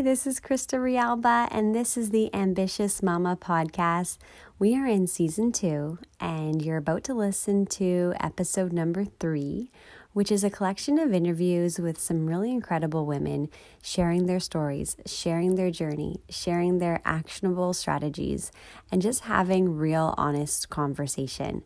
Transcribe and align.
Hi, 0.00 0.02
this 0.02 0.26
is 0.26 0.40
Krista 0.40 0.78
Rialba, 0.78 1.46
and 1.50 1.74
this 1.74 1.98
is 1.98 2.08
the 2.08 2.34
Ambitious 2.34 3.02
Mama 3.02 3.36
podcast. 3.38 4.16
We 4.58 4.74
are 4.74 4.86
in 4.86 5.06
season 5.06 5.52
two, 5.52 5.98
and 6.18 6.62
you're 6.62 6.78
about 6.78 7.04
to 7.04 7.12
listen 7.12 7.66
to 7.66 8.14
episode 8.18 8.72
number 8.72 9.04
three, 9.04 9.70
which 10.14 10.32
is 10.32 10.42
a 10.42 10.48
collection 10.48 10.98
of 10.98 11.12
interviews 11.12 11.78
with 11.78 12.00
some 12.00 12.26
really 12.26 12.50
incredible 12.50 13.04
women 13.04 13.50
sharing 13.82 14.24
their 14.24 14.40
stories, 14.40 14.96
sharing 15.04 15.56
their 15.56 15.70
journey, 15.70 16.22
sharing 16.30 16.78
their 16.78 17.02
actionable 17.04 17.74
strategies, 17.74 18.50
and 18.90 19.02
just 19.02 19.24
having 19.24 19.76
real, 19.76 20.14
honest 20.16 20.70
conversation. 20.70 21.62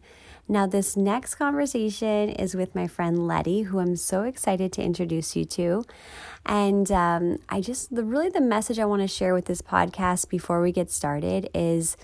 Now, 0.46 0.66
this 0.66 0.95
next 0.95 1.36
conversation 1.36 2.29
is 2.29 2.54
with 2.54 2.74
my 2.74 2.87
friend 2.87 3.27
Letty, 3.27 3.62
who 3.62 3.78
I'm 3.78 3.96
so 3.96 4.23
excited 4.24 4.73
to 4.74 4.82
introduce 4.82 5.34
you 5.34 5.46
to. 5.46 5.84
And 6.45 6.91
um, 6.92 7.38
I 7.48 7.62
just, 7.62 7.95
the 7.95 8.05
really 8.05 8.28
the 8.28 8.42
message 8.42 8.78
I 8.78 8.84
want 8.84 9.00
to 9.00 9.09
share 9.09 9.33
with 9.33 9.46
this 9.46 9.62
podcast 9.62 10.28
before 10.28 10.60
we 10.60 10.70
get 10.70 10.91
started 10.91 11.48
is 11.55 11.96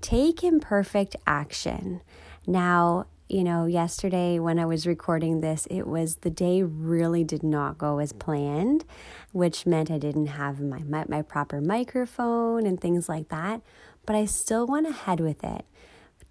take 0.00 0.42
imperfect 0.42 1.16
action. 1.26 2.00
Now, 2.46 3.06
you 3.28 3.44
know, 3.44 3.66
yesterday 3.66 4.38
when 4.38 4.58
I 4.58 4.64
was 4.64 4.86
recording 4.86 5.40
this, 5.40 5.66
it 5.66 5.86
was 5.86 6.16
the 6.16 6.30
day 6.30 6.62
really 6.62 7.24
did 7.24 7.42
not 7.42 7.76
go 7.76 7.98
as 7.98 8.12
planned, 8.14 8.86
which 9.32 9.66
meant 9.66 9.90
I 9.90 9.98
didn't 9.98 10.26
have 10.28 10.60
my, 10.60 10.82
my, 10.82 11.04
my 11.08 11.20
proper 11.20 11.60
microphone 11.60 12.64
and 12.66 12.80
things 12.80 13.06
like 13.06 13.28
that. 13.28 13.60
But 14.06 14.16
I 14.16 14.24
still 14.24 14.66
went 14.66 14.86
ahead 14.86 15.20
with 15.20 15.44
it 15.44 15.66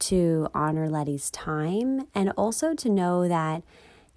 to 0.02 0.48
honor 0.54 0.90
Letty's 0.90 1.32
time 1.32 2.08
and 2.14 2.32
also 2.38 2.74
to 2.74 2.90
know 2.90 3.28
that, 3.28 3.64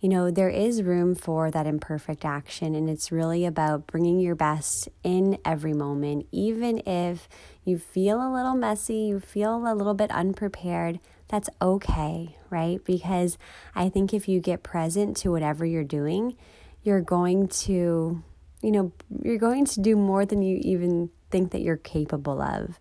you 0.00 0.08
know, 0.08 0.30
there 0.30 0.50
is 0.50 0.82
room 0.82 1.14
for 1.14 1.50
that 1.50 1.66
imperfect 1.66 2.24
action. 2.24 2.74
And 2.74 2.90
it's 2.90 3.10
really 3.10 3.46
about 3.46 3.86
bringing 3.86 4.20
your 4.20 4.34
best 4.34 4.88
in 5.02 5.38
every 5.44 5.72
moment, 5.72 6.26
even 6.30 6.82
if 6.86 7.28
you 7.64 7.78
feel 7.78 8.20
a 8.20 8.32
little 8.32 8.54
messy, 8.54 8.96
you 8.96 9.20
feel 9.20 9.66
a 9.66 9.74
little 9.74 9.94
bit 9.94 10.10
unprepared. 10.10 11.00
That's 11.28 11.48
okay, 11.62 12.36
right? 12.50 12.84
Because 12.84 13.38
I 13.74 13.88
think 13.88 14.12
if 14.12 14.28
you 14.28 14.40
get 14.40 14.62
present 14.62 15.16
to 15.18 15.30
whatever 15.30 15.64
you're 15.64 15.82
doing, 15.82 16.36
you're 16.82 17.00
going 17.00 17.48
to, 17.48 18.22
you 18.62 18.70
know, 18.70 18.92
you're 19.22 19.38
going 19.38 19.64
to 19.64 19.80
do 19.80 19.96
more 19.96 20.26
than 20.26 20.42
you 20.42 20.58
even 20.62 21.10
think 21.30 21.50
that 21.52 21.62
you're 21.62 21.76
capable 21.76 22.42
of. 22.42 22.78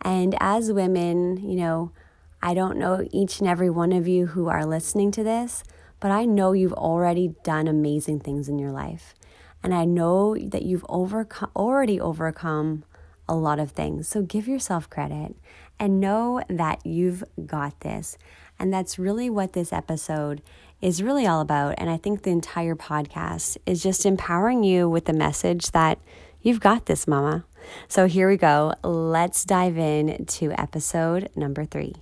And 0.00 0.36
as 0.40 0.72
women, 0.72 1.38
you 1.38 1.56
know, 1.56 1.92
I 2.42 2.54
don't 2.54 2.76
know 2.76 3.06
each 3.12 3.38
and 3.38 3.48
every 3.48 3.70
one 3.70 3.92
of 3.92 4.08
you 4.08 4.26
who 4.26 4.48
are 4.48 4.66
listening 4.66 5.12
to 5.12 5.22
this, 5.22 5.62
but 6.00 6.10
I 6.10 6.24
know 6.24 6.52
you've 6.52 6.72
already 6.72 7.34
done 7.44 7.68
amazing 7.68 8.20
things 8.20 8.48
in 8.48 8.58
your 8.58 8.72
life. 8.72 9.14
And 9.62 9.72
I 9.72 9.84
know 9.84 10.36
that 10.36 10.62
you've 10.62 10.84
overcome, 10.88 11.50
already 11.54 12.00
overcome 12.00 12.84
a 13.28 13.36
lot 13.36 13.60
of 13.60 13.70
things. 13.70 14.08
So 14.08 14.22
give 14.22 14.48
yourself 14.48 14.90
credit 14.90 15.36
and 15.78 16.00
know 16.00 16.42
that 16.48 16.84
you've 16.84 17.22
got 17.46 17.78
this. 17.80 18.18
And 18.58 18.72
that's 18.72 18.98
really 18.98 19.30
what 19.30 19.52
this 19.52 19.72
episode 19.72 20.42
is 20.80 21.02
really 21.02 21.26
all 21.26 21.40
about. 21.40 21.76
And 21.78 21.88
I 21.88 21.96
think 21.96 22.22
the 22.22 22.30
entire 22.30 22.74
podcast 22.74 23.56
is 23.66 23.82
just 23.82 24.04
empowering 24.04 24.64
you 24.64 24.88
with 24.88 25.04
the 25.04 25.12
message 25.12 25.70
that 25.70 25.98
you've 26.40 26.60
got 26.60 26.86
this, 26.86 27.06
mama. 27.06 27.44
So 27.86 28.06
here 28.06 28.28
we 28.28 28.36
go. 28.36 28.74
Let's 28.82 29.44
dive 29.44 29.78
in 29.78 30.26
to 30.26 30.50
episode 30.60 31.30
number 31.36 31.64
three. 31.64 31.94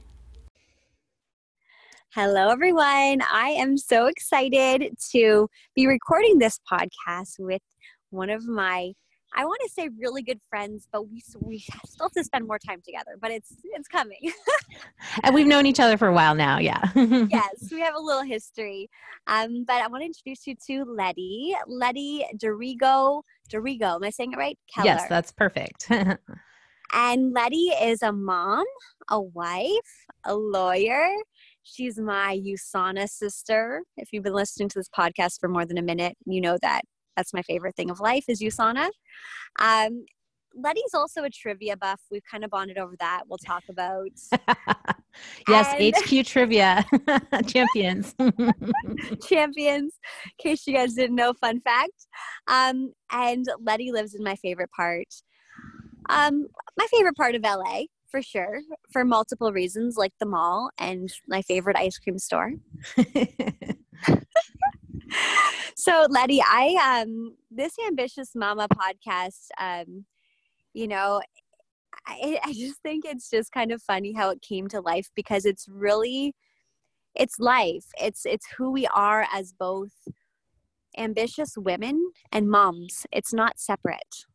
Hello, 2.12 2.48
everyone. 2.48 3.20
I 3.22 3.54
am 3.56 3.78
so 3.78 4.06
excited 4.06 4.96
to 5.12 5.48
be 5.76 5.86
recording 5.86 6.40
this 6.40 6.58
podcast 6.68 7.38
with 7.38 7.62
one 8.10 8.30
of 8.30 8.48
my, 8.48 8.92
I 9.36 9.44
want 9.44 9.60
to 9.62 9.70
say 9.70 9.90
really 9.96 10.22
good 10.24 10.40
friends, 10.50 10.88
but 10.90 11.08
we, 11.08 11.22
we 11.40 11.60
still 11.86 12.06
have 12.06 12.12
to 12.14 12.24
spend 12.24 12.48
more 12.48 12.58
time 12.58 12.82
together, 12.84 13.12
but 13.22 13.30
it's, 13.30 13.54
it's 13.62 13.86
coming. 13.86 14.32
and 15.22 15.32
we've 15.36 15.46
known 15.46 15.66
each 15.66 15.78
other 15.78 15.96
for 15.96 16.08
a 16.08 16.12
while 16.12 16.34
now. 16.34 16.58
Yeah. 16.58 16.82
yes, 16.96 17.68
we 17.70 17.78
have 17.78 17.94
a 17.94 18.00
little 18.00 18.24
history. 18.24 18.90
Um, 19.28 19.62
but 19.64 19.76
I 19.76 19.86
want 19.86 20.02
to 20.02 20.06
introduce 20.06 20.48
you 20.48 20.56
to 20.66 20.84
Letty, 20.92 21.54
Letty 21.68 22.26
Dorigo, 22.36 23.22
Dorigo. 23.48 23.94
Am 23.94 24.02
I 24.02 24.10
saying 24.10 24.32
it 24.32 24.36
right? 24.36 24.58
Keller. 24.74 24.86
Yes, 24.86 25.08
that's 25.08 25.30
perfect. 25.30 25.88
and 26.92 27.32
Letty 27.32 27.68
is 27.80 28.02
a 28.02 28.10
mom, 28.10 28.64
a 29.08 29.20
wife, 29.20 30.06
a 30.24 30.34
lawyer, 30.34 31.08
She's 31.62 31.98
my 31.98 32.40
USANA 32.44 33.08
sister. 33.08 33.82
If 33.96 34.08
you've 34.12 34.24
been 34.24 34.34
listening 34.34 34.68
to 34.70 34.78
this 34.78 34.88
podcast 34.96 35.40
for 35.40 35.48
more 35.48 35.64
than 35.64 35.78
a 35.78 35.82
minute, 35.82 36.16
you 36.26 36.40
know 36.40 36.58
that 36.62 36.82
that's 37.16 37.34
my 37.34 37.42
favorite 37.42 37.76
thing 37.76 37.90
of 37.90 38.00
life 38.00 38.24
is 38.28 38.40
USANA. 38.40 38.88
Um, 39.58 40.04
Letty's 40.52 40.94
also 40.94 41.22
a 41.22 41.30
trivia 41.30 41.76
buff. 41.76 42.00
We've 42.10 42.24
kind 42.28 42.44
of 42.44 42.50
bonded 42.50 42.76
over 42.76 42.94
that. 42.98 43.22
We'll 43.28 43.38
talk 43.38 43.62
about. 43.68 44.10
yes, 45.48 45.74
and... 45.78 45.94
HQ 45.94 46.26
trivia 46.26 46.84
champions. 47.46 48.14
champions. 49.28 49.94
In 50.24 50.30
case 50.42 50.66
you 50.66 50.74
guys 50.74 50.94
didn't 50.94 51.14
know, 51.14 51.34
fun 51.34 51.60
fact. 51.60 52.06
Um, 52.48 52.92
and 53.12 53.46
Letty 53.64 53.92
lives 53.92 54.14
in 54.14 54.24
my 54.24 54.34
favorite 54.36 54.70
part. 54.74 55.06
Um, 56.08 56.46
my 56.76 56.86
favorite 56.90 57.16
part 57.16 57.36
of 57.36 57.42
LA 57.42 57.82
for 58.10 58.22
sure 58.22 58.60
for 58.92 59.04
multiple 59.04 59.52
reasons 59.52 59.96
like 59.96 60.12
the 60.20 60.26
mall 60.26 60.70
and 60.78 61.12
my 61.28 61.42
favorite 61.42 61.76
ice 61.76 61.98
cream 61.98 62.18
store. 62.18 62.52
So 65.76 66.06
letty 66.10 66.42
i 66.42 67.02
um 67.02 67.34
this 67.50 67.74
ambitious 67.86 68.32
mama 68.34 68.68
podcast 68.68 69.46
um 69.58 70.04
you 70.74 70.86
know 70.86 71.22
I, 72.06 72.38
I 72.44 72.52
just 72.52 72.80
think 72.82 73.04
it's 73.04 73.30
just 73.30 73.52
kind 73.52 73.72
of 73.72 73.82
funny 73.82 74.12
how 74.12 74.30
it 74.30 74.42
came 74.42 74.68
to 74.68 74.80
life 74.80 75.08
because 75.14 75.44
it's 75.44 75.66
really 75.68 76.34
it's 77.14 77.38
life. 77.38 77.84
It's 78.00 78.24
it's 78.24 78.46
who 78.56 78.70
we 78.70 78.86
are 78.88 79.26
as 79.32 79.52
both 79.52 79.92
ambitious 80.96 81.56
women 81.56 82.12
and 82.32 82.48
moms. 82.48 83.06
It's 83.12 83.32
not 83.32 83.58
separate 83.58 84.26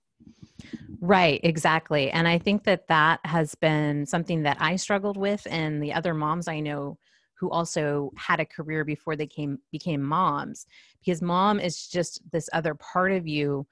Right, 1.02 1.40
exactly. 1.44 2.10
And 2.12 2.28
I 2.28 2.38
think 2.38 2.64
that 2.64 2.88
that 2.88 3.20
has 3.26 3.54
been 3.56 4.06
something 4.06 4.44
that 4.44 4.58
I 4.60 4.76
struggled 4.76 5.18
with 5.18 5.46
and 5.50 5.82
the 5.84 5.94
other 5.94 6.14
moms 6.14 6.48
I 6.48 6.60
know 6.60 6.98
who 7.36 7.50
also 7.50 8.12
had 8.16 8.40
a 8.40 8.46
career 8.46 8.84
before 8.86 9.16
they 9.16 9.28
came 9.28 9.60
became 9.72 10.02
moms 10.02 10.66
because 11.04 11.22
mom 11.22 11.60
is 11.60 11.88
just 11.88 12.22
this 12.32 12.50
other 12.54 12.74
part 12.76 13.12
of 13.12 13.28
you 13.28 13.68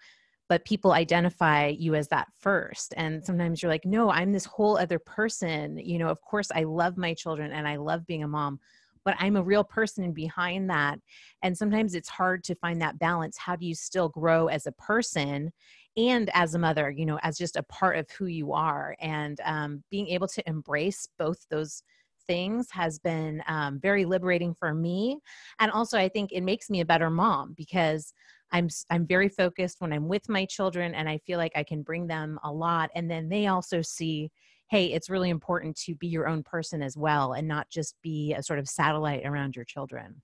but 0.49 0.65
people 0.65 0.91
identify 0.91 1.67
you 1.67 1.95
as 1.95 2.09
that 2.09 2.27
first 2.37 2.93
and 2.97 3.25
sometimes 3.25 3.61
you're 3.61 3.71
like 3.71 3.85
no 3.85 4.11
i'm 4.11 4.31
this 4.31 4.45
whole 4.45 4.77
other 4.77 4.99
person 4.99 5.77
you 5.77 5.97
know 5.97 6.09
of 6.09 6.21
course 6.21 6.49
i 6.53 6.63
love 6.63 6.97
my 6.97 7.13
children 7.13 7.51
and 7.51 7.67
i 7.67 7.75
love 7.77 8.05
being 8.05 8.23
a 8.23 8.27
mom 8.27 8.59
but 9.05 9.15
i'm 9.19 9.37
a 9.37 9.43
real 9.43 9.63
person 9.63 10.11
behind 10.11 10.69
that 10.69 10.99
and 11.41 11.57
sometimes 11.57 11.95
it's 11.95 12.09
hard 12.09 12.43
to 12.43 12.55
find 12.55 12.81
that 12.81 12.99
balance 12.99 13.37
how 13.37 13.55
do 13.55 13.65
you 13.65 13.73
still 13.75 14.09
grow 14.09 14.47
as 14.47 14.67
a 14.67 14.71
person 14.73 15.51
and 15.97 16.29
as 16.33 16.55
a 16.55 16.59
mother 16.59 16.89
you 16.89 17.05
know 17.05 17.19
as 17.21 17.37
just 17.37 17.55
a 17.55 17.63
part 17.63 17.97
of 17.97 18.09
who 18.11 18.25
you 18.25 18.53
are 18.53 18.95
and 18.99 19.39
um, 19.45 19.83
being 19.89 20.07
able 20.07 20.27
to 20.27 20.47
embrace 20.47 21.07
both 21.17 21.45
those 21.49 21.83
things 22.25 22.67
has 22.71 22.99
been 22.99 23.43
um, 23.47 23.79
very 23.79 24.05
liberating 24.05 24.53
for 24.53 24.73
me 24.73 25.19
and 25.59 25.71
also 25.71 25.97
i 25.97 26.07
think 26.07 26.31
it 26.31 26.41
makes 26.41 26.69
me 26.69 26.81
a 26.81 26.85
better 26.85 27.09
mom 27.09 27.53
because 27.55 28.13
i'm 28.51 28.67
i'm 28.89 29.05
very 29.05 29.29
focused 29.29 29.81
when 29.81 29.93
i'm 29.93 30.07
with 30.07 30.27
my 30.29 30.45
children 30.45 30.95
and 30.95 31.09
i 31.09 31.17
feel 31.19 31.37
like 31.37 31.51
i 31.55 31.63
can 31.63 31.81
bring 31.81 32.07
them 32.07 32.39
a 32.43 32.51
lot 32.51 32.89
and 32.95 33.09
then 33.09 33.29
they 33.29 33.47
also 33.47 33.81
see 33.81 34.31
hey 34.69 34.85
it's 34.87 35.09
really 35.09 35.29
important 35.29 35.75
to 35.75 35.93
be 35.95 36.07
your 36.07 36.27
own 36.27 36.41
person 36.41 36.81
as 36.81 36.97
well 36.97 37.33
and 37.33 37.47
not 37.47 37.69
just 37.69 37.95
be 38.01 38.33
a 38.33 38.41
sort 38.41 38.57
of 38.57 38.67
satellite 38.67 39.25
around 39.25 39.55
your 39.55 39.65
children. 39.65 40.21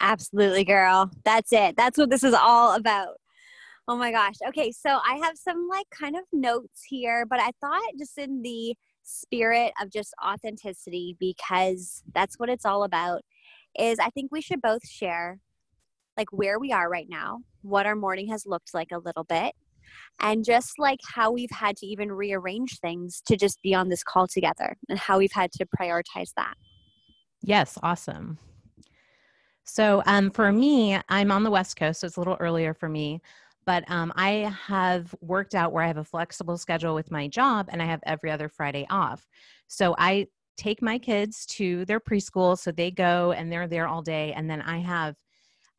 Absolutely 0.00 0.64
girl. 0.64 1.10
That's 1.24 1.52
it. 1.52 1.76
That's 1.76 1.96
what 1.98 2.10
this 2.10 2.22
is 2.22 2.34
all 2.34 2.74
about 2.74 3.16
Oh 3.90 3.96
my 3.96 4.12
gosh. 4.12 4.34
Okay, 4.46 4.70
so 4.70 4.90
I 4.90 5.18
have 5.22 5.38
some 5.38 5.66
like 5.66 5.86
kind 5.90 6.14
of 6.14 6.22
notes 6.30 6.84
here, 6.86 7.24
but 7.24 7.40
I 7.40 7.52
thought 7.58 7.80
just 7.98 8.18
in 8.18 8.42
the 8.42 8.74
spirit 9.02 9.72
of 9.80 9.90
just 9.90 10.12
authenticity 10.22 11.16
because 11.18 12.02
that's 12.14 12.38
what 12.38 12.50
it's 12.50 12.66
all 12.66 12.84
about 12.84 13.22
is 13.78 13.98
I 13.98 14.10
think 14.10 14.30
we 14.30 14.42
should 14.42 14.60
both 14.60 14.86
share 14.86 15.38
like 16.18 16.30
where 16.32 16.58
we 16.58 16.70
are 16.70 16.90
right 16.90 17.06
now, 17.08 17.38
what 17.62 17.86
our 17.86 17.96
morning 17.96 18.28
has 18.28 18.44
looked 18.44 18.74
like 18.74 18.88
a 18.92 18.98
little 18.98 19.24
bit, 19.24 19.54
and 20.20 20.44
just 20.44 20.72
like 20.78 20.98
how 21.14 21.30
we've 21.30 21.50
had 21.50 21.76
to 21.78 21.86
even 21.86 22.12
rearrange 22.12 22.80
things 22.80 23.22
to 23.26 23.36
just 23.38 23.62
be 23.62 23.74
on 23.74 23.88
this 23.88 24.02
call 24.02 24.26
together 24.26 24.76
and 24.90 24.98
how 24.98 25.16
we've 25.16 25.32
had 25.32 25.50
to 25.52 25.66
prioritize 25.80 26.34
that. 26.36 26.54
Yes, 27.40 27.78
awesome. 27.82 28.36
So 29.64 30.02
um, 30.06 30.30
for 30.30 30.52
me, 30.52 30.98
I'm 31.08 31.30
on 31.30 31.42
the 31.42 31.50
West 31.50 31.76
Coast, 31.76 32.00
so 32.00 32.06
it's 32.06 32.16
a 32.16 32.20
little 32.20 32.36
earlier 32.40 32.74
for 32.74 32.88
me 32.88 33.22
but 33.68 33.84
um, 33.90 34.10
I 34.16 34.50
have 34.66 35.14
worked 35.20 35.54
out 35.54 35.74
where 35.74 35.84
I 35.84 35.88
have 35.88 35.98
a 35.98 36.04
flexible 36.04 36.56
schedule 36.56 36.94
with 36.94 37.10
my 37.10 37.28
job 37.28 37.68
and 37.70 37.82
I 37.82 37.84
have 37.84 38.00
every 38.06 38.30
other 38.30 38.48
Friday 38.48 38.86
off. 38.88 39.26
So 39.66 39.94
I 39.98 40.28
take 40.56 40.80
my 40.80 40.98
kids 40.98 41.44
to 41.58 41.84
their 41.84 42.00
preschool 42.00 42.58
so 42.58 42.72
they 42.72 42.90
go 42.90 43.32
and 43.32 43.52
they're 43.52 43.68
there 43.68 43.86
all 43.86 44.00
day 44.00 44.32
and 44.32 44.48
then 44.48 44.62
I 44.62 44.78
have 44.78 45.16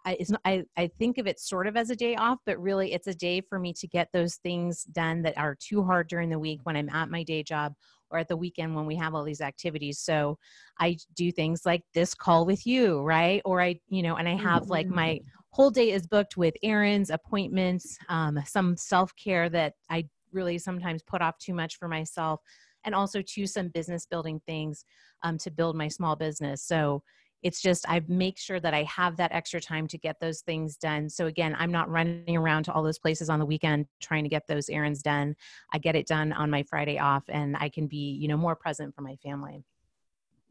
I, 0.06 0.18
not, 0.30 0.40
I, 0.46 0.64
I 0.78 0.92
think 1.00 1.18
of 1.18 1.26
it 1.26 1.40
sort 1.40 1.66
of 1.66 1.76
as 1.76 1.90
a 1.90 1.96
day 1.96 2.16
off, 2.16 2.38
but 2.46 2.62
really 2.62 2.94
it's 2.94 3.08
a 3.08 3.14
day 3.16 3.42
for 3.42 3.58
me 3.58 3.74
to 3.80 3.88
get 3.88 4.10
those 4.14 4.36
things 4.36 4.84
done 4.84 5.24
that 5.24 5.36
are 5.40 5.58
too 5.60 5.84
hard 5.84 6.08
during 6.10 6.30
the 6.30 6.38
week 6.38 6.60
when 6.66 6.76
I'm 6.76 6.90
at 6.90 7.10
my 7.10 7.24
day 7.24 7.42
job 7.42 7.74
or 8.12 8.20
at 8.20 8.28
the 8.28 8.38
weekend 8.38 8.76
when 8.76 8.86
we 8.86 8.98
have 8.98 9.16
all 9.16 9.24
these 9.24 9.42
activities. 9.42 9.98
So 9.98 10.38
I 10.80 10.98
do 11.16 11.32
things 11.32 11.66
like 11.66 11.82
this 11.96 12.14
call 12.14 12.46
with 12.46 12.68
you, 12.68 13.02
right? 13.02 13.42
Or 13.46 13.62
I, 13.62 13.80
you 13.90 14.04
know, 14.04 14.16
and 14.16 14.30
I 14.30 14.36
have 14.36 14.70
like 14.70 14.92
my 14.92 15.14
Mm-hmm. 15.14 15.39
Whole 15.52 15.70
day 15.70 15.92
is 15.92 16.08
booked 16.08 16.38
with 16.38 16.56
errands, 16.64 17.10
appointments, 17.10 17.98
um, 18.10 18.40
some 18.46 18.78
self 18.78 19.16
care 19.16 19.50
that 19.50 19.74
I 19.90 20.08
really 20.32 20.58
sometimes 20.58 21.04
put 21.04 21.22
off 21.22 21.38
too 21.38 21.54
much 21.54 21.78
for 21.78 21.88
myself, 21.88 22.42
and 22.84 22.94
also 22.94 23.22
to 23.22 23.48
some 23.48 23.70
business 23.70 24.06
building 24.06 24.42
things 24.46 24.86
um, 25.24 25.38
to 25.40 25.52
build 25.52 25.76
my 25.76 25.88
small 25.88 26.16
business. 26.16 26.64
So 26.64 27.04
it's 27.42 27.62
just 27.62 27.90
I 27.90 28.02
make 28.08 28.38
sure 28.38 28.60
that 28.60 28.74
I 28.74 28.84
have 28.84 29.16
that 29.18 29.32
extra 29.32 29.62
time 29.62 29.88
to 29.88 29.98
get 29.98 30.20
those 30.20 30.42
things 30.42 30.76
done. 30.76 31.10
So 31.10 31.28
again, 31.28 31.56
I'm 31.58 31.72
not 31.72 31.90
running 31.90 32.36
around 32.36 32.64
to 32.64 32.74
all 32.74 32.84
those 32.84 33.00
places 33.00 33.30
on 33.30 33.40
the 33.40 33.46
weekend 33.46 33.86
trying 34.02 34.24
to 34.24 34.30
get 34.30 34.48
those 34.48 34.70
errands 34.70 35.02
done. 35.02 35.36
I 35.72 35.78
get 35.78 35.96
it 35.96 36.06
done 36.06 36.34
on 36.34 36.50
my 36.50 36.64
Friday 36.64 37.00
off 37.00 37.24
and 37.30 37.56
I 37.58 37.70
can 37.70 37.88
be, 37.88 38.18
you 38.20 38.28
know, 38.28 38.38
more 38.38 38.56
present 38.56 38.94
for 38.94 39.02
my 39.02 39.16
family. 39.24 39.64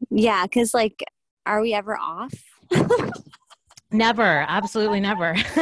Yeah, 0.09 0.43
because 0.43 0.73
like, 0.73 1.03
are 1.45 1.61
we 1.61 1.73
ever 1.73 1.97
off? 1.97 2.33
Never, 3.91 4.45
absolutely 4.47 4.99
never. 4.99 5.35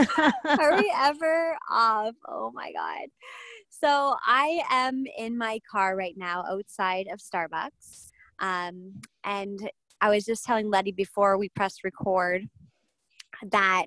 are 0.45 0.77
we 0.77 0.94
ever 0.97 1.57
off? 1.71 2.15
Oh 2.27 2.51
my 2.53 2.71
God. 2.74 3.07
So 3.69 4.15
I 4.25 4.63
am 4.69 5.06
in 5.18 5.38
my 5.38 5.59
car 5.69 5.95
right 5.95 6.15
now 6.18 6.44
outside 6.50 7.07
of 7.12 7.19
Starbucks. 7.19 8.09
Um, 8.39 9.01
and 9.24 9.69
I 10.01 10.09
was 10.09 10.25
just 10.25 10.44
telling 10.44 10.69
Letty 10.69 10.91
before 10.91 11.38
we 11.38 11.50
pressed 11.50 11.83
record 11.83 12.44
that 13.51 13.85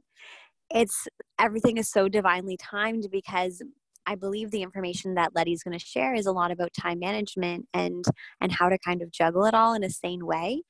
it's 0.70 1.06
everything 1.38 1.76
is 1.76 1.90
so 1.90 2.08
divinely 2.08 2.56
timed 2.56 3.08
because 3.10 3.62
I 4.06 4.14
believe 4.14 4.50
the 4.50 4.62
information 4.62 5.14
that 5.14 5.32
Letty's 5.34 5.62
going 5.62 5.78
to 5.78 5.84
share 5.84 6.14
is 6.14 6.26
a 6.26 6.32
lot 6.32 6.50
about 6.50 6.72
time 6.72 6.98
management 6.98 7.66
and 7.74 8.04
and 8.40 8.50
how 8.50 8.68
to 8.68 8.78
kind 8.78 9.02
of 9.02 9.10
juggle 9.10 9.44
it 9.44 9.54
all 9.54 9.74
in 9.74 9.84
a 9.84 9.90
sane 9.90 10.24
way. 10.24 10.62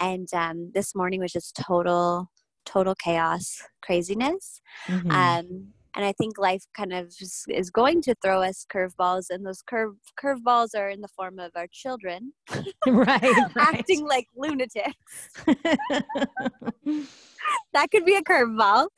And 0.00 0.28
um, 0.34 0.70
this 0.74 0.94
morning 0.94 1.20
was 1.20 1.32
just 1.32 1.56
total 1.56 2.30
total 2.66 2.94
chaos, 2.94 3.62
craziness. 3.82 4.60
Mhm. 4.86 5.10
Um, 5.12 5.72
and 5.94 6.04
I 6.04 6.12
think 6.12 6.36
life 6.36 6.62
kind 6.76 6.92
of 6.92 7.06
is, 7.20 7.44
is 7.48 7.70
going 7.70 8.02
to 8.02 8.14
throw 8.22 8.42
us 8.42 8.66
curveballs, 8.70 9.30
and 9.30 9.46
those 9.46 9.62
curve 9.62 9.94
curveballs 10.22 10.74
are 10.76 10.90
in 10.90 11.00
the 11.00 11.08
form 11.08 11.38
of 11.38 11.52
our 11.56 11.66
children 11.72 12.34
right, 12.52 12.74
right. 12.86 13.50
acting 13.56 14.06
like 14.06 14.26
lunatics. 14.36 14.92
That 17.72 17.90
could 17.90 18.04
be 18.04 18.16
a 18.16 18.22
curveball. 18.22 18.88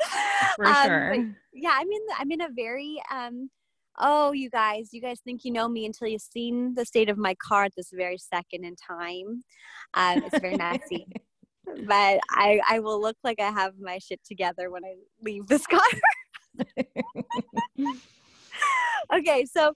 for 0.56 0.64
Um, 0.66 0.86
sure. 0.86 1.14
yeah, 1.52 1.72
I'm 1.74 1.90
in. 1.90 2.00
I'm 2.18 2.30
in 2.32 2.40
a 2.40 2.48
very. 2.54 3.00
Um, 3.12 3.50
oh, 3.98 4.32
you 4.32 4.48
guys, 4.48 4.88
you 4.92 5.02
guys 5.02 5.20
think 5.24 5.44
you 5.44 5.52
know 5.52 5.68
me 5.68 5.84
until 5.84 6.08
you've 6.08 6.22
seen 6.22 6.74
the 6.74 6.84
state 6.86 7.08
of 7.10 7.18
my 7.18 7.34
car 7.46 7.64
at 7.64 7.72
this 7.76 7.90
very 7.92 8.16
second 8.16 8.64
in 8.64 8.74
time. 8.76 9.44
Um, 9.94 10.22
it's 10.24 10.38
very 10.38 10.56
messy. 10.56 11.06
But 11.86 12.20
I, 12.30 12.60
I 12.68 12.80
will 12.80 13.00
look 13.00 13.16
like 13.24 13.40
I 13.40 13.50
have 13.50 13.74
my 13.80 13.98
shit 13.98 14.20
together 14.24 14.70
when 14.70 14.84
I 14.84 14.94
leave 15.22 15.46
this 15.46 15.66
car. 15.66 15.80
okay 19.12 19.44
so 19.44 19.72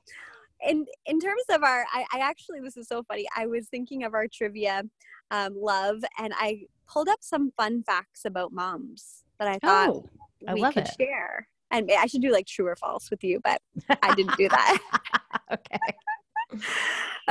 in 0.66 0.84
in 1.06 1.20
terms 1.20 1.42
of 1.50 1.62
our 1.62 1.84
I, 1.92 2.04
I 2.12 2.18
actually 2.20 2.60
this 2.60 2.76
is 2.76 2.88
so 2.88 3.02
funny 3.02 3.26
i 3.36 3.46
was 3.46 3.68
thinking 3.68 4.04
of 4.04 4.14
our 4.14 4.26
trivia 4.28 4.82
um, 5.30 5.54
love 5.56 6.02
and 6.18 6.32
i 6.36 6.62
pulled 6.88 7.08
up 7.08 7.20
some 7.22 7.52
fun 7.56 7.82
facts 7.82 8.24
about 8.24 8.52
moms 8.52 9.24
that 9.38 9.48
i 9.48 9.58
thought 9.58 9.90
oh, 9.90 10.08
I 10.46 10.54
we 10.54 10.60
love 10.60 10.74
could 10.74 10.84
it. 10.84 10.94
share 10.98 11.48
and 11.70 11.90
i 11.98 12.06
should 12.06 12.22
do 12.22 12.32
like 12.32 12.46
true 12.46 12.66
or 12.66 12.76
false 12.76 13.10
with 13.10 13.24
you 13.24 13.40
but 13.42 13.60
i 14.02 14.14
didn't 14.14 14.36
do 14.36 14.48
that 14.48 14.78
okay. 15.52 16.64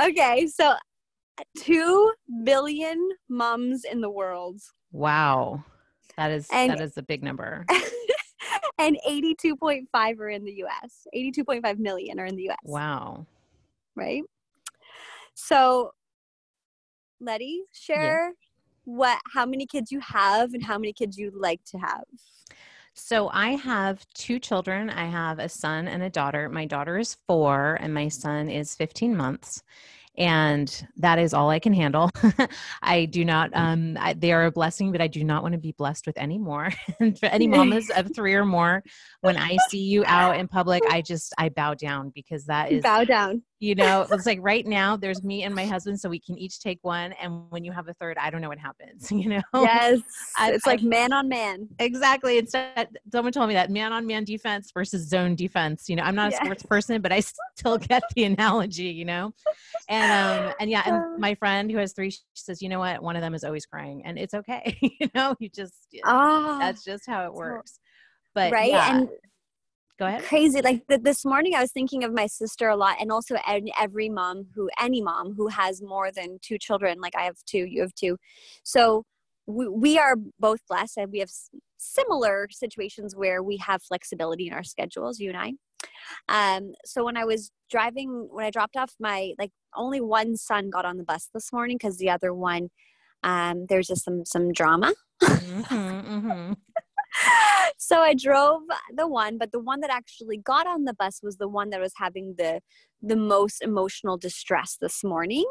okay 0.00 0.46
so 0.46 0.74
2 1.58 2.12
billion 2.44 3.08
moms 3.28 3.84
in 3.84 4.00
the 4.00 4.10
world 4.10 4.60
Wow. 4.92 5.64
That 6.16 6.30
is 6.30 6.48
And- 6.52 6.70
that 6.70 6.80
is 6.80 6.96
a 6.98 7.02
big 7.02 7.22
number. 7.22 7.64
and 8.78 8.98
82.5 9.08 9.86
are 10.20 10.28
in 10.30 10.44
the 10.44 10.64
us 10.64 11.06
82.5 11.14 11.78
million 11.78 12.18
are 12.20 12.26
in 12.26 12.36
the 12.36 12.50
us 12.50 12.56
Wow. 12.64 13.26
right? 13.96 14.22
So, 15.34 15.92
Letty, 17.20 17.62
share 17.72 18.32
what 18.84 19.20
how 19.32 19.46
many 19.46 19.64
kids 19.66 19.92
you 19.92 20.00
have 20.00 20.54
and 20.54 20.62
how 20.64 20.76
many 20.76 20.92
kids 20.92 21.16
you'd 21.16 21.34
like 21.34 21.62
to 21.66 21.78
have. 21.78 22.04
So 22.94 23.30
I 23.32 23.50
have 23.52 24.04
two 24.12 24.38
children. 24.38 24.90
I 24.90 25.06
have 25.06 25.38
a 25.38 25.48
son 25.48 25.88
and 25.88 26.02
a 26.02 26.10
daughter. 26.10 26.48
My 26.48 26.66
daughter 26.66 26.98
is 26.98 27.16
4 27.26 27.78
and 27.80 27.94
my 27.94 28.08
son 28.08 28.48
is 28.50 28.74
15 28.74 29.16
months. 29.16 29.62
And 30.18 30.88
that 30.96 31.18
is 31.18 31.32
all 31.32 31.48
I 31.48 31.58
can 31.58 31.72
handle. 31.72 32.10
I 32.82 33.06
do 33.06 33.24
not, 33.24 33.50
um, 33.54 33.96
I, 33.98 34.12
they 34.12 34.32
are 34.32 34.44
a 34.44 34.52
blessing, 34.52 34.92
but 34.92 35.00
I 35.00 35.06
do 35.06 35.24
not 35.24 35.42
want 35.42 35.52
to 35.52 35.58
be 35.58 35.72
blessed 35.72 36.06
with 36.06 36.18
any 36.18 36.38
more. 36.38 36.70
and 37.00 37.18
for 37.18 37.26
any 37.26 37.48
mamas 37.48 37.90
of 37.90 38.14
three 38.14 38.34
or 38.34 38.44
more, 38.44 38.82
when 39.22 39.36
I 39.36 39.56
see 39.68 39.82
you 39.82 40.04
out 40.06 40.38
in 40.38 40.48
public, 40.48 40.82
I 40.90 41.00
just, 41.00 41.32
I 41.38 41.48
bow 41.48 41.74
down 41.74 42.10
because 42.14 42.46
that 42.46 42.72
is 42.72 42.82
Bow 42.82 43.04
down. 43.04 43.42
You 43.62 43.76
know 43.76 44.06
it's 44.10 44.26
like 44.26 44.40
right 44.42 44.66
now 44.66 44.96
there's 44.96 45.22
me 45.22 45.44
and 45.44 45.54
my 45.54 45.64
husband 45.66 45.98
so 45.98 46.08
we 46.08 46.18
can 46.18 46.36
each 46.36 46.58
take 46.58 46.80
one 46.82 47.12
and 47.12 47.44
when 47.50 47.64
you 47.64 47.70
have 47.70 47.86
a 47.88 47.94
third 47.94 48.18
i 48.18 48.28
don't 48.28 48.40
know 48.40 48.48
what 48.48 48.58
happens 48.58 49.10
you 49.12 49.28
know 49.28 49.42
Yes, 49.54 50.00
I- 50.36 50.50
it's 50.50 50.66
like 50.66 50.82
man 50.82 51.12
on 51.12 51.28
man. 51.28 51.68
exactly 51.78 52.38
instead 52.38 52.88
someone 53.12 53.32
told 53.32 53.48
me 53.48 53.54
that 53.54 53.70
man 53.70 53.92
on 53.92 54.06
man 54.06 54.24
defense 54.24 54.72
versus 54.74 55.08
zone 55.08 55.36
defense 55.36 55.88
you 55.88 55.94
know 55.96 56.02
i'm 56.02 56.14
not 56.16 56.28
a 56.28 56.32
Yes. 56.32 56.40
sports 56.42 56.62
person 56.64 57.00
but 57.00 57.12
i 57.12 57.20
still 57.56 57.78
get 57.78 58.02
the 58.16 58.24
analogy 58.24 58.84
you 58.88 59.04
know 59.04 59.32
and 59.88 60.12
um 60.12 60.52
and 60.58 60.68
yeah 60.70 60.82
Uh. 60.86 60.90
and 60.96 61.20
my 61.20 61.34
friend 61.36 61.70
who 61.70 61.78
has 61.78 61.92
three 61.92 62.10
she 62.10 62.20
says 62.34 62.60
you 62.60 62.68
know 62.68 62.80
what 62.80 63.02
one 63.02 63.14
of 63.16 63.22
them 63.22 63.34
is 63.34 63.44
always 63.44 63.64
crying 63.64 64.02
and 64.04 64.18
it's 64.18 64.34
okay 64.34 64.76
you 64.82 65.08
know 65.14 65.34
you 65.38 65.48
just 65.48 65.74
Oh, 66.04 66.58
that's 66.60 66.84
just 66.84 67.04
how 67.06 67.24
it 67.26 67.32
works 67.32 67.78
but 68.34 68.52
right. 68.52 68.70
yeah, 68.70 68.90
And 68.90 69.08
go 70.02 70.08
ahead 70.08 70.24
crazy. 70.24 70.60
Like 70.62 70.86
th- 70.88 71.02
this 71.02 71.24
morning, 71.24 71.54
I 71.54 71.60
was 71.60 71.72
thinking 71.72 72.04
of 72.04 72.12
my 72.12 72.26
sister 72.26 72.68
a 72.68 72.76
lot, 72.76 72.96
and 73.00 73.12
also 73.12 73.36
every 73.78 74.08
mom 74.08 74.46
who, 74.54 74.68
any 74.80 75.00
mom 75.00 75.34
who 75.36 75.48
has 75.48 75.82
more 75.82 76.10
than 76.10 76.38
two 76.42 76.58
children. 76.58 77.00
Like 77.00 77.14
I 77.16 77.22
have 77.22 77.36
two, 77.46 77.64
you 77.66 77.82
have 77.82 77.94
two. 77.94 78.16
So 78.64 79.04
we, 79.46 79.68
we 79.68 79.98
are 79.98 80.16
both 80.40 80.60
blessed, 80.68 80.96
and 80.98 81.12
we 81.12 81.20
have 81.20 81.30
similar 81.78 82.48
situations 82.50 83.14
where 83.14 83.42
we 83.42 83.56
have 83.58 83.82
flexibility 83.82 84.48
in 84.48 84.52
our 84.52 84.64
schedules. 84.64 85.20
You 85.20 85.30
and 85.30 85.38
I. 85.38 85.52
Um, 86.28 86.72
so 86.84 87.04
when 87.04 87.16
I 87.16 87.24
was 87.24 87.50
driving, 87.70 88.28
when 88.30 88.44
I 88.44 88.50
dropped 88.50 88.76
off 88.76 88.92
my 88.98 89.32
like 89.38 89.52
only 89.76 90.00
one 90.00 90.36
son 90.36 90.70
got 90.70 90.84
on 90.84 90.96
the 90.96 91.04
bus 91.04 91.28
this 91.32 91.52
morning 91.52 91.76
because 91.78 91.98
the 91.98 92.10
other 92.10 92.34
one, 92.34 92.70
um, 93.22 93.66
there's 93.68 93.86
just 93.86 94.04
some 94.04 94.24
some 94.24 94.52
drama. 94.52 94.92
Mhm, 95.22 96.04
mhm. 96.04 96.56
so 97.78 98.00
I 98.00 98.14
drove 98.14 98.62
the 98.94 99.08
one, 99.08 99.38
but 99.38 99.52
the 99.52 99.60
one 99.60 99.80
that 99.80 99.90
actually 99.90 100.38
got 100.38 100.66
on 100.66 100.84
the 100.84 100.94
bus 100.94 101.20
was 101.22 101.36
the 101.36 101.48
one 101.48 101.70
that 101.70 101.80
was 101.80 101.92
having 101.96 102.34
the 102.38 102.60
the 103.04 103.16
most 103.16 103.62
emotional 103.62 104.16
distress 104.16 104.78
this 104.80 105.02
morning, 105.02 105.44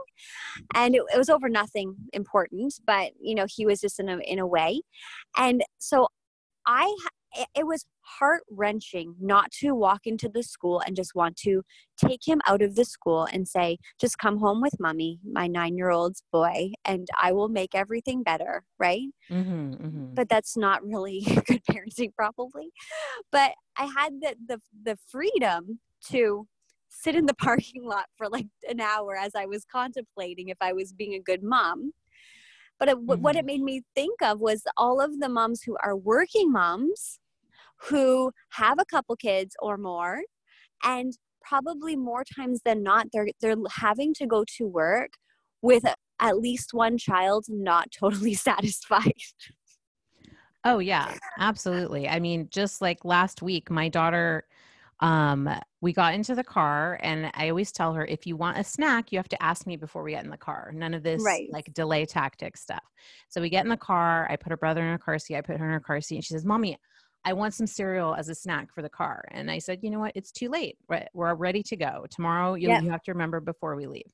and 0.73 0.95
it, 0.95 1.03
it 1.13 1.17
was 1.17 1.29
over 1.29 1.49
nothing 1.49 1.95
important, 2.13 2.73
but 2.85 3.11
you 3.21 3.35
know 3.35 3.45
he 3.47 3.65
was 3.65 3.81
just 3.81 3.99
in 3.99 4.09
a 4.09 4.19
in 4.19 4.39
a 4.39 4.47
way, 4.47 4.81
and 5.37 5.63
so 5.77 6.07
I 6.65 6.95
it, 7.33 7.47
it 7.59 7.67
was 7.67 7.85
heart 8.03 8.43
wrenching 8.49 9.15
not 9.19 9.51
to 9.51 9.73
walk 9.75 10.01
into 10.05 10.29
the 10.29 10.43
school 10.43 10.79
and 10.85 10.95
just 10.95 11.15
want 11.15 11.37
to 11.37 11.63
take 11.97 12.27
him 12.27 12.41
out 12.47 12.61
of 12.61 12.75
the 12.75 12.85
school 12.85 13.25
and 13.31 13.47
say, 13.47 13.77
just 13.99 14.17
come 14.17 14.37
home 14.37 14.61
with 14.61 14.79
mommy, 14.79 15.19
my 15.29 15.47
nine 15.47 15.77
year 15.77 15.89
old's 15.89 16.23
boy, 16.31 16.71
and 16.85 17.07
I 17.21 17.31
will 17.31 17.49
make 17.49 17.75
everything 17.75 18.23
better, 18.23 18.63
right? 18.79 19.09
Mhm, 19.29 19.77
mhm. 19.79 20.15
but 20.15 20.27
that's 20.29 20.57
not 20.57 20.83
really 20.85 21.21
good 21.47 21.61
parenting 21.69 22.13
probably 22.13 22.71
but 23.31 23.51
i 23.77 23.85
had 23.85 24.13
the, 24.21 24.35
the 24.47 24.61
the 24.83 24.97
freedom 25.09 25.79
to 26.09 26.47
sit 26.89 27.15
in 27.15 27.25
the 27.25 27.33
parking 27.33 27.83
lot 27.83 28.05
for 28.17 28.27
like 28.27 28.47
an 28.69 28.81
hour 28.81 29.15
as 29.15 29.31
i 29.35 29.45
was 29.45 29.63
contemplating 29.65 30.49
if 30.49 30.57
i 30.61 30.73
was 30.73 30.91
being 30.91 31.13
a 31.13 31.19
good 31.19 31.43
mom 31.43 31.91
but 32.79 32.89
it, 32.89 32.95
wh- 32.97 33.21
what 33.21 33.35
it 33.35 33.45
made 33.45 33.61
me 33.61 33.83
think 33.95 34.21
of 34.21 34.39
was 34.41 34.63
all 34.75 34.99
of 34.99 35.19
the 35.19 35.29
moms 35.29 35.63
who 35.63 35.77
are 35.83 35.95
working 35.95 36.51
moms 36.51 37.19
who 37.89 38.31
have 38.51 38.79
a 38.79 38.85
couple 38.85 39.15
kids 39.15 39.55
or 39.59 39.77
more 39.77 40.21
and 40.83 41.13
probably 41.41 41.95
more 41.95 42.23
times 42.35 42.61
than 42.65 42.83
not 42.83 43.07
they're 43.11 43.27
they're 43.41 43.55
having 43.77 44.13
to 44.13 44.27
go 44.27 44.43
to 44.57 44.67
work 44.67 45.11
with 45.61 45.83
at 46.19 46.37
least 46.37 46.73
one 46.73 46.97
child 46.97 47.45
not 47.49 47.91
totally 47.99 48.33
satisfied 48.33 49.13
Oh 50.63 50.79
yeah, 50.79 51.15
absolutely. 51.39 52.07
I 52.07 52.19
mean, 52.19 52.47
just 52.51 52.81
like 52.81 53.03
last 53.03 53.41
week, 53.41 53.71
my 53.71 53.89
daughter, 53.89 54.45
um, 54.99 55.49
we 55.81 55.91
got 55.91 56.13
into 56.13 56.35
the 56.35 56.43
car 56.43 56.99
and 57.01 57.31
I 57.33 57.49
always 57.49 57.71
tell 57.71 57.93
her, 57.95 58.05
if 58.05 58.27
you 58.27 58.35
want 58.35 58.59
a 58.59 58.63
snack, 58.63 59.11
you 59.11 59.17
have 59.17 59.29
to 59.29 59.41
ask 59.41 59.65
me 59.65 59.75
before 59.75 60.03
we 60.03 60.11
get 60.11 60.23
in 60.23 60.29
the 60.29 60.37
car. 60.37 60.71
None 60.75 60.93
of 60.93 61.01
this 61.01 61.23
Right. 61.23 61.49
like 61.51 61.73
delay 61.73 62.05
tactic 62.05 62.55
stuff. 62.57 62.83
So 63.27 63.41
we 63.41 63.49
get 63.49 63.65
in 63.65 63.69
the 63.69 63.77
car, 63.77 64.27
I 64.29 64.35
put 64.35 64.51
her 64.51 64.57
brother 64.57 64.83
in 64.83 64.91
her 64.91 64.99
car 64.99 65.17
seat, 65.17 65.35
I 65.37 65.41
put 65.41 65.57
her 65.57 65.65
in 65.65 65.71
her 65.71 65.79
car 65.79 65.99
seat, 65.99 66.17
and 66.17 66.23
she 66.23 66.35
says, 66.35 66.45
Mommy, 66.45 66.77
I 67.23 67.33
want 67.33 67.53
some 67.53 67.67
cereal 67.67 68.15
as 68.15 68.29
a 68.29 68.35
snack 68.35 68.73
for 68.73 68.81
the 68.81 68.89
car. 68.89 69.25
And 69.31 69.51
I 69.51 69.59
said, 69.59 69.79
you 69.81 69.89
know 69.89 69.99
what? 69.99 70.13
It's 70.15 70.31
too 70.31 70.49
late. 70.49 70.77
We're 71.13 71.35
ready 71.35 71.63
to 71.63 71.75
go. 71.75 72.05
Tomorrow 72.09 72.55
you, 72.55 72.69
you 72.69 72.89
have 72.89 73.03
to 73.03 73.11
remember 73.11 73.39
before 73.39 73.75
we 73.75 73.87
leave. 73.87 74.11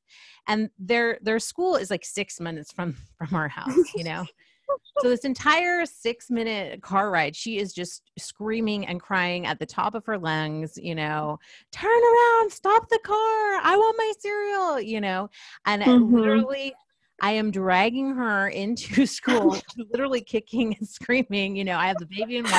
And 0.48 0.70
their 0.78 1.18
their 1.22 1.40
school 1.40 1.76
is 1.76 1.90
like 1.90 2.06
six 2.06 2.40
minutes 2.40 2.72
from 2.72 2.96
from 3.18 3.36
our 3.36 3.48
house, 3.48 3.94
you 3.96 4.04
know. 4.04 4.26
so 5.00 5.10
this 5.10 5.24
entire 5.24 5.86
six 5.86 6.30
minute 6.30 6.82
car 6.82 7.10
ride, 7.10 7.36
she 7.36 7.58
is 7.58 7.74
just 7.74 8.02
screaming 8.20 8.86
and 8.86 9.02
crying 9.02 9.46
at 9.46 9.60
the 9.60 9.66
top 9.66 9.96
of 9.96 10.06
her 10.06 10.18
lungs, 10.18 10.78
you 10.78 10.96
know, 10.96 11.40
turn 11.72 11.90
around, 11.90 12.52
stop 12.52 12.90
the 12.90 13.00
car. 13.04 13.16
I 13.16 13.76
want 13.78 13.96
my 13.98 14.12
cereal, 14.20 14.82
you 14.82 15.00
know. 15.00 15.30
And 15.66 15.82
mm-hmm. 15.82 16.16
literally 16.16 16.74
I 17.22 17.32
am 17.32 17.52
dragging 17.52 18.16
her 18.16 18.50
into 18.50 19.06
school, 19.08 19.58
literally 19.78 20.22
kicking 20.22 20.76
and 20.78 20.88
screaming. 20.88 21.56
You 21.56 21.66
know, 21.66 21.78
I 21.78 21.88
have 21.88 21.98
the 21.98 22.06
baby 22.06 22.38
in 22.38 22.46
one. 22.46 22.54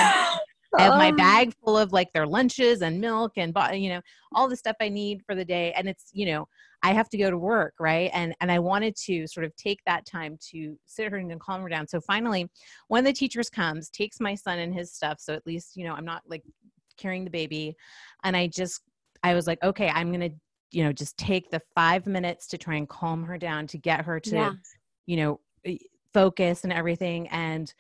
I 0.77 0.83
have 0.83 0.99
my 0.99 1.11
oh. 1.11 1.17
bag 1.17 1.55
full 1.65 1.79
of 1.79 1.93
like 1.93 2.13
their 2.13 2.27
lunches 2.27 2.83
and 2.83 3.01
milk 3.01 3.33
and 3.37 3.55
you 3.75 3.89
know 3.89 4.01
all 4.35 4.49
the 4.49 4.57
stuff 4.57 4.77
I 4.81 4.89
need 4.89 5.23
for 5.25 5.35
the 5.35 5.45
day, 5.45 5.73
and 5.73 5.89
it's 5.89 6.11
you 6.13 6.27
know 6.27 6.47
I 6.83 6.93
have 6.93 7.09
to 7.11 7.19
go 7.19 7.31
to 7.31 7.39
work, 7.39 7.75
right? 7.81 8.11
And 8.13 8.35
and 8.41 8.53
I 8.53 8.59
wanted 8.59 8.95
to 9.07 9.27
sort 9.27 9.47
of 9.47 9.57
take 9.57 9.81
that 9.87 10.05
time 10.05 10.37
to 10.51 10.79
sit 10.87 11.11
her 11.11 11.17
and 11.17 11.41
calm 11.41 11.63
her 11.63 11.69
down. 11.69 11.89
So 11.89 12.01
finally, 12.01 12.51
one 12.89 12.99
of 12.99 13.05
the 13.07 13.13
teachers 13.13 13.49
comes, 13.49 13.89
takes 13.89 14.21
my 14.21 14.35
son 14.35 14.59
and 14.59 14.75
his 14.75 14.93
stuff, 14.93 15.21
so 15.21 15.33
at 15.33 15.47
least 15.47 15.77
you 15.77 15.85
know 15.85 15.95
I'm 15.95 16.05
not 16.05 16.23
like 16.27 16.43
carrying 16.99 17.25
the 17.25 17.31
baby, 17.31 17.75
and 18.25 18.37
I 18.37 18.49
just 18.49 18.83
I 19.23 19.35
was 19.35 19.47
like, 19.47 19.63
okay, 19.63 19.89
I'm 19.89 20.13
gonna 20.13 20.31
you 20.71 20.85
know 20.85 20.93
just 20.93 21.17
take 21.17 21.51
the 21.51 21.61
five 21.75 22.07
minutes 22.07 22.47
to 22.49 22.59
try 22.59 22.75
and 22.75 22.89
calm 22.89 23.25
her 23.25 23.39
down 23.39 23.67
to 23.67 23.79
get 23.79 24.05
her 24.05 24.21
to 24.21 24.35
yeah. 24.35 24.53
you 25.07 25.17
know 25.17 25.41
eh, 25.65 25.77
focus 26.13 26.65
and 26.65 26.73
everything 26.73 27.29
and 27.29 27.75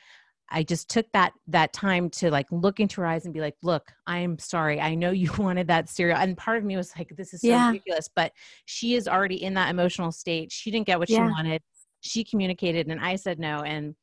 i 0.50 0.62
just 0.62 0.88
took 0.88 1.10
that 1.12 1.32
that 1.46 1.72
time 1.72 2.08
to 2.08 2.30
like 2.30 2.46
look 2.50 2.80
into 2.80 3.00
her 3.00 3.06
eyes 3.06 3.24
and 3.24 3.34
be 3.34 3.40
like 3.40 3.56
look 3.62 3.92
i 4.06 4.18
am 4.18 4.38
sorry 4.38 4.80
i 4.80 4.94
know 4.94 5.10
you 5.12 5.30
wanted 5.38 5.66
that 5.68 5.88
cereal 5.88 6.16
and 6.16 6.36
part 6.36 6.58
of 6.58 6.64
me 6.64 6.76
was 6.76 6.92
like 6.96 7.14
this 7.16 7.34
is 7.34 7.40
so 7.40 7.48
yeah. 7.48 7.68
ridiculous 7.68 8.08
but 8.14 8.32
she 8.64 8.94
is 8.94 9.08
already 9.08 9.42
in 9.42 9.54
that 9.54 9.70
emotional 9.70 10.12
state 10.12 10.50
she 10.50 10.70
didn't 10.70 10.86
get 10.86 10.98
what 10.98 11.10
yeah. 11.10 11.26
she 11.26 11.32
wanted 11.32 11.62
she 12.00 12.24
communicated 12.24 12.86
and 12.88 13.00
i 13.00 13.16
said 13.16 13.38
no 13.38 13.62
and 13.62 13.94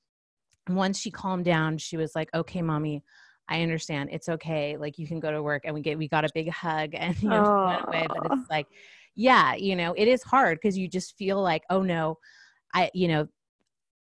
once 0.70 1.00
she 1.00 1.12
calmed 1.12 1.46
down 1.46 1.78
she 1.78 1.96
was 1.96 2.16
like 2.16 2.30
okay 2.34 2.62
mommy 2.62 3.04
I 3.48 3.62
understand. 3.62 4.10
It's 4.12 4.30
okay. 4.30 4.78
Like 4.78 4.98
you 4.98 5.08
can 5.08 5.20
go 5.20 5.32
to 5.32 5.44
work 5.44 5.64
and 5.66 5.74
we 5.74 5.82
get 5.82 5.98
we 5.98 6.08
got 6.08 6.26
a 6.26 6.30
big 6.34 6.50
hug 6.50 6.92
and 6.94 7.22
you 7.22 7.30
know 7.30 7.66
went 7.66 7.88
away. 7.88 8.08
But 8.08 8.32
it's 8.32 8.50
like, 8.50 8.68
yeah, 9.16 9.56
you 9.56 9.76
know, 9.76 9.94
it 9.98 10.08
is 10.08 10.24
hard 10.24 10.60
because 10.62 10.78
you 10.78 10.88
just 10.88 11.18
feel 11.18 11.42
like, 11.42 11.64
oh 11.70 11.82
no, 11.82 12.18
I 12.74 12.90
you 12.94 13.08
know, 13.08 13.28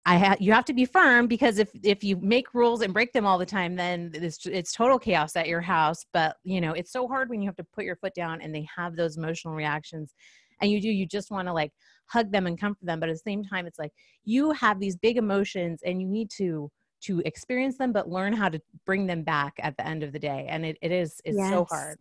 I 0.05 0.15
have 0.17 0.41
you 0.41 0.51
have 0.51 0.65
to 0.65 0.73
be 0.73 0.85
firm 0.85 1.27
because 1.27 1.57
if 1.57 1.69
if 1.83 2.03
you 2.03 2.17
make 2.17 2.53
rules 2.53 2.81
and 2.81 2.93
break 2.93 3.13
them 3.13 3.25
all 3.25 3.37
the 3.37 3.45
time, 3.45 3.75
then 3.75 4.11
it's 4.13 4.45
it's 4.45 4.71
total 4.73 4.99
chaos 4.99 5.35
at 5.35 5.47
your 5.47 5.61
house. 5.61 6.05
But 6.13 6.37
you 6.43 6.61
know, 6.61 6.73
it's 6.73 6.91
so 6.91 7.07
hard 7.07 7.29
when 7.29 7.41
you 7.41 7.47
have 7.47 7.55
to 7.57 7.65
put 7.73 7.85
your 7.85 7.95
foot 7.95 8.13
down 8.13 8.41
and 8.41 8.53
they 8.53 8.67
have 8.75 8.95
those 8.95 9.17
emotional 9.17 9.53
reactions. 9.53 10.13
And 10.61 10.71
you 10.71 10.79
do, 10.79 10.89
you 10.89 11.05
just 11.05 11.31
want 11.31 11.47
to 11.47 11.53
like 11.53 11.71
hug 12.07 12.31
them 12.31 12.47
and 12.47 12.59
comfort 12.59 12.85
them. 12.85 12.99
But 12.99 13.09
at 13.09 13.15
the 13.15 13.19
same 13.19 13.43
time, 13.43 13.65
it's 13.67 13.79
like 13.79 13.91
you 14.23 14.51
have 14.51 14.79
these 14.79 14.95
big 14.95 15.17
emotions 15.17 15.81
and 15.83 16.01
you 16.01 16.07
need 16.07 16.29
to 16.37 16.71
to 17.05 17.21
experience 17.25 17.77
them 17.77 17.91
but 17.91 18.09
learn 18.09 18.33
how 18.33 18.49
to 18.49 18.61
bring 18.85 19.05
them 19.07 19.23
back 19.23 19.53
at 19.59 19.75
the 19.77 19.85
end 19.85 20.03
of 20.03 20.11
the 20.11 20.19
day 20.19 20.45
and 20.49 20.65
it, 20.65 20.77
it 20.81 20.91
is 20.91 21.21
it's 21.25 21.37
yes. 21.37 21.49
so 21.49 21.65
hard 21.65 21.97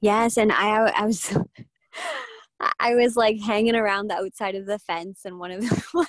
yes 0.00 0.36
and 0.36 0.52
i 0.52 0.90
i 0.96 1.04
was 1.04 1.36
I 2.80 2.94
was 2.94 3.16
like 3.16 3.38
hanging 3.40 3.74
around 3.74 4.08
the 4.08 4.14
outside 4.14 4.54
of 4.54 4.66
the 4.66 4.78
fence, 4.78 5.22
and 5.24 5.38
one 5.38 5.50
of 5.50 5.60
the, 5.60 5.84
one 5.92 6.06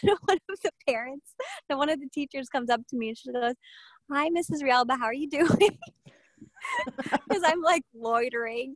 of 0.49 0.59
the 0.63 0.71
parents, 0.87 1.35
and 1.69 1.77
one 1.77 1.89
of 1.89 1.99
the 1.99 2.07
teachers 2.13 2.47
comes 2.49 2.69
up 2.69 2.81
to 2.89 2.97
me 2.97 3.09
and 3.09 3.17
she 3.17 3.31
goes, 3.31 3.53
"Hi, 4.11 4.29
Mrs. 4.29 4.63
Rialba, 4.63 4.97
how 4.97 5.05
are 5.05 5.13
you 5.13 5.29
doing?" 5.29 5.77
because 7.27 7.43
I'm 7.45 7.61
like 7.61 7.83
loitering. 7.95 8.75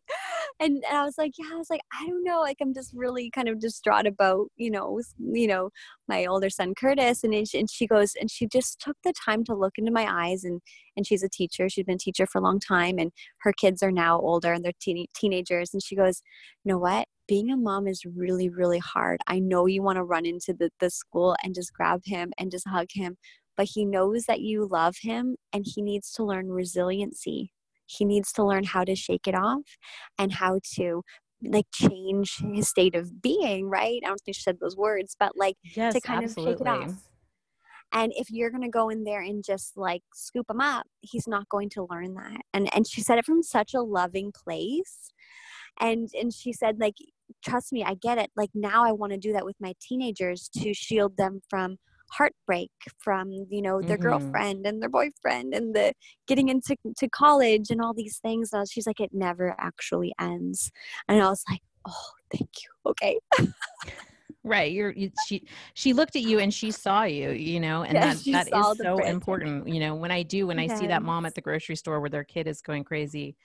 And, 0.60 0.84
and 0.88 0.98
I 0.98 1.04
was 1.06 1.16
like, 1.18 1.34
yeah, 1.38 1.48
I 1.54 1.58
was 1.58 1.70
like, 1.70 1.82
I 1.94 2.06
don't 2.06 2.24
know. 2.24 2.40
Like, 2.40 2.58
I'm 2.62 2.74
just 2.74 2.94
really 2.96 3.30
kind 3.32 3.50
of 3.50 3.60
distraught 3.60 4.06
about, 4.06 4.48
you 4.58 4.70
know, 4.70 5.02
you 5.20 5.48
know, 5.48 5.70
my 6.08 6.26
older 6.26 6.50
son, 6.50 6.74
Curtis. 6.76 7.24
And, 7.24 7.34
and 7.34 7.70
she 7.70 7.88
goes, 7.88 8.14
and 8.20 8.30
she 8.30 8.48
just 8.48 8.80
took 8.80 8.98
the 9.04 9.14
time 9.14 9.44
to 9.46 9.56
look 9.56 9.74
into 9.78 9.92
my 9.92 10.08
eyes 10.10 10.44
and, 10.44 10.62
and 10.96 11.06
she's 11.06 11.24
a 11.24 11.30
teacher. 11.30 11.70
She's 11.70 11.86
been 11.86 11.96
a 11.96 12.00
teacher 12.00 12.26
for 12.26 12.40
a 12.40 12.44
long 12.44 12.60
time 12.60 12.98
and 13.00 13.12
her 13.40 13.54
kids 13.54 13.82
are 13.82 13.92
now 13.92 14.20
older 14.20 14.54
and 14.54 14.64
they're 14.64 14.72
teen- 14.80 15.08
teenagers. 15.16 15.74
And 15.74 15.84
she 15.84 15.96
goes, 15.96 16.22
you 16.64 16.72
know 16.72 16.80
what? 16.80 17.08
Being 17.28 17.52
a 17.52 17.58
mom 17.58 17.88
is 17.88 18.04
really, 18.06 18.50
really 18.50 18.80
hard. 18.80 19.22
I 19.28 19.40
know 19.40 19.66
you 19.66 19.82
want 19.82 19.98
to 19.98 20.04
run 20.04 20.26
into 20.26 20.54
the, 20.54 20.70
the 20.80 20.90
school 20.90 21.36
and 21.44 21.56
just 21.56 21.74
grab 21.74 22.02
him 22.04 22.34
and 22.38 22.52
just 22.52 22.68
hug 22.68 22.88
him, 22.94 23.18
but 23.58 23.70
he 23.74 23.86
knows 23.86 24.26
that 24.26 24.42
you 24.42 24.68
love 24.68 24.96
him 25.02 25.36
and 25.54 25.66
he 25.68 25.82
needs 25.82 26.12
to 26.12 26.24
learn 26.24 26.50
resiliency 26.50 27.52
he 27.98 28.06
needs 28.06 28.32
to 28.34 28.44
learn 28.44 28.64
how 28.64 28.84
to 28.84 28.96
shake 28.96 29.28
it 29.28 29.36
off 29.36 29.78
and 30.18 30.32
how 30.32 30.60
to 30.76 31.04
like 31.44 31.66
change 31.74 32.38
his 32.54 32.70
state 32.70 32.96
of 32.96 33.22
being, 33.22 33.70
right? 33.70 34.00
I 34.04 34.08
don't 34.08 34.22
think 34.22 34.36
she 34.36 34.44
said 34.44 34.60
those 34.60 34.78
words, 34.78 35.16
but 35.20 35.34
like 35.36 35.58
yes, 35.76 35.94
to 35.94 36.02
kind 36.02 36.24
absolutely. 36.24 36.54
of 36.54 36.60
shake 36.60 36.68
it 36.68 36.70
off. 36.70 37.10
And 37.94 38.14
if 38.16 38.30
you're 38.30 38.52
going 38.52 38.64
to 38.64 38.70
go 38.70 38.90
in 38.90 39.04
there 39.04 39.22
and 39.22 39.44
just 39.44 39.76
like 39.76 40.04
scoop 40.14 40.50
him 40.50 40.62
up, 40.62 40.88
he's 41.02 41.28
not 41.28 41.50
going 41.50 41.70
to 41.72 41.88
learn 41.90 42.14
that. 42.14 42.42
And 42.54 42.74
and 42.74 42.88
she 42.88 43.02
said 43.02 43.18
it 43.18 43.26
from 43.26 43.44
such 43.44 43.74
a 43.74 43.82
loving 43.82 44.32
place. 44.32 45.12
And 45.80 46.10
and 46.20 46.34
she 46.34 46.54
said 46.54 46.80
like 46.80 46.96
trust 47.44 47.74
me, 47.74 47.84
I 47.84 47.96
get 47.96 48.18
it. 48.18 48.30
Like 48.36 48.52
now 48.54 48.86
I 48.86 48.92
want 48.92 49.12
to 49.14 49.18
do 49.18 49.34
that 49.34 49.46
with 49.46 49.56
my 49.60 49.74
teenagers 49.82 50.50
to 50.60 50.74
shield 50.74 51.18
them 51.18 51.42
from 51.50 51.78
heartbreak 52.12 52.72
from 53.00 53.32
you 53.32 53.62
know 53.62 53.82
their 53.82 53.98
mm-hmm. 53.98 54.04
girlfriend 54.04 54.66
and 54.66 54.82
their 54.82 54.90
boyfriend 54.90 55.54
and 55.54 55.74
the 55.76 55.94
getting 56.28 56.50
into 56.50 56.76
to 56.98 57.08
college 57.10 57.70
and 57.70 57.82
all 57.82 57.94
these 57.94 58.20
things 58.20 58.52
and 58.54 58.70
she's 58.70 58.86
like 58.86 59.00
it 59.00 59.12
never 59.14 59.56
actually 59.58 60.14
ends 60.20 60.72
and 61.08 61.22
i 61.22 61.30
was 61.30 61.44
like 61.50 61.62
oh 61.88 62.10
thank 62.32 62.50
you 62.64 62.70
okay 62.86 63.18
right 64.44 64.72
you're 64.72 64.92
you, 64.92 65.12
she 65.28 65.46
she 65.74 65.94
looked 65.94 66.16
at 66.16 66.24
you 66.24 66.40
and 66.40 66.54
she 66.54 66.72
saw 66.72 67.04
you 67.04 67.30
you 67.32 67.60
know 67.60 67.84
and 67.84 67.94
yeah, 67.94 68.14
that 68.14 68.50
that 68.50 68.72
is 68.72 68.78
so 68.78 68.98
important 69.00 69.68
you 69.68 69.80
know 69.80 69.96
when 69.96 70.12
i 70.12 70.24
do 70.24 70.48
when 70.48 70.60
yes. 70.60 70.72
i 70.72 70.80
see 70.80 70.88
that 70.88 71.04
mom 71.04 71.26
at 71.26 71.36
the 71.36 71.42
grocery 71.42 71.76
store 71.76 72.00
where 72.00 72.10
their 72.10 72.24
kid 72.24 72.48
is 72.48 72.62
going 72.62 72.84
crazy 72.84 73.36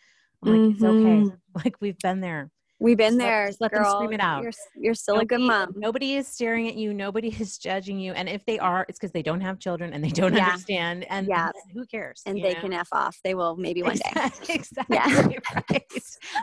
i'm 0.42 0.50
like 0.50 0.60
mm-hmm. 0.60 0.72
it's 0.72 0.82
okay 0.82 0.94
mm-hmm. 0.94 1.36
like 1.64 1.76
we've 1.80 1.98
been 1.98 2.20
there 2.20 2.50
We've 2.78 2.96
been 2.96 3.16
there. 3.16 3.46
Let, 3.58 3.72
let 3.72 3.72
them 3.72 3.84
scream 3.84 4.12
it 4.12 4.20
out. 4.20 4.42
You're, 4.42 4.52
you're 4.76 4.94
still 4.94 5.14
nobody, 5.14 5.34
a 5.34 5.38
good 5.38 5.46
mom. 5.46 5.72
Nobody 5.76 6.16
is 6.16 6.28
staring 6.28 6.68
at 6.68 6.74
you. 6.74 6.92
Nobody 6.92 7.28
is 7.28 7.56
judging 7.56 7.98
you. 7.98 8.12
And 8.12 8.28
if 8.28 8.44
they 8.44 8.58
are, 8.58 8.84
it's 8.88 8.98
because 8.98 9.12
they 9.12 9.22
don't 9.22 9.40
have 9.40 9.58
children 9.58 9.94
and 9.94 10.04
they 10.04 10.10
don't 10.10 10.34
yeah. 10.34 10.46
understand. 10.46 11.06
And 11.08 11.26
yeah. 11.26 11.52
who 11.72 11.86
cares? 11.86 12.22
And 12.26 12.36
they 12.44 12.52
know? 12.52 12.60
can 12.60 12.72
F 12.74 12.88
off. 12.92 13.16
They 13.24 13.34
will 13.34 13.56
maybe 13.56 13.82
one 13.82 13.96
day. 13.96 14.30
exactly. 14.50 14.96
Yeah. 14.96 15.28
right. 15.70 15.82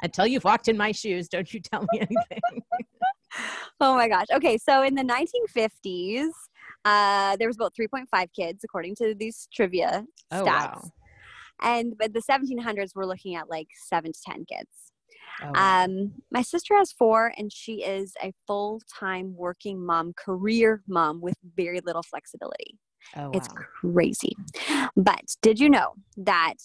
Until 0.02 0.25
you've 0.25 0.44
walked 0.44 0.68
in 0.68 0.78
my 0.78 0.92
shoes, 0.92 1.28
don't 1.28 1.54
you 1.54 1.60
tell 1.60 1.86
me 1.92 2.00
anything. 2.00 2.63
oh 3.80 3.96
my 3.96 4.08
gosh. 4.08 4.28
Okay. 4.34 4.58
So 4.58 4.82
in 4.82 4.96
the 4.96 5.04
1950s, 5.04 6.30
uh, 6.86 7.36
there 7.38 7.48
was 7.48 7.58
about 7.58 7.74
3.5 7.80 8.28
kids, 8.36 8.63
according 8.63 8.96
to 8.96 9.13
these 9.13 9.48
trivia 9.54 10.04
stats. 10.32 10.40
oh. 10.40 10.46
Wow. 10.46 10.92
And 11.62 11.94
but 11.98 12.12
the 12.13 12.22
1700s, 12.22 12.90
we're 12.96 13.06
looking 13.06 13.36
at 13.36 13.50
like 13.50 13.68
seven 13.88 14.12
to 14.12 14.20
10 14.25 14.46
kids. 14.46 14.92
Oh. 15.43 15.53
Um, 15.55 16.13
my 16.31 16.41
sister 16.41 16.75
has 16.77 16.91
four, 16.91 17.33
and 17.38 17.51
she 17.51 17.83
is 17.83 18.13
a 18.23 18.33
full 18.47 18.81
time 19.00 19.35
working 19.35 19.85
mom, 19.85 20.13
career 20.13 20.81
mom 20.88 21.21
with 21.21 21.35
very 21.55 21.81
little 21.81 22.03
flexibility. 22.03 22.77
Oh, 23.15 23.23
wow. 23.23 23.31
It's 23.33 23.50
crazy. 23.81 24.35
But 24.95 25.35
did 25.41 25.59
you 25.59 25.69
know 25.69 25.93
that 26.17 26.55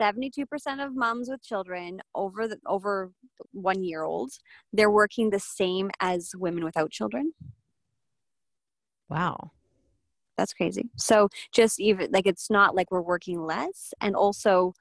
72% 0.00 0.46
of 0.84 0.94
moms 0.94 1.28
with 1.28 1.42
children 1.42 2.00
over 2.14 2.48
the, 2.48 2.58
over 2.66 3.12
1 3.52 3.84
year 3.84 4.02
old 4.02 4.32
they're 4.72 4.90
working 4.90 5.30
the 5.30 5.38
same 5.38 5.90
as 6.00 6.32
women 6.36 6.64
without 6.64 6.90
children? 6.90 7.32
Wow. 9.08 9.52
That's 10.36 10.52
crazy. 10.52 10.90
So 10.96 11.28
just 11.52 11.80
even 11.80 12.10
like 12.10 12.26
it's 12.26 12.50
not 12.50 12.74
like 12.74 12.90
we're 12.90 13.02
working 13.02 13.40
less 13.40 13.94
and 14.00 14.16
also 14.16 14.74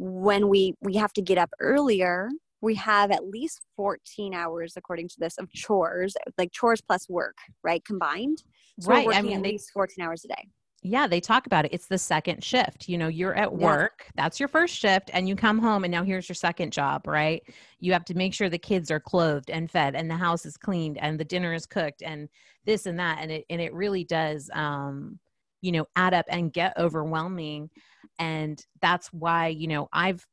when 0.00 0.48
we 0.48 0.74
we 0.80 0.94
have 0.96 1.12
to 1.12 1.20
get 1.20 1.36
up 1.36 1.50
earlier 1.60 2.30
we 2.62 2.74
have 2.74 3.10
at 3.10 3.26
least 3.26 3.60
14 3.76 4.34
hours 4.34 4.74
according 4.76 5.08
to 5.08 5.16
this 5.18 5.36
of 5.36 5.50
chores 5.52 6.14
like 6.38 6.50
chores 6.52 6.80
plus 6.80 7.08
work 7.08 7.36
right 7.62 7.84
combined. 7.84 8.42
So 8.80 8.90
right 8.90 9.08
i 9.12 9.20
mean 9.20 9.36
at 9.36 9.42
they, 9.42 9.52
least 9.52 9.70
14 9.74 10.02
hours 10.02 10.24
a 10.24 10.28
day. 10.28 10.48
Yeah 10.82 11.06
they 11.06 11.20
talk 11.20 11.44
about 11.44 11.66
it. 11.66 11.74
It's 11.74 11.86
the 11.86 11.98
second 11.98 12.42
shift. 12.42 12.88
You 12.88 12.96
know 12.96 13.08
you're 13.08 13.34
at 13.34 13.52
work 13.52 14.04
yeah. 14.06 14.10
that's 14.16 14.40
your 14.40 14.48
first 14.48 14.74
shift 14.74 15.10
and 15.12 15.28
you 15.28 15.36
come 15.36 15.58
home 15.58 15.84
and 15.84 15.92
now 15.92 16.02
here's 16.02 16.30
your 16.30 16.34
second 16.34 16.72
job 16.72 17.06
right? 17.06 17.42
You 17.78 17.92
have 17.92 18.06
to 18.06 18.14
make 18.14 18.32
sure 18.32 18.48
the 18.48 18.58
kids 18.58 18.90
are 18.90 19.00
clothed 19.00 19.50
and 19.50 19.70
fed 19.70 19.94
and 19.94 20.10
the 20.10 20.16
house 20.16 20.46
is 20.46 20.56
cleaned 20.56 20.96
and 20.96 21.20
the 21.20 21.24
dinner 21.24 21.52
is 21.52 21.66
cooked 21.66 22.02
and 22.02 22.26
this 22.64 22.86
and 22.86 22.98
that 22.98 23.18
and 23.20 23.30
it 23.30 23.44
and 23.50 23.60
it 23.60 23.74
really 23.74 24.04
does 24.04 24.48
um 24.54 25.18
you 25.60 25.72
know 25.72 25.86
add 25.96 26.14
up 26.14 26.24
and 26.30 26.54
get 26.54 26.72
overwhelming 26.78 27.68
and 28.20 28.64
that's 28.80 29.08
why 29.08 29.48
you 29.48 29.66
know 29.66 29.88
i've 29.92 30.24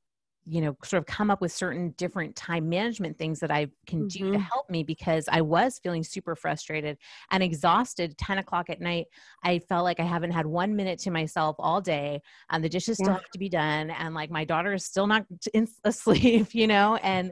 you 0.50 0.62
know 0.62 0.76
sort 0.84 1.00
of 1.00 1.06
come 1.06 1.30
up 1.30 1.42
with 1.42 1.52
certain 1.52 1.94
different 1.98 2.36
time 2.36 2.70
management 2.70 3.18
things 3.18 3.40
that 3.40 3.52
i 3.52 3.68
can 3.86 4.00
mm-hmm. 4.00 4.08
do 4.08 4.32
to 4.32 4.38
mm-hmm. 4.38 4.42
help 4.42 4.70
me 4.70 4.84
because 4.84 5.28
i 5.32 5.42
was 5.42 5.80
feeling 5.84 6.04
super 6.04 6.36
frustrated 6.36 6.98
and 7.32 7.44
exhausted 7.44 8.18
10 8.18 8.38
o'clock 8.38 8.70
at 8.70 8.80
night 8.80 9.08
i 9.44 9.60
felt 9.60 9.84
like 9.84 10.00
i 10.00 10.06
haven't 10.06 10.32
had 10.32 10.46
one 10.46 10.76
minute 10.76 11.00
to 11.00 11.12
myself 11.12 11.56
all 11.60 11.82
day 11.82 12.22
and 12.52 12.64
the 12.64 12.70
dishes 12.70 12.98
yeah. 13.00 13.06
still 13.06 13.14
have 13.16 13.30
to 13.32 13.40
be 13.40 13.50
done 13.50 13.90
and 13.90 14.16
like 14.16 14.32
my 14.32 14.46
daughter 14.46 14.74
is 14.74 14.86
still 14.86 15.08
not 15.08 15.26
asleep 15.84 16.48
you 16.54 16.68
know 16.68 16.96
and 16.98 17.32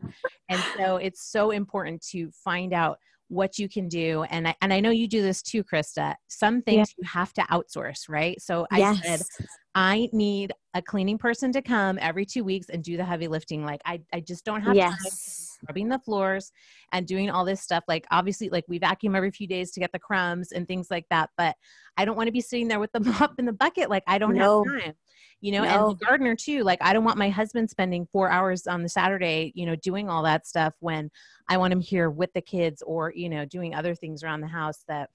and 0.50 0.62
so 0.78 0.98
it's 0.98 1.32
so 1.32 1.52
important 1.52 2.02
to 2.02 2.30
find 2.32 2.74
out 2.74 2.98
what 3.28 3.58
you 3.58 3.68
can 3.68 3.88
do 3.88 4.24
and 4.30 4.48
I, 4.48 4.56
and 4.62 4.72
I 4.72 4.80
know 4.80 4.92
you 4.92 5.08
do 5.08 5.22
this 5.22 5.42
too 5.42 5.64
Krista 5.64 6.14
some 6.28 6.62
things 6.62 6.90
yeah. 6.90 7.04
you 7.04 7.08
have 7.08 7.34
to 7.34 7.42
outsource 7.44 8.08
right 8.08 8.40
so 8.42 8.68
I 8.72 8.80
yes. 8.80 9.02
said 9.02 9.48
I 9.76 10.08
need 10.14 10.54
a 10.74 10.82
cleaning 10.82 11.18
person 11.18 11.52
to 11.52 11.62
come 11.62 12.00
every 12.02 12.26
two 12.26 12.46
weeks 12.46 12.70
and 12.70 12.82
do 12.82 12.96
the 12.96 13.04
heavy 13.04 13.28
lifting. 13.28 13.66
Like 13.66 13.82
I, 13.86 14.02
I 14.14 14.22
just 14.22 14.46
don't 14.46 14.62
have 14.62 14.76
yes. 14.76 15.58
time 15.60 15.68
rubbing 15.68 15.90
the 15.90 16.00
floors 16.00 16.54
and 16.94 17.06
doing 17.06 17.30
all 17.30 17.44
this 17.44 17.62
stuff. 17.62 17.84
Like 17.86 18.06
obviously, 18.10 18.48
like 18.48 18.64
we 18.70 18.80
vacuum 18.80 19.16
every 19.16 19.32
few 19.32 19.48
days 19.48 19.72
to 19.72 19.82
get 19.82 19.92
the 19.92 20.00
crumbs 20.00 20.54
and 20.54 20.66
things 20.66 20.90
like 20.90 21.06
that. 21.10 21.30
But 21.38 21.58
I 21.98 22.06
don't 22.06 22.16
want 22.16 22.28
to 22.28 22.32
be 22.32 22.40
sitting 22.40 22.70
there 22.70 22.80
with 22.80 22.94
the 22.94 23.00
mop 23.20 23.36
in 23.38 23.46
the 23.46 23.54
bucket. 23.54 23.90
Like 23.90 24.04
I 24.08 24.18
don't 24.18 24.36
no. 24.36 24.64
have 24.64 24.82
time. 24.82 24.94
You 25.42 25.52
know, 25.52 25.64
no. 25.64 25.70
and 25.90 26.00
the 26.00 26.06
gardener 26.06 26.36
too. 26.36 26.64
Like 26.64 26.80
I 26.82 26.94
don't 26.94 27.04
want 27.04 27.18
my 27.18 27.30
husband 27.30 27.70
spending 27.70 28.08
four 28.14 28.32
hours 28.32 28.68
on 28.68 28.82
the 28.82 28.90
Saturday, 28.90 29.52
you 29.56 29.66
know, 29.66 29.76
doing 29.76 30.10
all 30.10 30.24
that 30.24 30.48
stuff 30.48 30.74
when 30.80 31.12
I 31.50 31.58
want 31.58 31.74
him 31.74 31.82
here 31.82 32.10
with 32.10 32.32
the 32.34 32.42
kids 32.42 32.82
or, 32.82 33.12
you 33.14 33.28
know, 33.28 33.44
doing 33.44 33.76
other 33.76 33.94
things 33.94 34.24
around 34.24 34.40
the 34.40 34.48
house 34.48 34.86
that 34.88 35.10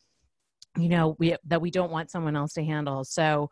you 0.76 0.88
know 0.88 1.17
we 1.19 1.35
that 1.47 1.61
we 1.61 1.69
don't 1.69 1.90
want 1.90 2.12
someone 2.12 2.37
else 2.37 2.52
to 2.52 2.62
handle 2.62 3.02
so 3.02 3.50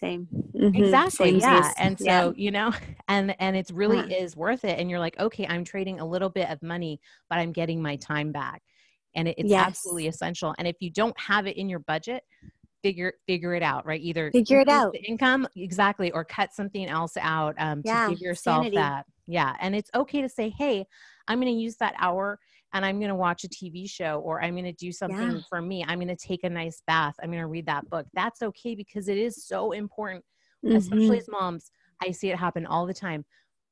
same 0.00 0.26
mm-hmm. 0.54 0.74
exactly 0.74 1.30
Same 1.30 1.40
yeah 1.40 1.72
and 1.78 1.98
so 1.98 2.04
yeah. 2.04 2.32
you 2.34 2.50
know 2.50 2.72
and 3.08 3.34
and 3.38 3.56
it's 3.56 3.70
really 3.70 3.98
yeah. 4.10 4.18
is 4.18 4.36
worth 4.36 4.64
it 4.64 4.78
and 4.78 4.88
you're 4.90 4.98
like 4.98 5.18
okay 5.20 5.46
i'm 5.46 5.64
trading 5.64 6.00
a 6.00 6.06
little 6.06 6.30
bit 6.30 6.48
of 6.48 6.62
money 6.62 7.00
but 7.28 7.38
i'm 7.38 7.52
getting 7.52 7.82
my 7.82 7.96
time 7.96 8.32
back 8.32 8.62
and 9.14 9.28
it, 9.28 9.34
it's 9.38 9.50
yes. 9.50 9.66
absolutely 9.66 10.06
essential 10.06 10.54
and 10.58 10.66
if 10.66 10.76
you 10.80 10.90
don't 10.90 11.18
have 11.20 11.46
it 11.46 11.56
in 11.56 11.68
your 11.68 11.80
budget 11.80 12.22
figure 12.82 13.12
figure 13.26 13.54
it 13.54 13.62
out 13.62 13.84
right 13.86 14.00
either 14.00 14.30
figure 14.30 14.60
it 14.60 14.68
out 14.68 14.92
the 14.92 15.02
income 15.02 15.46
exactly 15.56 16.10
or 16.12 16.24
cut 16.24 16.52
something 16.52 16.86
else 16.86 17.16
out 17.20 17.54
um, 17.58 17.82
yeah. 17.84 18.06
to 18.06 18.14
give 18.14 18.20
yourself 18.20 18.64
Sanity. 18.64 18.76
that 18.76 19.04
yeah 19.26 19.54
and 19.60 19.76
it's 19.76 19.90
okay 19.94 20.22
to 20.22 20.28
say 20.28 20.48
hey 20.56 20.86
i'm 21.28 21.40
going 21.40 21.52
to 21.52 21.60
use 21.60 21.76
that 21.76 21.94
hour 21.98 22.38
and 22.72 22.84
I'm 22.84 22.98
going 22.98 23.08
to 23.08 23.14
watch 23.14 23.44
a 23.44 23.48
TV 23.48 23.88
show 23.88 24.20
or 24.20 24.42
I'm 24.42 24.54
going 24.54 24.64
to 24.64 24.72
do 24.72 24.92
something 24.92 25.32
yeah. 25.32 25.40
for 25.48 25.60
me. 25.60 25.84
I'm 25.86 25.98
going 25.98 26.14
to 26.14 26.16
take 26.16 26.44
a 26.44 26.50
nice 26.50 26.82
bath. 26.86 27.14
I'm 27.22 27.30
going 27.30 27.42
to 27.42 27.46
read 27.46 27.66
that 27.66 27.88
book. 27.90 28.06
That's 28.14 28.42
okay 28.42 28.74
because 28.74 29.08
it 29.08 29.18
is 29.18 29.44
so 29.44 29.72
important, 29.72 30.24
mm-hmm. 30.64 30.76
especially 30.76 31.18
as 31.18 31.28
moms. 31.28 31.70
I 32.02 32.12
see 32.12 32.30
it 32.30 32.38
happen 32.38 32.66
all 32.66 32.86
the 32.86 32.94
time. 32.94 33.24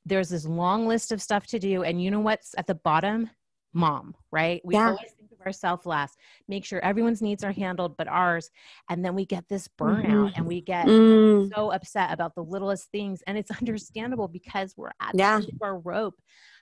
There's 0.04 0.30
this 0.30 0.46
long 0.46 0.86
list 0.86 1.12
of 1.12 1.22
stuff 1.22 1.46
to 1.48 1.58
do. 1.58 1.82
And 1.82 2.02
you 2.02 2.10
know 2.10 2.20
what's 2.20 2.54
at 2.56 2.66
the 2.66 2.74
bottom? 2.74 3.30
Mom, 3.74 4.14
right? 4.32 4.60
We 4.64 4.74
yeah. 4.74 4.88
always 4.88 5.12
think 5.18 5.30
of 5.30 5.40
ourselves 5.46 5.86
last. 5.86 6.16
Make 6.48 6.64
sure 6.64 6.80
everyone's 6.80 7.22
needs 7.22 7.44
are 7.44 7.52
handled, 7.52 7.96
but 7.96 8.08
ours. 8.08 8.50
And 8.88 9.04
then 9.04 9.14
we 9.14 9.26
get 9.26 9.48
this 9.48 9.68
burnout 9.78 10.04
mm-hmm. 10.06 10.36
and 10.36 10.46
we 10.46 10.62
get 10.62 10.86
mm. 10.86 11.50
so 11.54 11.70
upset 11.70 12.12
about 12.12 12.34
the 12.34 12.42
littlest 12.42 12.90
things. 12.90 13.22
And 13.26 13.36
it's 13.38 13.50
understandable 13.60 14.26
because 14.26 14.74
we're 14.76 14.92
at 15.00 15.14
yeah. 15.14 15.38
the 15.38 15.44
end 15.44 15.52
of 15.52 15.62
our 15.62 15.78
rope 15.78 16.16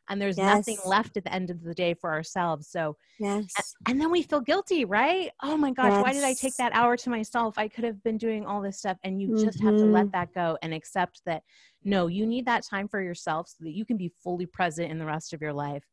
and 0.08 0.20
there's 0.20 0.38
yes. 0.38 0.56
nothing 0.56 0.78
left 0.84 1.16
at 1.16 1.24
the 1.24 1.32
end 1.32 1.50
of 1.50 1.62
the 1.62 1.74
day 1.74 1.94
for 1.94 2.12
ourselves. 2.12 2.68
So, 2.68 2.96
yes. 3.18 3.46
And 3.88 4.00
then 4.00 4.10
we 4.10 4.22
feel 4.22 4.40
guilty, 4.40 4.84
right? 4.84 5.30
Oh 5.42 5.56
my 5.56 5.72
gosh, 5.72 5.92
yes. 5.92 6.02
why 6.02 6.12
did 6.12 6.24
I 6.24 6.34
take 6.34 6.54
that 6.56 6.72
hour 6.74 6.96
to 6.96 7.10
myself? 7.10 7.58
I 7.58 7.68
could 7.68 7.84
have 7.84 8.02
been 8.02 8.18
doing 8.18 8.46
all 8.46 8.60
this 8.60 8.78
stuff. 8.78 8.98
And 9.04 9.20
you 9.20 9.28
mm-hmm. 9.28 9.44
just 9.44 9.60
have 9.62 9.76
to 9.76 9.84
let 9.84 10.06
mm-hmm. 10.06 10.10
that 10.12 10.34
go 10.34 10.58
and 10.62 10.72
accept 10.72 11.22
that 11.26 11.42
no, 11.84 12.06
you 12.06 12.26
need 12.26 12.46
that 12.46 12.64
time 12.64 12.88
for 12.88 13.00
yourself 13.00 13.48
so 13.48 13.64
that 13.64 13.74
you 13.74 13.84
can 13.84 13.96
be 13.96 14.12
fully 14.22 14.46
present 14.46 14.90
in 14.90 14.98
the 14.98 15.06
rest 15.06 15.32
of 15.32 15.40
your 15.40 15.52
life. 15.52 15.84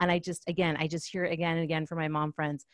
And 0.00 0.10
I 0.10 0.18
just, 0.18 0.42
again, 0.48 0.76
I 0.78 0.86
just 0.86 1.10
hear 1.10 1.24
it 1.24 1.32
again 1.32 1.56
and 1.56 1.64
again 1.64 1.86
from 1.86 1.98
my 1.98 2.08
mom 2.08 2.32
friends 2.32 2.66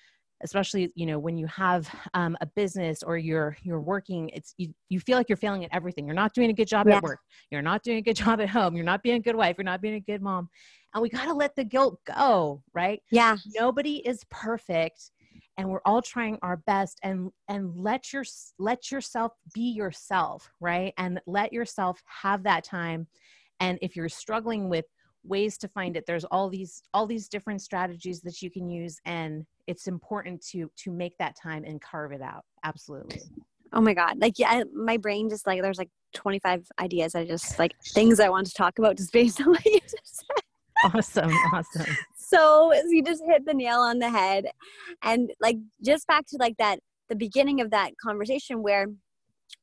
especially 0.42 0.90
you 0.94 1.06
know 1.06 1.18
when 1.18 1.36
you 1.36 1.46
have 1.46 1.88
um, 2.14 2.36
a 2.40 2.46
business 2.46 3.02
or 3.02 3.16
you're 3.16 3.56
you're 3.62 3.80
working 3.80 4.28
it's 4.30 4.54
you, 4.58 4.72
you 4.88 5.00
feel 5.00 5.16
like 5.16 5.28
you're 5.28 5.36
failing 5.36 5.64
at 5.64 5.70
everything. 5.72 6.06
You're 6.06 6.14
not 6.14 6.34
doing 6.34 6.50
a 6.50 6.52
good 6.52 6.68
job 6.68 6.86
yeah. 6.88 6.96
at 6.96 7.02
work. 7.02 7.20
You're 7.50 7.62
not 7.62 7.82
doing 7.82 7.98
a 7.98 8.02
good 8.02 8.16
job 8.24 8.40
at 8.40 8.48
home. 8.48 8.74
You're 8.74 8.84
not 8.84 9.02
being 9.02 9.16
a 9.16 9.20
good 9.20 9.36
wife. 9.36 9.56
You're 9.58 9.64
not 9.64 9.80
being 9.80 9.94
a 9.94 10.00
good 10.00 10.22
mom. 10.22 10.48
And 10.94 11.02
we 11.02 11.08
got 11.08 11.24
to 11.24 11.32
let 11.32 11.56
the 11.56 11.64
guilt 11.64 11.98
go 12.06 12.62
right? 12.74 13.00
Yeah. 13.10 13.36
Nobody 13.54 13.96
is 14.06 14.24
perfect 14.30 15.10
and 15.58 15.68
we're 15.68 15.80
all 15.84 16.02
trying 16.02 16.38
our 16.42 16.58
best 16.58 16.98
and 17.02 17.30
and 17.48 17.72
let 17.76 18.12
your 18.12 18.24
let 18.58 18.90
yourself 18.90 19.32
be 19.54 19.72
yourself 19.72 20.50
right? 20.60 20.92
And 20.98 21.20
let 21.26 21.52
yourself 21.52 22.02
have 22.22 22.42
that 22.44 22.64
time. 22.64 23.06
And 23.60 23.78
if 23.80 23.96
you're 23.96 24.08
struggling 24.08 24.68
with 24.68 24.84
ways 25.24 25.56
to 25.58 25.68
find 25.68 25.96
it. 25.96 26.04
There's 26.06 26.24
all 26.24 26.48
these 26.48 26.82
all 26.92 27.06
these 27.06 27.28
different 27.28 27.62
strategies 27.62 28.20
that 28.22 28.42
you 28.42 28.50
can 28.50 28.68
use 28.68 28.98
and 29.04 29.46
it's 29.66 29.86
important 29.86 30.44
to 30.48 30.70
to 30.78 30.90
make 30.90 31.16
that 31.18 31.36
time 31.36 31.64
and 31.64 31.80
carve 31.80 32.12
it 32.12 32.22
out. 32.22 32.44
Absolutely. 32.64 33.22
Oh 33.72 33.80
my 33.80 33.94
god. 33.94 34.18
Like 34.18 34.38
yeah 34.38 34.62
my 34.74 34.96
brain 34.96 35.28
just 35.28 35.46
like 35.46 35.62
there's 35.62 35.78
like 35.78 35.90
25 36.14 36.66
ideas. 36.80 37.14
I 37.14 37.24
just 37.24 37.58
like 37.58 37.72
things 37.94 38.20
i 38.20 38.28
want 38.28 38.46
to 38.46 38.54
talk 38.54 38.78
about 38.78 38.96
just 38.96 39.12
based 39.12 39.40
on 39.40 39.50
what 39.50 39.64
you 39.64 39.80
just 39.80 40.16
said. 40.16 40.94
Awesome. 40.94 41.32
Awesome. 41.52 41.96
So 42.16 42.72
you 42.88 43.04
just 43.04 43.22
hit 43.24 43.46
the 43.46 43.54
nail 43.54 43.78
on 43.78 43.98
the 43.98 44.10
head. 44.10 44.46
And 45.02 45.30
like 45.40 45.58
just 45.84 46.06
back 46.06 46.26
to 46.28 46.36
like 46.38 46.56
that 46.58 46.80
the 47.08 47.16
beginning 47.16 47.60
of 47.60 47.70
that 47.70 47.92
conversation 48.02 48.62
where 48.62 48.86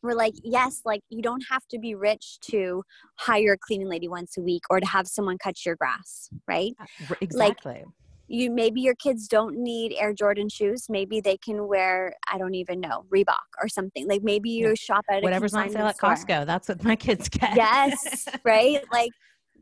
we're 0.01 0.13
like, 0.13 0.33
yes, 0.43 0.81
like 0.85 1.01
you 1.09 1.21
don't 1.21 1.43
have 1.49 1.67
to 1.69 1.79
be 1.79 1.95
rich 1.95 2.39
to 2.41 2.83
hire 3.17 3.53
a 3.53 3.57
cleaning 3.57 3.89
lady 3.89 4.07
once 4.07 4.37
a 4.37 4.41
week 4.41 4.63
or 4.69 4.79
to 4.79 4.85
have 4.85 5.07
someone 5.07 5.37
cut 5.37 5.65
your 5.65 5.75
grass, 5.75 6.29
right? 6.47 6.73
Uh, 6.79 7.15
exactly. 7.21 7.73
Like, 7.73 7.85
you 8.31 8.51
maybe 8.51 8.79
your 8.79 8.93
kids 8.95 9.27
don't 9.27 9.57
need 9.57 9.95
Air 9.97 10.13
Jordan 10.13 10.49
shoes. 10.49 10.85
Maybe 10.87 11.19
they 11.19 11.35
can 11.37 11.67
wear 11.67 12.13
I 12.31 12.37
don't 12.37 12.53
even 12.53 12.79
know 12.79 13.05
Reebok 13.09 13.35
or 13.61 13.67
something. 13.67 14.07
Like 14.07 14.21
maybe 14.23 14.51
you 14.51 14.69
yeah. 14.69 14.73
shop 14.75 15.05
at 15.09 15.23
whatever's 15.23 15.53
on 15.53 15.69
sale 15.71 15.87
at 15.87 15.97
store. 15.97 16.11
Costco. 16.11 16.45
That's 16.45 16.69
what 16.69 16.83
my 16.83 16.95
kids 16.95 17.27
get. 17.27 17.55
Yes, 17.55 18.27
right. 18.43 18.83
Like 18.91 19.11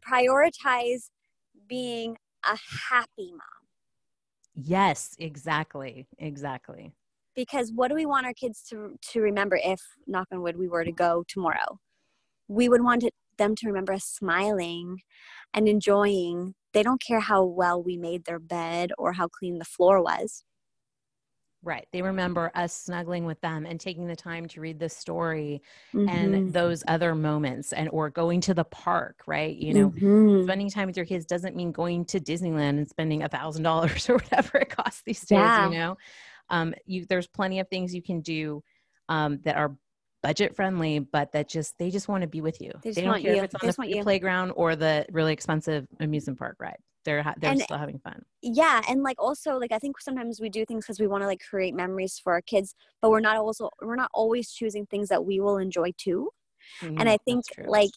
prioritize 0.07 1.09
being 1.67 2.17
a 2.43 2.57
happy 2.89 3.31
mom. 3.31 3.39
Yes, 4.53 5.15
exactly, 5.17 6.07
exactly 6.17 6.93
because 7.37 7.71
what 7.73 7.87
do 7.87 7.95
we 7.95 8.05
want 8.05 8.25
our 8.25 8.33
kids 8.33 8.63
to 8.69 8.97
to 9.01 9.21
remember 9.21 9.57
if 9.63 9.79
knock 10.07 10.27
on 10.33 10.41
wood 10.41 10.57
we 10.57 10.67
were 10.67 10.83
to 10.83 10.91
go 10.91 11.23
tomorrow 11.29 11.79
we 12.49 12.67
would 12.67 12.83
want 12.83 13.05
them 13.37 13.55
to 13.55 13.67
remember 13.67 13.93
us 13.93 14.03
smiling 14.03 14.97
and 15.53 15.69
enjoying 15.69 16.55
they 16.73 16.83
don't 16.83 17.01
care 17.01 17.21
how 17.21 17.45
well 17.45 17.81
we 17.81 17.95
made 17.95 18.25
their 18.25 18.39
bed 18.39 18.91
or 18.97 19.13
how 19.13 19.27
clean 19.29 19.59
the 19.59 19.65
floor 19.65 20.03
was 20.03 20.43
Right. 21.63 21.87
They 21.91 22.03
remember 22.03 22.51
us 22.55 22.71
snuggling 22.71 23.25
with 23.25 23.41
them 23.41 23.65
and 23.65 23.79
taking 23.79 24.07
the 24.07 24.15
time 24.15 24.47
to 24.49 24.61
read 24.61 24.79
the 24.79 24.87
story 24.87 25.61
mm-hmm. 25.93 26.07
and 26.07 26.53
those 26.53 26.83
other 26.87 27.15
moments 27.15 27.73
and 27.73 27.89
or 27.91 28.09
going 28.09 28.39
to 28.41 28.53
the 28.53 28.63
park, 28.63 29.23
right? 29.25 29.57
You 29.57 29.73
know, 29.73 29.89
mm-hmm. 29.89 30.43
spending 30.43 30.69
time 30.69 30.85
with 30.85 30.95
your 30.95 31.05
kids 31.05 31.25
doesn't 31.25 31.55
mean 31.55 31.71
going 31.71 32.05
to 32.05 32.19
Disneyland 32.19 32.77
and 32.77 32.87
spending 32.87 33.23
a 33.23 33.27
thousand 33.27 33.63
dollars 33.63 34.07
or 34.09 34.13
whatever 34.13 34.59
it 34.59 34.69
costs 34.69 35.01
these 35.03 35.21
days, 35.21 35.39
yeah. 35.39 35.65
you 35.69 35.77
know 35.77 35.97
um, 36.49 36.73
you 36.85 37.05
there's 37.07 37.27
plenty 37.27 37.59
of 37.59 37.67
things 37.69 37.93
you 37.93 38.01
can 38.01 38.21
do 38.21 38.63
um, 39.09 39.39
that 39.43 39.57
are 39.57 39.75
budget 40.23 40.55
friendly, 40.55 40.99
but 40.99 41.31
that 41.31 41.47
just 41.49 41.77
they 41.77 41.89
just 41.89 42.07
want 42.07 42.21
to 42.21 42.27
be 42.27 42.41
with 42.41 42.59
you. 42.61 42.71
They, 42.83 42.91
they 42.91 43.01
don't 43.01 43.21
care 43.21 43.35
you. 43.35 43.43
if 43.43 43.53
it's 43.53 43.79
on 43.79 43.89
the 43.89 44.01
playground 44.01 44.51
or 44.51 44.75
the 44.75 45.05
really 45.11 45.33
expensive 45.33 45.87
amusement 45.99 46.39
park 46.39 46.57
ride. 46.59 46.77
They're 47.05 47.23
ha- 47.23 47.35
they're 47.37 47.51
and, 47.51 47.61
still 47.61 47.77
having 47.77 47.99
fun. 47.99 48.21
Yeah, 48.41 48.81
and 48.89 49.01
like 49.01 49.15
also 49.17 49.57
like 49.57 49.71
I 49.71 49.79
think 49.79 49.99
sometimes 50.01 50.41
we 50.41 50.49
do 50.49 50.65
things 50.65 50.85
because 50.85 50.99
we 50.99 51.07
want 51.07 51.23
to 51.23 51.27
like 51.27 51.41
create 51.49 51.73
memories 51.73 52.19
for 52.21 52.33
our 52.33 52.41
kids, 52.41 52.75
but 53.01 53.11
we're 53.11 53.21
not 53.21 53.37
also 53.37 53.69
we're 53.81 53.95
not 53.95 54.09
always 54.13 54.51
choosing 54.51 54.85
things 54.85 55.07
that 55.09 55.23
we 55.23 55.39
will 55.39 55.57
enjoy 55.57 55.91
too. 55.97 56.29
Mm-hmm, 56.81 56.99
and 56.99 57.09
I 57.09 57.17
think 57.23 57.45
like 57.65 57.91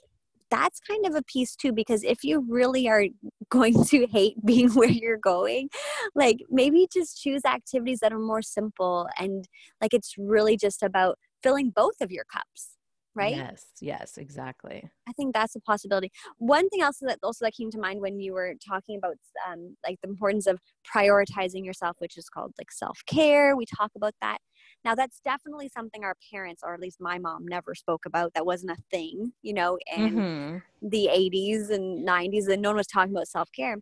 that's 0.50 0.80
kind 0.80 1.06
of 1.06 1.14
a 1.14 1.22
piece 1.22 1.54
too 1.56 1.72
because 1.72 2.02
if 2.02 2.24
you 2.24 2.44
really 2.48 2.88
are 2.88 3.04
going 3.50 3.84
to 3.84 4.06
hate 4.06 4.34
being 4.44 4.70
where 4.70 4.88
you're 4.88 5.18
going 5.18 5.68
like 6.14 6.38
maybe 6.50 6.86
just 6.92 7.20
choose 7.20 7.42
activities 7.44 8.00
that 8.00 8.12
are 8.12 8.18
more 8.18 8.42
simple 8.42 9.08
and 9.18 9.48
like 9.80 9.94
it's 9.94 10.14
really 10.18 10.56
just 10.56 10.82
about 10.82 11.18
filling 11.42 11.70
both 11.70 12.00
of 12.00 12.10
your 12.10 12.24
cups 12.32 12.76
right? 13.14 13.36
Yes 13.36 13.66
yes 13.80 14.18
exactly. 14.18 14.88
I 15.08 15.12
think 15.12 15.34
that's 15.34 15.56
a 15.56 15.60
possibility. 15.60 16.10
One 16.38 16.68
thing 16.68 16.82
else 16.82 16.98
that 17.00 17.18
also 17.22 17.44
that 17.44 17.54
came 17.54 17.70
to 17.72 17.78
mind 17.78 18.00
when 18.00 18.20
you 18.20 18.32
were 18.32 18.54
talking 18.66 18.96
about 18.96 19.16
um, 19.48 19.76
like 19.86 19.98
the 20.02 20.08
importance 20.08 20.46
of 20.46 20.60
prioritizing 20.94 21.64
yourself 21.64 21.96
which 21.98 22.16
is 22.16 22.28
called 22.28 22.52
like 22.58 22.70
self-care 22.70 23.56
we 23.56 23.66
talk 23.66 23.90
about 23.96 24.14
that 24.20 24.38
now, 24.84 24.94
that's 24.94 25.20
definitely 25.20 25.68
something 25.68 26.04
our 26.04 26.16
parents, 26.32 26.62
or 26.64 26.72
at 26.72 26.80
least 26.80 27.00
my 27.00 27.18
mom, 27.18 27.46
never 27.46 27.74
spoke 27.74 28.06
about. 28.06 28.32
That 28.34 28.46
wasn't 28.46 28.72
a 28.72 28.82
thing, 28.90 29.32
you 29.42 29.52
know, 29.52 29.78
in 29.96 30.14
mm-hmm. 30.14 30.88
the 30.88 31.08
80s 31.12 31.70
and 31.70 32.06
90s, 32.06 32.48
and 32.48 32.62
no 32.62 32.70
one 32.70 32.76
was 32.76 32.86
talking 32.86 33.14
about 33.14 33.28
self 33.28 33.50
care. 33.52 33.76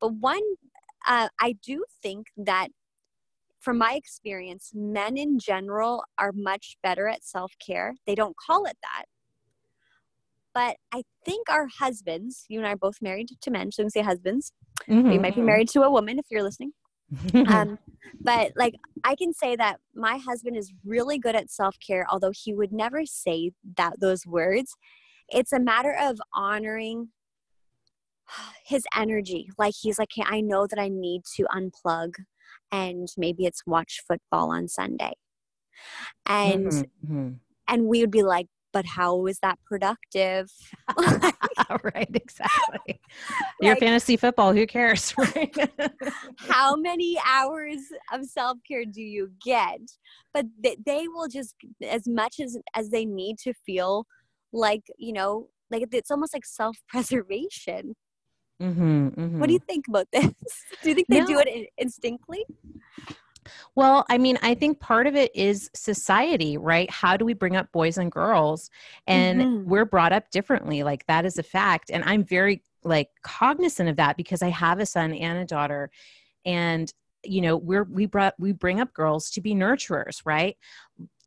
But 0.00 0.14
one, 0.14 0.42
uh, 1.06 1.28
I 1.40 1.52
do 1.64 1.84
think 2.02 2.26
that 2.36 2.68
from 3.60 3.78
my 3.78 3.94
experience, 3.94 4.72
men 4.74 5.16
in 5.16 5.38
general 5.38 6.04
are 6.18 6.32
much 6.32 6.76
better 6.82 7.08
at 7.08 7.24
self 7.24 7.52
care. 7.64 7.94
They 8.06 8.14
don't 8.14 8.36
call 8.36 8.66
it 8.66 8.76
that, 8.82 9.06
but 10.54 10.76
I 10.92 11.02
think 11.24 11.48
our 11.48 11.66
husbands, 11.66 12.44
you 12.48 12.58
and 12.58 12.66
I 12.66 12.72
are 12.72 12.76
both 12.76 13.00
married 13.00 13.30
to 13.40 13.50
men, 13.50 13.72
so 13.72 13.84
we 13.84 13.90
say 13.90 14.02
husbands. 14.02 14.52
Mhm, 14.88 15.14
You 15.14 15.20
might 15.20 15.34
be 15.34 15.40
mhm. 15.40 15.46
married 15.46 15.68
to 15.70 15.82
a 15.82 15.90
woman 15.90 16.18
if 16.18 16.26
you're 16.30 16.42
listening. 16.42 16.72
Um, 17.46 17.78
but 18.24 18.52
like 18.56 18.74
I 19.04 19.14
can 19.16 19.32
say 19.32 19.56
that 19.56 19.80
my 19.94 20.16
husband 20.18 20.56
is 20.56 20.72
really 20.84 21.18
good 21.18 21.34
at 21.34 21.50
self 21.50 21.76
care, 21.86 22.06
although 22.10 22.32
he 22.32 22.54
would 22.54 22.72
never 22.72 23.04
say 23.06 23.52
that 23.76 24.00
those 24.00 24.26
words. 24.26 24.74
It's 25.28 25.52
a 25.52 25.60
matter 25.60 25.94
of 25.98 26.20
honoring 26.34 27.08
his 28.66 28.84
energy. 28.96 29.48
Like 29.58 29.74
he's 29.80 29.98
like, 29.98 30.10
hey, 30.14 30.24
I 30.26 30.40
know 30.40 30.66
that 30.66 30.78
I 30.78 30.88
need 30.88 31.22
to 31.36 31.44
unplug, 31.44 32.14
and 32.70 33.08
maybe 33.16 33.44
it's 33.46 33.62
watch 33.66 34.00
football 34.06 34.50
on 34.52 34.68
Sunday, 34.68 35.12
and 36.26 36.66
Mhm, 36.72 36.84
mhm. 37.06 37.38
and 37.68 37.86
we 37.86 38.00
would 38.00 38.10
be 38.10 38.22
like, 38.22 38.46
but 38.72 38.84
how 38.86 39.26
is 39.26 39.38
that 39.40 39.58
productive? 39.66 40.50
right, 41.84 42.08
exactly. 42.14 43.00
Your 43.60 43.72
Like- 43.72 43.80
fantasy 43.80 44.16
football, 44.16 44.52
who 44.52 44.66
cares, 44.66 45.14
right? 45.18 45.54
how 46.38 46.76
many 46.76 47.18
hours 47.26 47.78
of 48.12 48.24
self-care 48.24 48.84
do 48.84 49.02
you 49.02 49.32
get 49.44 49.80
but 50.34 50.46
they, 50.62 50.76
they 50.84 51.08
will 51.08 51.28
just 51.28 51.54
as 51.82 52.06
much 52.08 52.36
as 52.40 52.58
as 52.74 52.90
they 52.90 53.04
need 53.04 53.38
to 53.38 53.52
feel 53.66 54.06
like 54.52 54.82
you 54.98 55.12
know 55.12 55.48
like 55.70 55.84
it's 55.92 56.10
almost 56.10 56.34
like 56.34 56.44
self-preservation 56.44 57.94
Mhm, 58.60 59.38
what 59.38 59.48
do 59.48 59.52
you 59.54 59.58
mhm. 59.58 59.66
think 59.66 59.88
about 59.88 60.06
this 60.12 60.32
do 60.82 60.90
you 60.90 60.94
think 60.94 61.08
they 61.08 61.20
do 61.24 61.38
it 61.38 61.48
in- 61.48 61.66
instinctly 61.78 62.44
Well, 63.74 64.04
I 64.08 64.18
mean, 64.18 64.38
I 64.42 64.54
think 64.54 64.80
part 64.80 65.06
of 65.06 65.16
it 65.16 65.34
is 65.34 65.70
society, 65.74 66.56
right? 66.56 66.90
How 66.90 67.16
do 67.16 67.24
we 67.24 67.34
bring 67.34 67.56
up 67.56 67.72
boys 67.72 67.98
and 67.98 68.10
girls? 68.10 68.70
And 69.06 69.42
Mhm. 69.42 69.64
we're 69.64 69.84
brought 69.84 70.12
up 70.12 70.30
differently. 70.30 70.82
Like 70.82 71.06
that 71.06 71.24
is 71.24 71.38
a 71.38 71.42
fact. 71.42 71.90
And 71.90 72.04
I'm 72.04 72.24
very 72.24 72.62
like 72.84 73.10
cognizant 73.22 73.88
of 73.88 73.96
that 73.96 74.16
because 74.16 74.42
I 74.42 74.48
have 74.48 74.80
a 74.80 74.86
son 74.86 75.12
and 75.12 75.38
a 75.38 75.44
daughter. 75.44 75.90
And 76.44 76.92
you 77.24 77.40
know, 77.40 77.56
we're 77.56 77.84
we 77.84 78.06
brought 78.06 78.34
we 78.38 78.50
bring 78.52 78.80
up 78.80 78.92
girls 78.92 79.30
to 79.30 79.40
be 79.40 79.54
nurturers, 79.54 80.22
right? 80.24 80.56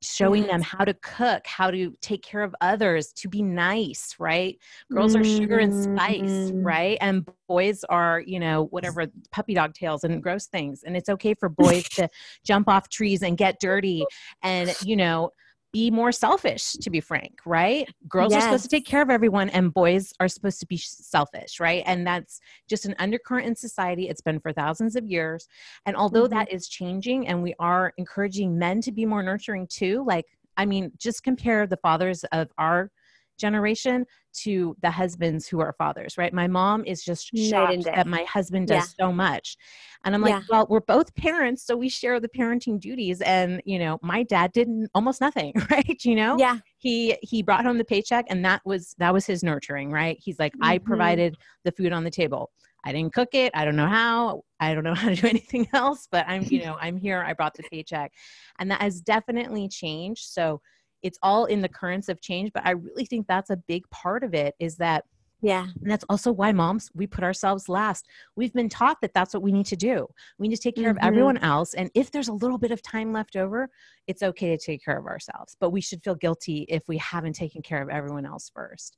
Showing 0.02 0.46
them 0.46 0.62
how 0.62 0.86
to 0.86 0.94
cook, 0.96 1.48
how 1.48 1.72
to 1.72 1.96
take 2.02 2.22
care 2.22 2.44
of 2.44 2.54
others, 2.62 3.12
to 3.14 3.28
be 3.28 3.42
nice, 3.42 4.16
right? 4.20 4.58
Girls 4.92 5.16
are 5.16 5.24
sugar 5.24 5.58
and 5.58 5.74
spice, 5.74 6.52
Mm. 6.54 6.64
right? 6.64 6.98
And 7.02 7.28
boys 7.48 7.84
are, 7.86 8.20
you 8.20 8.40
know, 8.40 8.66
whatever 8.66 9.08
puppy 9.32 9.54
dog 9.56 9.74
tails 9.74 10.04
and 10.04 10.22
gross 10.22 10.46
things. 10.48 10.84
And 10.84 10.96
it's 10.96 11.10
okay 11.10 11.34
for 11.34 11.50
boys 11.50 11.90
to 11.96 12.08
jump 12.46 12.68
off 12.68 12.90
trees 12.90 13.24
and 13.24 13.38
get 13.38 13.60
dirty 13.60 14.06
and, 14.44 14.76
you 14.80 14.96
know, 14.96 15.32
be 15.76 15.92
more 15.92 16.14
selfish, 16.14 16.72
to 16.72 16.90
be 16.90 17.02
frank, 17.02 17.42
right? 17.46 17.86
Girls 18.08 18.34
are 18.34 18.40
supposed 18.40 18.64
to 18.64 18.70
take 18.70 18.86
care 18.86 19.02
of 19.02 19.10
everyone 19.10 19.50
and 19.50 19.74
boys 19.74 20.14
are 20.22 20.30
supposed 20.30 20.62
to 20.62 20.66
be 20.66 20.78
selfish, 20.78 21.60
right? 21.60 21.84
And 21.86 22.08
that's 22.08 22.40
just 22.70 22.86
an 22.86 22.96
undercurrent 22.98 23.46
in 23.46 23.58
society. 23.58 24.08
It's 24.08 24.22
been 24.22 24.40
for 24.40 24.54
thousands 24.54 24.96
of 24.96 25.06
years. 25.06 25.50
And 25.86 25.98
although 25.98 26.28
Mhm. 26.28 26.30
that 26.30 26.50
is 26.50 26.70
changing 26.70 27.28
and 27.28 27.44
we 27.44 27.56
are 27.60 27.92
encouraging 27.98 28.58
men 28.58 28.80
to 28.84 28.92
be 28.94 29.06
more 29.06 29.22
nurturing 29.22 29.68
too, 29.68 30.02
like, 30.08 30.28
I 30.56 30.66
mean, 30.66 30.94
just 30.98 31.24
compare 31.24 31.68
the 31.68 31.76
fathers 31.76 32.24
of 32.32 32.48
our 32.58 32.90
generation 33.38 34.06
to 34.44 34.76
the 34.82 34.92
husbands 34.92 35.48
who 35.48 35.60
are 35.60 35.74
fathers, 35.78 36.18
right? 36.18 36.34
My 36.34 36.48
mom 36.48 36.84
is 36.86 37.04
just 37.04 37.36
shocked 37.38 37.84
that 37.86 38.08
my 38.08 38.24
husband 38.24 38.68
does 38.68 38.94
so 39.00 39.12
much. 39.12 39.58
And 40.04 40.14
I'm 40.14 40.22
like, 40.22 40.32
Yeah. 40.34 40.42
well, 40.50 40.68
we're 40.70 40.82
both 40.82 41.14
parents, 41.16 41.66
so 41.66 41.76
we 41.76 41.90
share 41.90 42.20
the 42.20 42.30
parenting 42.30 42.80
duties. 42.80 43.22
And, 43.22 43.62
you 43.66 43.80
know, 43.80 43.98
my 44.02 44.24
dad 44.24 44.52
did 44.52 44.68
almost 44.94 45.22
nothing, 45.22 45.54
right? 45.72 46.04
You 46.04 46.16
know? 46.16 46.38
yeah 46.38 46.60
he 46.78 47.18
he 47.22 47.42
brought 47.42 47.66
home 47.66 47.78
the 47.80 47.84
paycheck 47.86 48.26
and 48.30 48.46
that 48.46 48.62
was 48.66 48.94
that 49.00 49.12
was 49.14 49.26
his 49.26 49.44
nurturing 49.44 49.92
right 49.92 50.18
he's 50.22 50.38
like 50.38 50.54
i 50.62 50.78
Mhm. 50.78 50.84
provided 50.84 51.36
the 51.64 51.72
food 51.72 51.92
on 51.92 52.04
the 52.04 52.12
table 52.12 52.52
i 52.84 52.92
didn't 52.92 53.14
cook 53.14 53.30
it 53.34 53.52
i 53.56 53.66
don't 53.66 53.76
know 53.76 53.88
how 53.88 54.44
i 54.60 54.74
don't 54.74 54.84
know 54.84 54.94
how 55.02 55.10
to 55.10 55.16
do 55.16 55.28
anything 55.28 55.68
else 55.74 56.08
but 56.12 56.26
i'm 56.28 56.44
you 56.44 56.60
know 56.64 56.78
i'm 56.80 56.98
here 56.98 57.24
i 57.26 57.34
brought 57.34 57.56
the 57.56 57.64
paycheck 57.72 58.12
and 58.60 58.70
that 58.70 58.82
has 58.82 59.02
definitely 59.02 59.68
changed 59.68 60.26
so 60.26 60.62
it's 61.06 61.20
all 61.22 61.46
in 61.46 61.62
the 61.62 61.70
currents 61.70 62.10
of 62.10 62.20
change 62.20 62.52
but 62.54 62.66
i 62.66 62.72
really 62.72 63.06
think 63.06 63.26
that's 63.28 63.52
a 63.52 63.58
big 63.74 63.88
part 63.92 64.24
of 64.24 64.34
it 64.34 64.56
is 64.60 64.76
that 64.78 65.04
yeah 65.42 65.68
and 65.82 65.92
that's 65.92 66.06
also 66.10 66.32
why 66.32 66.52
moms, 66.52 66.90
we 66.96 67.06
put 67.06 67.24
ourselves 67.24 67.70
last. 67.70 68.08
We've 68.36 68.54
been 68.54 68.70
taught 68.70 68.98
that 69.02 69.14
that's 69.14 69.34
what 69.34 69.44
we 69.44 69.52
need 69.52 69.66
to 69.68 69.76
do. 69.76 70.08
We 70.40 70.48
need 70.48 70.56
to 70.56 70.62
take 70.62 70.76
care 70.76 70.88
Mhm. 70.88 70.98
of 70.98 70.98
everyone 71.10 71.38
else. 71.38 71.74
And 71.76 71.92
if 71.94 72.10
there's 72.10 72.30
a 72.30 72.34
little 72.34 72.58
bit 72.58 72.72
of 72.72 72.82
time 72.82 73.12
left 73.12 73.36
over, 73.36 73.70
it's 74.08 74.24
okay 74.24 74.56
to 74.56 74.66
take 74.66 74.84
care 74.84 74.98
of 74.98 75.06
ourselves. 75.06 75.56
But 75.60 75.70
we 75.72 75.82
should 75.82 76.02
feel 76.04 76.16
guilty 76.16 76.66
if 76.70 76.88
we 76.88 76.98
haven't 76.98 77.34
taken 77.34 77.62
care 77.62 77.82
of 77.84 77.90
everyone 77.90 78.26
else 78.26 78.50
first. 78.50 78.98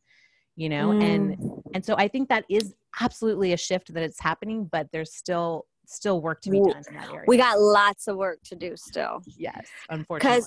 You 0.56 0.70
know, 0.70 0.92
and 1.02 1.36
Mm. 1.38 1.64
and 1.74 1.86
so 1.86 1.96
I 1.98 2.08
think 2.08 2.30
that 2.30 2.46
is 2.50 2.76
absolutely 3.02 3.52
a 3.54 3.58
shift 3.58 3.94
that 3.94 4.04
it's 4.04 4.22
happening, 4.22 4.66
but 4.72 4.88
there's 4.94 5.14
still 5.14 5.66
still 5.86 6.22
work 6.22 6.42
to 6.42 6.52
be 6.52 6.60
done 6.60 6.84
in 6.90 6.96
that 6.96 7.10
area. 7.12 7.26
we 7.28 7.38
got 7.38 7.60
lots 7.60 8.08
of 8.08 8.16
work 8.18 8.40
to 8.44 8.56
do 8.56 8.76
still 8.78 9.22
yes, 9.38 9.68
unfortunately. 9.90 10.42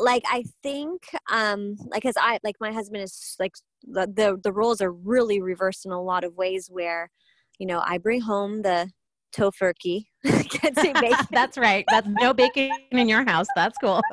Like 0.00 0.22
I 0.26 0.44
think 0.62 1.02
um 1.30 1.76
like 1.86 2.04
as 2.04 2.16
I 2.18 2.38
like 2.44 2.56
my 2.60 2.72
husband 2.72 3.02
is 3.02 3.36
like 3.38 3.52
the, 3.84 4.06
the 4.06 4.38
the 4.42 4.52
roles 4.52 4.80
are 4.80 4.92
really 4.92 5.40
reversed 5.40 5.86
in 5.86 5.92
a 5.92 6.02
lot 6.02 6.24
of 6.24 6.34
ways 6.34 6.68
where 6.70 7.10
you 7.58 7.66
know 7.66 7.82
I 7.84 7.98
bring 7.98 8.20
home 8.20 8.62
the 8.62 8.90
Tofurky 9.36 10.06
can't 10.24 10.78
say 10.78 10.92
bacon 11.00 11.26
That's 11.30 11.58
right. 11.58 11.84
That's 11.88 12.08
no 12.08 12.32
bacon 12.34 12.78
in 12.90 13.08
your 13.08 13.24
house. 13.24 13.46
That's 13.56 13.78
cool. 13.78 14.02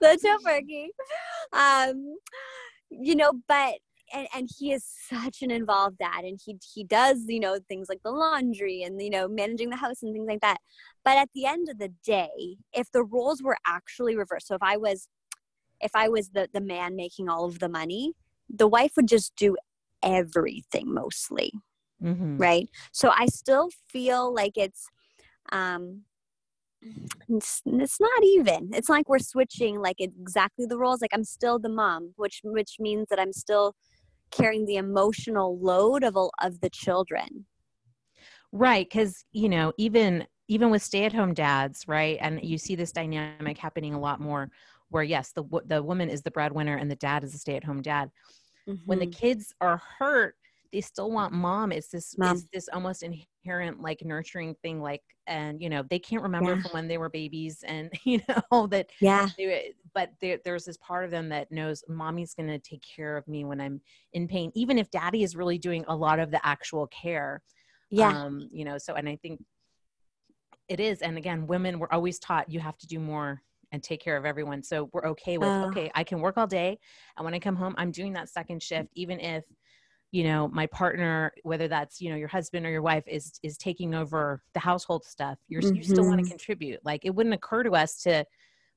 the 0.00 0.18
Tofurky 0.24 0.88
um 1.52 2.16
you 2.90 3.14
know 3.14 3.32
but 3.48 3.74
and, 4.12 4.26
and 4.34 4.48
he 4.58 4.72
is 4.72 4.84
such 5.08 5.42
an 5.42 5.50
involved 5.50 5.98
dad 5.98 6.24
and 6.24 6.38
he 6.44 6.56
he 6.74 6.84
does 6.84 7.24
you 7.28 7.40
know 7.40 7.58
things 7.68 7.88
like 7.88 8.02
the 8.04 8.10
laundry 8.10 8.82
and 8.82 9.00
you 9.00 9.10
know 9.10 9.28
managing 9.28 9.70
the 9.70 9.76
house 9.76 10.02
and 10.02 10.12
things 10.12 10.26
like 10.28 10.40
that 10.40 10.58
but 11.04 11.16
at 11.16 11.28
the 11.34 11.46
end 11.46 11.68
of 11.68 11.78
the 11.78 11.92
day 12.04 12.56
if 12.72 12.90
the 12.92 13.04
roles 13.04 13.42
were 13.42 13.56
actually 13.66 14.16
reversed 14.16 14.48
so 14.48 14.54
if 14.54 14.62
i 14.62 14.76
was 14.76 15.08
if 15.80 15.90
i 15.94 16.08
was 16.08 16.30
the 16.30 16.48
the 16.52 16.60
man 16.60 16.96
making 16.96 17.28
all 17.28 17.44
of 17.44 17.58
the 17.58 17.68
money 17.68 18.12
the 18.48 18.68
wife 18.68 18.92
would 18.96 19.08
just 19.08 19.34
do 19.36 19.56
everything 20.02 20.92
mostly 20.92 21.52
Mhm. 22.00 22.38
right? 22.38 22.68
So 22.92 23.10
i 23.10 23.26
still 23.26 23.70
feel 23.88 24.32
like 24.34 24.52
it's 24.56 24.88
um 25.52 26.02
it's, 27.28 27.62
it's 27.66 28.00
not 28.00 28.24
even. 28.24 28.70
It's 28.72 28.88
like 28.88 29.08
we're 29.08 29.18
switching 29.18 29.80
like 29.80 29.96
exactly 30.00 30.66
the 30.66 30.78
roles. 30.78 31.00
Like 31.02 31.12
i'm 31.14 31.24
still 31.24 31.58
the 31.58 31.68
mom 31.68 32.12
which 32.16 32.40
which 32.44 32.76
means 32.78 33.08
that 33.10 33.20
i'm 33.20 33.32
still 33.32 33.74
carrying 34.30 34.64
the 34.66 34.76
emotional 34.76 35.58
load 35.60 36.04
of 36.04 36.16
of 36.40 36.60
the 36.60 36.70
children. 36.70 37.46
Right, 38.52 38.86
because 38.88 39.24
you 39.32 39.48
know, 39.48 39.72
even 39.78 40.26
even 40.48 40.70
with 40.70 40.82
stay-at-home 40.82 41.34
dads, 41.34 41.86
right, 41.86 42.18
and 42.20 42.42
you 42.42 42.58
see 42.58 42.74
this 42.74 42.90
dynamic 42.92 43.56
happening 43.56 43.94
a 43.94 44.00
lot 44.00 44.20
more, 44.20 44.50
where 44.90 45.02
yes, 45.04 45.32
the 45.32 45.44
the 45.66 45.82
woman 45.82 46.10
is 46.10 46.22
the 46.22 46.30
breadwinner 46.30 46.76
and 46.76 46.90
the 46.90 46.96
dad 46.96 47.24
is 47.24 47.34
a 47.34 47.38
stay-at-home 47.38 47.82
dad. 47.82 48.10
When 48.86 48.98
the 48.98 49.06
Mhm. 49.06 49.12
kids 49.12 49.54
are 49.60 49.78
hurt, 49.98 50.36
they 50.72 50.80
still 50.80 51.10
want 51.10 51.32
mom. 51.32 51.72
It's 51.72 51.88
this 51.88 52.16
Mom. 52.18 52.36
it's 52.36 52.46
this 52.52 52.68
almost 52.72 53.02
inherent 53.02 53.80
like 53.80 54.02
nurturing 54.04 54.54
thing, 54.62 54.80
like, 54.80 55.02
and 55.26 55.60
you 55.62 55.68
know, 55.70 55.82
they 55.82 55.98
can't 55.98 56.22
remember 56.22 56.56
Yeah. 56.56 56.62
from 56.62 56.72
when 56.72 56.88
they 56.88 56.98
were 56.98 57.08
babies, 57.10 57.62
and 57.66 57.92
you 58.04 58.20
know 58.28 58.66
that 58.68 58.90
yeah 59.00 59.30
they, 59.38 59.74
but 59.94 60.10
there, 60.20 60.38
there's 60.44 60.64
this 60.66 60.76
part 60.78 61.04
of 61.04 61.10
them 61.10 61.28
that 61.30 61.50
knows 61.52 61.84
mommy's 61.88 62.34
going 62.34 62.48
to 62.48 62.58
take 62.58 62.82
care 62.82 63.16
of 63.16 63.26
me 63.28 63.44
when 63.44 63.60
I'm 63.60 63.80
in 64.12 64.28
pain, 64.28 64.52
even 64.54 64.78
if 64.78 64.90
daddy 64.90 65.22
is 65.24 65.36
really 65.36 65.58
doing 65.58 65.84
a 65.88 65.96
lot 65.96 66.18
of 66.20 66.30
the 66.30 66.44
actual 66.46 66.86
care 66.88 67.42
yeah 67.90 68.16
um 68.16 68.48
you 68.52 68.64
know 68.64 68.78
so 68.78 68.94
and 68.94 69.08
i 69.08 69.16
think 69.16 69.40
it 70.68 70.80
is 70.80 71.02
and 71.02 71.18
again 71.18 71.46
women 71.46 71.78
were 71.78 71.92
always 71.92 72.18
taught 72.18 72.50
you 72.50 72.60
have 72.60 72.78
to 72.78 72.86
do 72.86 72.98
more 72.98 73.42
and 73.72 73.82
take 73.82 74.00
care 74.00 74.16
of 74.16 74.24
everyone 74.24 74.62
so 74.62 74.88
we're 74.92 75.06
okay 75.06 75.38
with 75.38 75.48
Oh. 75.48 75.64
okay 75.64 75.90
i 75.94 76.04
can 76.04 76.20
work 76.20 76.36
all 76.36 76.46
day 76.46 76.78
and 77.16 77.24
when 77.24 77.34
i 77.34 77.38
come 77.38 77.56
home 77.56 77.74
i'm 77.78 77.90
doing 77.90 78.12
that 78.12 78.28
second 78.28 78.62
shift 78.62 78.88
even 78.94 79.20
if 79.20 79.44
you 80.10 80.24
know 80.24 80.48
my 80.48 80.66
partner 80.66 81.32
whether 81.42 81.68
that's 81.68 82.00
you 82.00 82.10
know 82.10 82.16
your 82.16 82.28
husband 82.28 82.66
or 82.66 82.70
your 82.70 82.82
wife 82.82 83.04
is 83.06 83.38
is 83.42 83.56
taking 83.56 83.94
over 83.94 84.42
the 84.54 84.60
household 84.60 85.04
stuff 85.04 85.38
you're 85.48 85.62
you 85.72 85.82
still 85.82 86.04
want 86.04 86.18
to 86.18 86.24
Mhm. 86.24 86.30
contribute 86.30 86.80
like 86.84 87.04
it 87.04 87.14
wouldn't 87.14 87.34
occur 87.34 87.62
to 87.62 87.72
us 87.72 88.02
to 88.02 88.24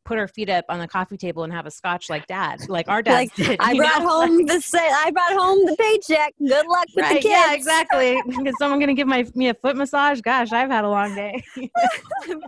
put 0.05 0.17
our 0.17 0.27
feet 0.27 0.49
up 0.49 0.65
on 0.69 0.79
the 0.79 0.87
coffee 0.87 1.17
table 1.17 1.43
and 1.43 1.53
have 1.53 1.65
a 1.65 1.71
scotch 1.71 2.09
like 2.09 2.25
dad 2.27 2.59
like 2.67 2.89
our 2.89 3.01
dad 3.01 3.13
Like, 3.13 3.35
did 3.35 3.57
i 3.59 3.75
brought 3.75 3.99
know? 4.01 4.09
home 4.09 4.45
the 4.45 4.61
i 5.05 5.11
brought 5.11 5.33
home 5.33 5.59
the 5.65 5.75
paycheck. 5.77 6.33
Good 6.39 6.67
luck 6.67 6.85
with 6.95 7.07
the 7.07 7.13
kids 7.15 7.25
yeah 7.25 7.53
exactly. 7.53 8.11
Is 8.45 8.55
someone 8.57 8.79
gonna 8.79 8.93
give 8.93 9.07
my 9.07 9.25
me 9.35 9.49
a 9.49 9.53
foot 9.53 9.75
massage? 9.75 10.21
Gosh 10.21 10.51
i've 10.51 10.69
had 10.69 10.83
a 10.83 10.89
long 10.89 11.15
day. 11.15 11.43
I'm 11.57 11.69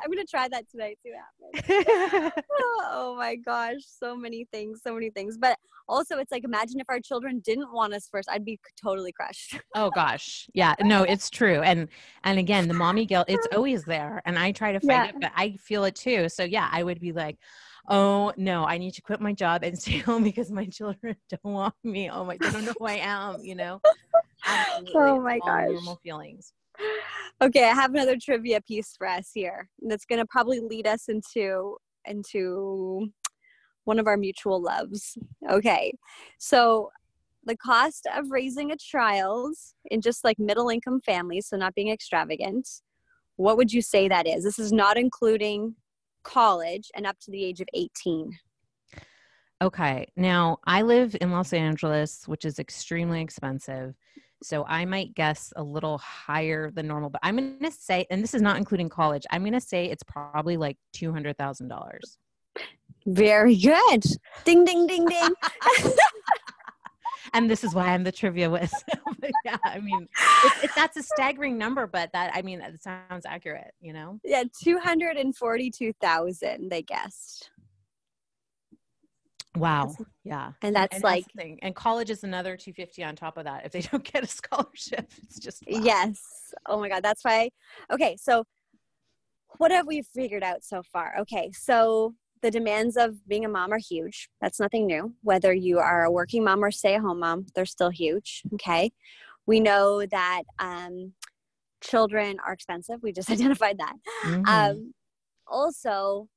gonna 0.10 0.26
try 0.30 0.48
that 0.50 0.70
tonight 0.70 0.98
see 1.04 1.12
what 1.12 1.64
happens 1.64 2.32
oh 2.92 3.16
my 3.18 3.36
gosh 3.36 3.82
so 3.86 4.16
many 4.16 4.46
things 4.52 4.82
so 4.84 4.94
many 4.94 5.10
things. 5.10 5.38
But 5.38 5.58
also 5.88 6.18
it's 6.18 6.32
like 6.32 6.44
imagine 6.44 6.80
if 6.80 6.86
our 6.90 7.00
children 7.00 7.42
didn't 7.44 7.72
want 7.74 7.94
us 7.94 8.08
first 8.12 8.30
i'd 8.32 8.46
be 8.46 8.60
totally 8.82 9.12
crushed 9.12 9.60
oh 9.76 9.90
gosh 9.92 10.48
yeah 10.54 10.74
no 10.82 11.04
it's 11.04 11.30
true 11.30 11.62
and 11.62 11.88
and 12.24 12.40
again 12.40 12.68
the 12.68 12.74
mommy 12.74 13.06
guilt 13.06 13.26
it's 13.28 13.48
always 13.56 13.84
there 13.86 14.22
and 14.26 14.38
i 14.38 14.52
try 14.52 14.72
to 14.72 14.80
fight 14.80 14.90
Yeah. 14.90 15.06
it 15.08 15.16
but 15.22 15.32
i 15.36 15.52
feel 15.58 15.84
it 15.84 15.96
too 15.96 16.30
so 16.30 16.44
yeah 16.44 16.70
i 16.72 16.84
would 16.84 17.00
be 17.00 17.12
like 17.12 17.38
oh 17.88 18.34
no, 18.38 18.66
I 18.66 18.78
need 18.78 18.94
to 18.96 19.02
quit 19.02 19.22
my 19.22 19.34
job 19.34 19.64
and 19.64 19.78
stay 19.78 19.98
home 20.00 20.24
because 20.24 20.52
my 20.52 20.66
children 20.66 21.16
don't 21.30 21.54
want 21.54 21.76
me. 21.84 22.10
Oh 22.10 22.26
my, 22.26 22.38
god, 22.38 22.50
they 22.50 22.54
don't 22.54 22.66
know 22.66 22.74
who 22.80 22.86
I 22.86 22.96
am. 22.96 23.44
You 23.44 23.56
know. 23.56 23.82
Absolutely. 24.46 24.94
Oh 24.96 25.22
my 25.22 25.40
gosh. 25.40 25.70
Normal 25.70 26.00
feelings. 26.04 26.54
Okay, 27.42 27.64
I 27.66 27.74
have 27.74 27.92
another 27.92 28.18
trivia 28.22 28.62
piece 28.62 28.96
for 28.98 29.08
us 29.08 29.32
here. 29.34 29.70
That's 29.82 30.06
going 30.06 30.20
to 30.20 30.26
probably 30.30 30.60
lead 30.60 30.88
us 30.88 31.10
into 31.10 31.78
into 32.06 33.10
one 33.86 34.00
of 34.00 34.08
our 34.08 34.18
mutual 34.18 34.62
loves. 34.62 35.18
Okay, 35.50 35.94
so 36.38 36.90
the 37.46 37.58
cost 37.58 38.08
of 38.14 38.32
raising 38.32 38.72
a 38.72 38.78
child 38.78 39.56
in 39.86 40.02
just 40.02 40.24
like 40.24 40.38
middle 40.40 40.70
income 40.70 41.00
families, 41.02 41.48
so 41.48 41.58
not 41.58 41.76
being 41.76 41.90
extravagant, 41.90 42.68
what 43.38 43.58
would 43.58 43.72
you 43.72 43.82
say 43.82 44.08
that 44.08 44.28
is? 44.28 44.44
This 44.44 44.60
is 44.60 44.72
not 44.72 44.98
including 44.98 45.76
college 46.24 46.90
and 46.96 47.06
up 47.06 47.18
to 47.22 47.32
the 47.32 47.44
age 47.44 47.62
of 47.62 47.68
18. 47.74 48.32
Okay. 49.62 50.08
Now, 50.18 50.58
I 50.66 50.82
live 50.82 51.16
in 51.22 51.32
Los 51.32 51.54
Angeles, 51.54 52.28
which 52.28 52.46
is 52.46 52.60
extremely 52.60 53.22
expensive. 53.22 53.96
So 54.44 54.66
I 54.68 54.86
might 54.86 55.16
guess 55.16 55.54
a 55.56 55.64
little 55.64 55.98
higher 56.00 56.70
than 56.72 56.88
normal, 56.88 57.10
but 57.10 57.22
I'm 57.24 57.38
going 57.38 57.60
to 57.60 57.72
say, 57.72 58.06
and 58.10 58.22
this 58.22 58.34
is 58.34 58.42
not 58.42 58.58
including 58.58 58.90
college, 58.90 59.26
I'm 59.32 59.44
going 59.44 59.54
to 59.54 59.62
say 59.62 59.86
it's 59.86 60.04
probably 60.04 60.58
like 60.58 60.78
$200,000. 60.94 62.00
Very 63.06 63.56
good. 63.56 64.04
Ding, 64.44 64.66
ding, 64.66 64.88
ding, 64.88 65.06
ding. 65.06 65.30
and 67.34 67.50
this 67.50 67.64
is 67.64 67.76
why 67.76 67.88
I'm 67.88 68.04
the 68.04 68.12
trivia 68.12 68.50
whiz. 68.50 68.74
yeah, 69.46 69.58
I 69.64 69.80
mean, 69.80 70.08
it, 70.44 70.64
it, 70.64 70.72
that's 70.76 70.98
a 70.98 71.04
staggering 71.04 71.58
number, 71.58 71.86
but 71.86 72.12
that 72.14 72.32
I 72.34 72.42
mean, 72.42 72.62
it 72.62 72.82
sounds 72.82 73.26
accurate. 73.26 73.74
You 73.80 73.94
know? 73.94 74.20
Yeah, 74.24 74.44
two 74.64 74.80
hundred 74.80 75.18
and 75.18 75.36
forty-two 75.36 75.94
thousand. 76.02 76.70
They 76.70 76.82
guessed. 76.82 77.52
Wow. 79.56 79.96
Yeah. 80.24 80.52
And 80.62 80.76
that's 80.76 80.96
and 80.96 81.04
like 81.04 81.26
that's 81.36 81.50
and 81.62 81.76
college 81.76 82.10
is 82.10 82.24
another 82.24 82.58
250 82.58 83.04
on 83.04 83.16
top 83.16 83.38
of 83.38 83.46
that 83.46 83.66
if 83.66 83.72
they 83.72 83.82
don't 83.82 84.04
get 84.04 84.24
a 84.24 84.28
scholarship. 84.28 85.12
It's 85.24 85.40
just 85.40 85.64
wow. 85.68 85.82
Yes. 85.82 86.22
Oh 86.66 86.80
my 86.80 86.90
god, 86.90 87.04
that's 87.04 87.24
why 87.24 87.50
Okay, 87.92 88.18
so 88.20 88.44
what 89.58 89.72
have 89.72 89.88
we 89.88 90.02
figured 90.02 90.44
out 90.44 90.64
so 90.64 90.84
far? 90.84 91.16
Okay, 91.20 91.52
so 91.54 92.14
the 92.46 92.52
demands 92.52 92.96
of 92.96 93.28
being 93.28 93.44
a 93.44 93.50
mom 93.50 93.74
are 93.74 93.80
huge. 93.80 94.30
That's 94.40 94.60
nothing 94.60 94.86
new. 94.86 95.16
Whether 95.24 95.52
you 95.52 95.80
are 95.80 96.04
a 96.04 96.12
working 96.12 96.44
mom 96.44 96.64
or 96.64 96.70
stay 96.70 96.94
at 96.94 97.02
home 97.02 97.22
mom, 97.22 97.48
they're 97.56 97.66
still 97.66 97.90
huge. 97.90 98.44
Okay. 98.54 98.92
We 99.48 99.60
know 99.60 100.06
that 100.06 100.44
um, 100.60 101.14
children 101.82 102.38
are 102.46 102.54
expensive. 102.54 103.02
We 103.02 103.14
just 103.14 103.32
identified 103.32 103.80
that. 103.80 103.96
Mm-hmm. 104.26 104.46
Um, 104.46 104.94
also, 105.48 106.28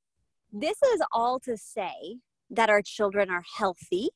this 0.51 0.81
is 0.81 0.99
all 1.11 1.39
to 1.41 1.55
say 1.55 2.17
that 2.49 2.71
our 2.71 2.81
children 2.81 3.29
are 3.29 3.43
healthy. 3.59 4.09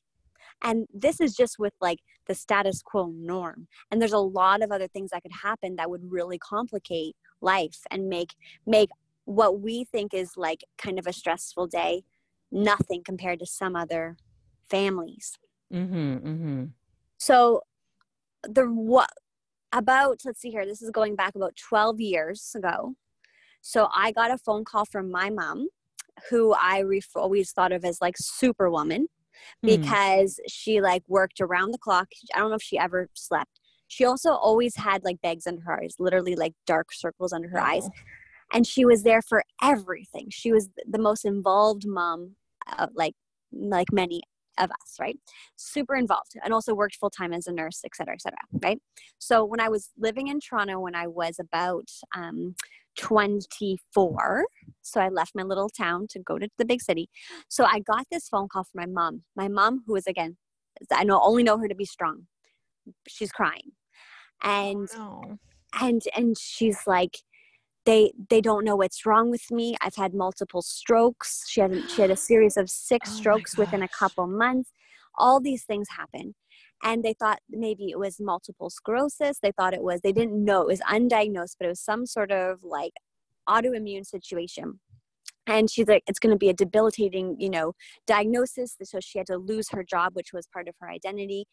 And 0.64 0.88
this 0.92 1.20
is 1.20 1.36
just 1.36 1.60
with 1.60 1.74
like 1.80 2.00
the 2.26 2.34
status 2.34 2.82
quo 2.82 3.12
norm. 3.14 3.68
And 3.92 4.02
there's 4.02 4.12
a 4.12 4.18
lot 4.18 4.64
of 4.64 4.72
other 4.72 4.88
things 4.88 5.10
that 5.12 5.22
could 5.22 5.38
happen 5.44 5.76
that 5.76 5.88
would 5.88 6.10
really 6.10 6.38
complicate 6.38 7.14
life 7.40 7.78
and 7.92 8.08
make 8.08 8.34
make 8.66 8.88
what 9.24 9.60
we 9.60 9.84
think 9.84 10.12
is 10.12 10.36
like 10.36 10.64
kind 10.78 10.98
of 10.98 11.06
a 11.06 11.12
stressful 11.12 11.66
day 11.66 12.02
nothing 12.50 13.02
compared 13.02 13.38
to 13.38 13.46
some 13.46 13.74
other 13.74 14.16
families 14.68 15.38
mm-hmm, 15.72 16.16
mm-hmm. 16.16 16.64
so 17.18 17.60
the 18.42 18.66
what 18.66 19.10
about 19.72 20.20
let's 20.24 20.40
see 20.40 20.50
here 20.50 20.64
this 20.64 20.82
is 20.82 20.90
going 20.90 21.16
back 21.16 21.34
about 21.34 21.56
12 21.56 22.00
years 22.00 22.52
ago 22.54 22.94
so 23.60 23.88
i 23.94 24.12
got 24.12 24.30
a 24.30 24.38
phone 24.38 24.64
call 24.64 24.84
from 24.84 25.10
my 25.10 25.30
mom 25.30 25.68
who 26.30 26.54
i 26.54 26.80
ref- 26.80 27.16
always 27.16 27.50
thought 27.50 27.72
of 27.72 27.84
as 27.84 28.00
like 28.00 28.16
superwoman 28.16 29.08
hmm. 29.62 29.66
because 29.66 30.38
she 30.48 30.80
like 30.80 31.02
worked 31.08 31.40
around 31.40 31.72
the 31.72 31.78
clock 31.78 32.08
i 32.34 32.38
don't 32.38 32.50
know 32.50 32.56
if 32.56 32.62
she 32.62 32.78
ever 32.78 33.08
slept 33.14 33.60
she 33.88 34.04
also 34.04 34.32
always 34.32 34.76
had 34.76 35.02
like 35.04 35.20
bags 35.22 35.46
under 35.46 35.62
her 35.62 35.82
eyes 35.82 35.96
literally 35.98 36.36
like 36.36 36.52
dark 36.66 36.92
circles 36.92 37.32
under 37.32 37.48
her 37.48 37.60
oh. 37.60 37.64
eyes 37.64 37.88
and 38.54 38.66
she 38.66 38.84
was 38.84 39.02
there 39.02 39.20
for 39.20 39.42
everything. 39.62 40.28
She 40.30 40.52
was 40.52 40.68
the 40.88 40.98
most 40.98 41.24
involved 41.24 41.84
mom 41.86 42.36
uh, 42.78 42.86
like 42.94 43.14
like 43.52 43.92
many 43.92 44.22
of 44.58 44.70
us 44.70 44.96
right? 45.00 45.18
Super 45.56 45.96
involved 45.96 46.32
and 46.42 46.54
also 46.54 46.74
worked 46.74 46.96
full-time 46.96 47.32
as 47.32 47.46
a 47.48 47.52
nurse 47.52 47.80
et 47.84 47.90
cetera 47.94 48.14
et 48.14 48.22
cetera 48.22 48.38
right? 48.62 48.80
So 49.18 49.44
when 49.44 49.60
i 49.60 49.68
was 49.68 49.90
living 49.98 50.28
in 50.28 50.38
toronto 50.40 50.78
when 50.80 50.94
i 50.94 51.06
was 51.06 51.36
about 51.40 51.88
um, 52.16 52.54
24 52.96 54.46
so 54.82 55.00
i 55.00 55.08
left 55.08 55.32
my 55.34 55.42
little 55.42 55.68
town 55.68 56.06
to 56.10 56.20
go 56.20 56.38
to 56.38 56.48
the 56.58 56.64
big 56.64 56.80
city. 56.80 57.08
So 57.48 57.64
i 57.64 57.80
got 57.80 58.06
this 58.10 58.28
phone 58.28 58.48
call 58.48 58.64
from 58.64 58.80
my 58.82 58.86
mom. 58.86 59.22
My 59.36 59.48
mom 59.48 59.82
who 59.86 59.96
is 59.96 60.06
again 60.06 60.36
i 60.92 61.04
know 61.04 61.20
only 61.20 61.42
know 61.42 61.58
her 61.58 61.68
to 61.68 61.74
be 61.74 61.84
strong. 61.84 62.26
She's 63.08 63.32
crying. 63.32 63.72
And 64.42 64.88
oh, 64.96 65.22
no. 65.26 65.38
and 65.80 66.02
and 66.16 66.38
she's 66.38 66.80
like 66.86 67.18
they 67.84 68.12
they 68.30 68.40
don't 68.40 68.64
know 68.64 68.76
what's 68.76 69.04
wrong 69.04 69.30
with 69.30 69.50
me. 69.50 69.76
I've 69.80 69.96
had 69.96 70.14
multiple 70.14 70.62
strokes. 70.62 71.44
She 71.48 71.60
had 71.60 71.90
she 71.90 72.02
had 72.02 72.10
a 72.10 72.16
series 72.30 72.56
of 72.56 72.70
six 72.70 73.10
oh 73.12 73.16
strokes 73.16 73.56
within 73.56 73.82
a 73.82 73.88
couple 73.88 74.26
months. 74.26 74.70
All 75.18 75.40
these 75.40 75.64
things 75.64 75.88
happen. 75.96 76.34
And 76.82 77.02
they 77.02 77.14
thought 77.14 77.38
maybe 77.48 77.90
it 77.90 77.98
was 77.98 78.20
multiple 78.20 78.68
sclerosis. 78.70 79.38
They 79.42 79.52
thought 79.52 79.74
it 79.74 79.82
was 79.82 80.00
they 80.00 80.12
didn't 80.12 80.44
know 80.44 80.62
it 80.62 80.66
was 80.66 80.80
undiagnosed 80.80 81.56
but 81.58 81.66
it 81.66 81.68
was 81.68 81.80
some 81.80 82.06
sort 82.06 82.30
of 82.30 82.62
like 82.62 82.92
autoimmune 83.48 84.06
situation. 84.06 84.80
And 85.46 85.70
she's 85.70 85.88
like 85.88 86.04
it's 86.06 86.18
going 86.18 86.34
to 86.34 86.38
be 86.38 86.48
a 86.48 86.54
debilitating 86.54 87.36
you 87.38 87.50
know 87.50 87.74
diagnosis. 88.06 88.76
So 88.82 88.98
she 89.00 89.18
had 89.18 89.26
to 89.28 89.36
lose 89.36 89.68
her 89.70 89.84
job 89.84 90.14
which 90.14 90.32
was 90.32 90.46
part 90.46 90.68
of 90.68 90.74
her 90.80 90.90
identity 90.90 91.46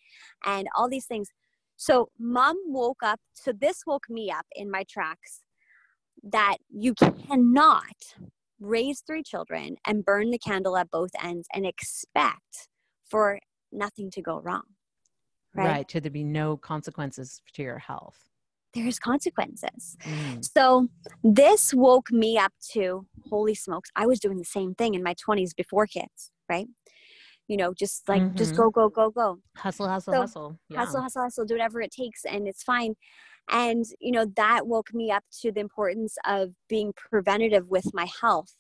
and 0.46 0.67
all 0.76 0.89
these 0.89 1.06
things. 1.06 1.30
So 1.76 2.10
mom 2.20 2.58
woke 2.67 3.04
up 3.04 3.20
so 3.34 3.52
this 3.52 3.82
woke 3.86 4.10
me 4.10 4.32
up 4.32 4.46
in 4.56 4.72
my 4.72 4.86
tracks 4.89 5.41
that 6.24 6.58
you 6.70 6.94
cannot 6.94 7.96
raise 8.60 9.02
three 9.02 9.24
children 9.24 9.76
and 9.86 10.06
burn 10.06 10.30
the 10.30 10.38
candle 10.38 10.78
at 10.78 10.92
both 10.92 11.12
ends 11.22 11.48
and 11.54 11.66
expect 11.66 12.70
for 13.10 13.40
nothing 13.72 14.12
to 14.12 14.22
go 14.22 14.40
wrong. 14.40 14.64
Right. 15.54 15.68
right 15.68 15.88
to 15.90 16.00
there 16.00 16.12
be 16.12 16.24
no 16.24 16.56
consequences 16.56 17.42
to 17.54 17.64
your 17.64 17.80
health. 17.80 18.18
There's 18.74 19.00
consequences. 19.00 19.98
Mm. 20.06 20.46
So 20.56 20.88
this 21.24 21.74
woke 21.74 22.10
me 22.10 22.38
up 22.38 22.54
to 22.72 23.06
holy 23.30 23.54
smokes, 23.54 23.90
I 23.98 24.06
was 24.06 24.20
doing 24.20 24.38
the 24.38 24.46
same 24.46 24.76
thing 24.76 24.94
in 24.94 25.04
my 25.04 25.14
20s 25.16 25.54
before 25.54 25.88
kids, 25.88 26.32
right? 26.48 26.68
You 27.50 27.58
know, 27.58 27.74
just 27.74 28.08
like 28.08 28.22
mm-hmm. 28.22 28.38
just 28.38 28.56
go, 28.56 28.70
go, 28.70 28.88
go, 28.88 29.10
go. 29.10 29.40
Hustle, 29.58 29.90
hustle, 29.90 30.14
so, 30.14 30.22
hustle. 30.22 30.60
Yeah. 30.70 30.78
Hustle, 30.78 31.02
hustle, 31.02 31.24
hustle, 31.24 31.46
do 31.46 31.56
whatever 31.56 31.82
it 31.82 31.92
takes 31.92 32.24
and 32.24 32.48
it's 32.48 32.64
fine 32.64 32.96
and 33.52 33.86
you 34.00 34.12
know 34.12 34.26
that 34.36 34.66
woke 34.66 34.94
me 34.94 35.12
up 35.12 35.24
to 35.42 35.52
the 35.52 35.60
importance 35.60 36.18
of 36.26 36.52
being 36.68 36.94
preventative 36.96 37.68
with 37.68 37.94
my 37.94 38.08
health 38.22 38.56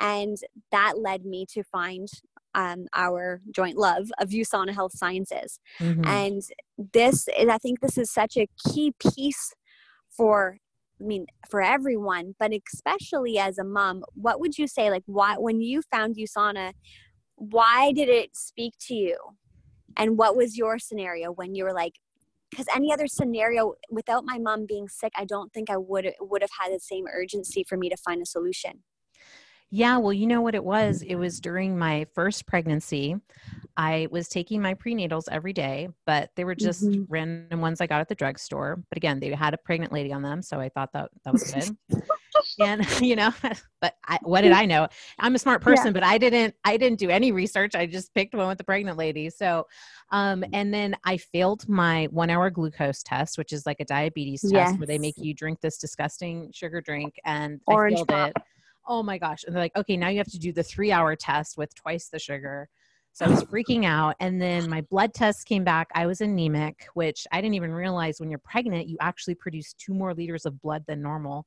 and 0.00 0.36
that 0.70 0.98
led 0.98 1.24
me 1.24 1.46
to 1.52 1.62
find 1.62 2.08
um, 2.54 2.86
our 2.94 3.40
joint 3.50 3.76
love 3.76 4.10
of 4.18 4.30
USANA 4.30 4.74
Health 4.74 4.92
Sciences. 4.96 5.58
Mm-hmm. 5.80 6.06
And 6.06 6.42
this 6.92 7.26
is, 7.36 7.48
I 7.48 7.58
think 7.58 7.80
this 7.80 7.98
is 7.98 8.10
such 8.10 8.36
a 8.36 8.48
key 8.68 8.92
piece 8.98 9.52
for, 10.16 10.58
I 11.00 11.04
mean, 11.04 11.26
for 11.50 11.60
everyone, 11.60 12.34
but 12.38 12.52
especially 12.72 13.38
as 13.38 13.58
a 13.58 13.64
mom, 13.64 14.04
what 14.14 14.40
would 14.40 14.56
you 14.56 14.68
say, 14.68 14.90
like, 14.90 15.02
why, 15.06 15.34
when 15.36 15.60
you 15.60 15.82
found 15.90 16.16
USANA, 16.16 16.72
why 17.36 17.92
did 17.92 18.08
it 18.08 18.36
speak 18.36 18.74
to 18.86 18.94
you? 18.94 19.16
And 19.96 20.16
what 20.16 20.36
was 20.36 20.56
your 20.56 20.78
scenario 20.78 21.32
when 21.32 21.54
you 21.54 21.64
were 21.64 21.72
like, 21.72 21.94
because 22.54 22.66
any 22.74 22.92
other 22.92 23.06
scenario 23.06 23.74
without 23.90 24.24
my 24.24 24.38
mom 24.38 24.66
being 24.66 24.88
sick 24.88 25.12
i 25.16 25.24
don't 25.24 25.52
think 25.52 25.70
i 25.70 25.76
would 25.76 26.12
would 26.20 26.42
have 26.42 26.50
had 26.58 26.72
the 26.72 26.80
same 26.80 27.04
urgency 27.12 27.64
for 27.68 27.76
me 27.76 27.88
to 27.88 27.96
find 27.96 28.22
a 28.22 28.26
solution. 28.26 28.82
Yeah 29.70 29.96
well 29.98 30.12
you 30.12 30.26
know 30.26 30.40
what 30.40 30.54
it 30.54 30.64
was? 30.64 31.02
It 31.02 31.16
was 31.16 31.40
during 31.40 31.76
my 31.76 32.06
first 32.14 32.46
pregnancy. 32.46 33.16
I 33.76 34.06
was 34.10 34.28
taking 34.28 34.62
my 34.62 34.74
prenatals 34.74 35.24
every 35.30 35.52
day 35.52 35.88
but 36.06 36.30
they 36.36 36.44
were 36.44 36.54
just 36.54 36.84
mm-hmm. 36.84 37.04
random 37.08 37.60
ones 37.60 37.80
i 37.80 37.86
got 37.86 38.00
at 38.00 38.08
the 38.08 38.14
drugstore. 38.14 38.82
But 38.88 38.96
again 38.96 39.20
they 39.20 39.30
had 39.30 39.54
a 39.54 39.58
pregnant 39.58 39.92
lady 39.92 40.12
on 40.12 40.22
them 40.22 40.42
so 40.42 40.60
i 40.60 40.68
thought 40.68 40.92
that 40.92 41.10
that 41.24 41.32
was 41.32 41.50
good 41.50 41.76
and 42.60 42.86
you 43.00 43.16
know 43.16 43.32
but 43.80 43.94
I, 44.06 44.18
what 44.22 44.42
did 44.42 44.52
i 44.52 44.64
know 44.64 44.88
i'm 45.18 45.34
a 45.34 45.38
smart 45.38 45.62
person 45.62 45.86
yeah. 45.86 45.92
but 45.92 46.02
i 46.04 46.18
didn't 46.18 46.54
i 46.64 46.76
didn't 46.76 46.98
do 46.98 47.10
any 47.10 47.32
research 47.32 47.74
i 47.74 47.86
just 47.86 48.14
picked 48.14 48.34
one 48.34 48.48
with 48.48 48.58
the 48.58 48.64
pregnant 48.64 48.98
lady 48.98 49.30
so 49.30 49.66
um 50.10 50.44
and 50.52 50.72
then 50.72 50.96
i 51.04 51.16
failed 51.16 51.68
my 51.68 52.06
one 52.10 52.30
hour 52.30 52.50
glucose 52.50 53.02
test 53.02 53.38
which 53.38 53.52
is 53.52 53.66
like 53.66 53.80
a 53.80 53.84
diabetes 53.84 54.42
test 54.42 54.52
yes. 54.52 54.78
where 54.78 54.86
they 54.86 54.98
make 54.98 55.14
you 55.16 55.34
drink 55.34 55.60
this 55.60 55.78
disgusting 55.78 56.50
sugar 56.52 56.80
drink 56.80 57.14
and 57.24 57.60
Orange 57.66 57.94
i 57.94 57.96
failed 57.96 58.08
pop. 58.08 58.28
it 58.30 58.36
oh 58.86 59.02
my 59.02 59.18
gosh 59.18 59.44
and 59.44 59.54
they're 59.54 59.62
like 59.62 59.76
okay 59.76 59.96
now 59.96 60.08
you 60.08 60.18
have 60.18 60.30
to 60.30 60.38
do 60.38 60.52
the 60.52 60.62
three 60.62 60.92
hour 60.92 61.16
test 61.16 61.56
with 61.56 61.74
twice 61.74 62.08
the 62.08 62.18
sugar 62.18 62.68
so 63.14 63.24
I 63.24 63.28
was 63.28 63.44
freaking 63.44 63.86
out. 63.86 64.16
And 64.20 64.42
then 64.42 64.68
my 64.68 64.82
blood 64.82 65.14
test 65.14 65.46
came 65.46 65.64
back. 65.64 65.88
I 65.94 66.04
was 66.04 66.20
anemic, 66.20 66.86
which 66.94 67.26
I 67.32 67.40
didn't 67.40 67.54
even 67.54 67.72
realize 67.72 68.20
when 68.20 68.28
you're 68.28 68.40
pregnant, 68.40 68.88
you 68.88 68.98
actually 69.00 69.36
produce 69.36 69.72
two 69.72 69.94
more 69.94 70.12
liters 70.12 70.44
of 70.44 70.60
blood 70.60 70.84
than 70.86 71.00
normal 71.00 71.46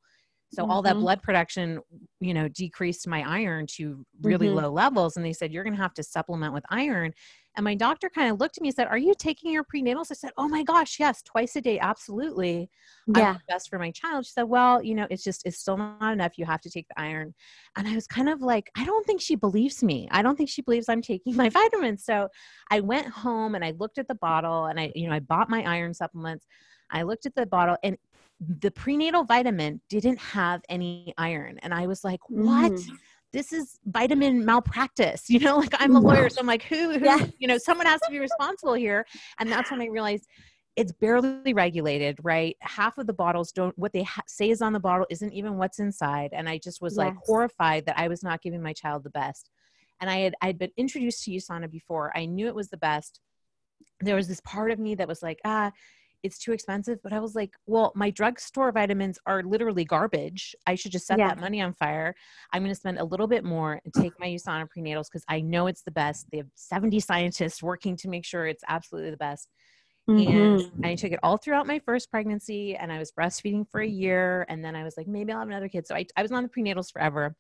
So 0.54 0.64
mm-hmm. 0.64 0.72
all 0.72 0.82
that 0.84 0.94
mm-hmm. 0.94 1.02
blood 1.02 1.24
production, 1.24 1.80
you 2.20 2.34
know, 2.34 2.48
decreased 2.48 3.08
my 3.08 3.24
iron 3.28 3.68
to 3.76 4.06
really 4.22 4.48
mm-hmm. 4.48 4.58
low 4.58 4.72
levels. 4.72 5.18
And 5.18 5.26
they 5.26 5.34
said, 5.34 5.52
you're 5.52 5.64
going 5.64 5.76
to 5.76 5.82
have 5.82 5.94
to 5.96 6.04
supplement 6.04 6.54
with 6.54 6.64
iron. 6.70 7.14
And 7.58 7.64
my 7.64 7.74
doctor 7.74 8.08
kind 8.08 8.32
of 8.32 8.40
looked 8.40 8.58
at 8.58 8.62
me 8.62 8.70
and 8.70 8.76
said, 8.76 8.88
Are 8.88 9.00
you 9.00 9.16
taking 9.18 9.52
your 9.52 9.64
prenatals? 9.64 10.12
I 10.12 10.14
said, 10.14 10.30
Oh 10.38 10.48
my 10.48 10.62
gosh, 10.62 11.00
yes, 11.00 11.24
twice 11.24 11.56
a 11.56 11.62
day, 11.62 11.80
absolutely. 11.80 12.70
Yeah. 13.08 13.38
best 13.50 13.70
for 13.70 13.80
my 13.80 13.90
child. 13.90 14.28
She 14.28 14.32
said, 14.32 14.44
Well, 14.44 14.84
you 14.84 14.94
know, 14.94 15.08
it's 15.10 15.24
just, 15.24 15.44
it's 15.44 15.58
still 15.58 15.76
not 15.76 16.14
enough. 16.14 16.38
You 16.38 16.46
have 16.46 16.62
to 16.62 16.70
take 16.70 16.88
the 16.88 17.02
iron. 17.02 17.34
And 17.76 17.88
I 17.88 17.96
was 17.96 18.06
kind 18.06 18.30
of 18.30 18.42
like, 18.42 18.70
I 18.78 18.86
don't 18.86 19.06
think 19.08 19.22
she 19.22 19.36
believes 19.36 19.84
me. 19.84 20.08
I 20.12 20.22
don't 20.22 20.36
think 20.36 20.50
she 20.50 20.62
believes 20.62 20.88
I'm 20.88 21.02
taking 21.02 21.36
my 21.36 21.50
vitamins. 21.50 22.06
So 22.06 22.30
I 22.70 22.80
went 22.80 23.08
home 23.08 23.56
and 23.56 23.66
I 23.66 23.72
looked 23.72 23.98
at 23.98 24.08
the 24.08 24.16
bottle 24.16 24.68
and 24.68 24.80
I, 24.80 24.92
you 24.94 25.10
know, 25.10 25.16
I 25.16 25.20
bought 25.20 25.50
my 25.50 25.64
iron 25.64 25.96
supplements. 25.96 26.46
I 26.92 27.02
looked 27.02 27.26
at 27.26 27.36
the 27.36 27.48
bottle 27.48 27.76
and 27.84 27.98
the 28.40 28.72
prenatal 28.72 29.24
vitamin 29.24 29.82
didn't 29.90 30.20
have 30.20 30.62
any 30.70 31.14
iron. 31.18 31.60
And 31.64 31.74
I 31.74 31.88
was 31.88 32.04
like, 32.04 32.20
What? 32.30 32.74
Mm 32.74 32.98
this 33.34 33.52
is 33.52 33.80
vitamin 33.86 34.46
malpractice. 34.46 35.30
You 35.38 35.40
know 35.40 35.58
like 35.58 35.76
i'm 35.80 35.96
a 35.96 36.00
lawyer 36.00 36.30
so 36.30 36.40
i'm 36.40 36.48
like 36.48 36.64
who, 36.64 36.98
who 36.98 37.06
yeah. 37.06 37.28
you 37.38 37.48
know 37.48 37.58
someone 37.58 37.86
has 37.86 38.02
to 38.02 38.12
be 38.12 38.20
responsible 38.20 38.74
here. 38.74 39.06
And 39.40 39.52
that's 39.52 39.70
when 39.70 39.82
i 39.82 39.86
realized 39.86 40.28
it's 40.76 40.92
barely 40.92 41.54
regulated 41.54 42.20
right? 42.24 42.56
Half 42.62 42.98
of 42.98 43.08
the 43.08 43.14
bottles 43.14 43.52
don't 43.52 43.78
what 43.78 43.94
they 43.94 44.04
ha- 44.04 44.22
say 44.28 44.50
is 44.50 44.62
on 44.62 44.74
the 44.74 44.80
bottle 44.80 45.06
isn't 45.10 45.34
even 45.34 45.58
what's 45.58 45.80
inside. 45.80 46.32
And 46.34 46.50
i 46.50 46.58
just 46.58 46.82
was 46.82 46.94
yes. 46.94 46.98
like 46.98 47.16
horrified 47.24 47.86
that 47.86 48.00
i 48.00 48.08
was 48.08 48.24
not 48.24 48.42
giving 48.42 48.62
my 48.62 48.74
child 48.74 49.04
the 49.04 49.12
best. 49.12 49.50
And 50.02 50.10
i 50.10 50.18
had 50.20 50.36
i'd 50.42 50.58
been 50.58 50.72
introduced 50.78 51.24
to 51.26 51.32
usana 51.32 51.70
before. 51.70 52.12
I 52.18 52.26
knew 52.26 52.48
it 52.48 52.56
was 52.56 52.70
the 52.70 52.78
best. 52.78 53.20
There 54.00 54.16
was 54.16 54.28
this 54.28 54.42
part 54.42 54.72
of 54.72 54.80
me 54.80 54.96
that 54.96 55.08
was 55.08 55.22
like 55.22 55.40
ah 55.46 55.72
it's 56.24 56.40
too 56.40 56.52
expensive. 56.52 57.00
But 57.04 57.14
I 57.14 57.20
was 57.20 57.36
like, 57.36 57.52
well, 57.66 57.92
my 57.96 58.10
drugstore 58.10 58.72
vitamins 58.72 59.20
are 59.26 59.44
literally 59.44 59.86
garbage. 59.86 60.56
I 60.66 60.76
should 60.76 60.92
just 60.92 61.08
set 61.08 61.20
yeah. 61.20 61.30
that 61.30 61.40
money 61.40 61.62
on 61.62 61.74
fire. 61.74 62.16
I'm 62.54 62.62
going 62.62 62.74
to 62.74 62.80
spend 62.80 63.00
a 63.00 63.04
little 63.04 63.28
bit 63.28 63.44
more 63.44 63.80
and 63.84 63.94
take 63.94 64.14
my 64.20 64.28
USANA 64.28 64.68
prenatals 64.76 65.08
because 65.12 65.26
I 65.28 65.42
know 65.42 65.68
it's 65.68 65.84
the 65.84 65.92
best. 65.92 66.28
They 66.32 66.38
have 66.38 66.48
70 66.56 67.00
scientists 67.00 67.62
working 67.62 67.96
to 67.98 68.10
make 68.10 68.26
sure 68.26 68.48
it's 68.48 68.64
absolutely 68.68 69.12
the 69.12 69.18
best. 69.18 69.50
Mm-hmm. 70.10 70.76
And 70.78 70.86
I 70.86 70.96
took 70.96 71.12
it 71.12 71.20
all 71.22 71.38
throughout 71.38 71.68
my 71.68 71.80
first 71.80 72.10
pregnancy 72.10 72.76
and 72.76 72.92
I 72.92 72.98
was 72.98 73.12
breastfeeding 73.12 73.70
for 73.70 73.82
a 73.82 73.88
year. 73.88 74.46
And 74.48 74.64
then 74.64 74.76
I 74.76 74.84
was 74.84 74.96
like, 74.96 75.08
maybe 75.08 75.34
I'll 75.34 75.40
have 75.40 75.50
another 75.50 75.68
kid. 75.68 75.86
So 75.86 75.96
I, 75.96 76.06
I 76.16 76.22
was 76.22 76.32
on 76.32 76.44
the 76.44 76.50
prenatals 76.50 76.92
forever. 76.92 77.36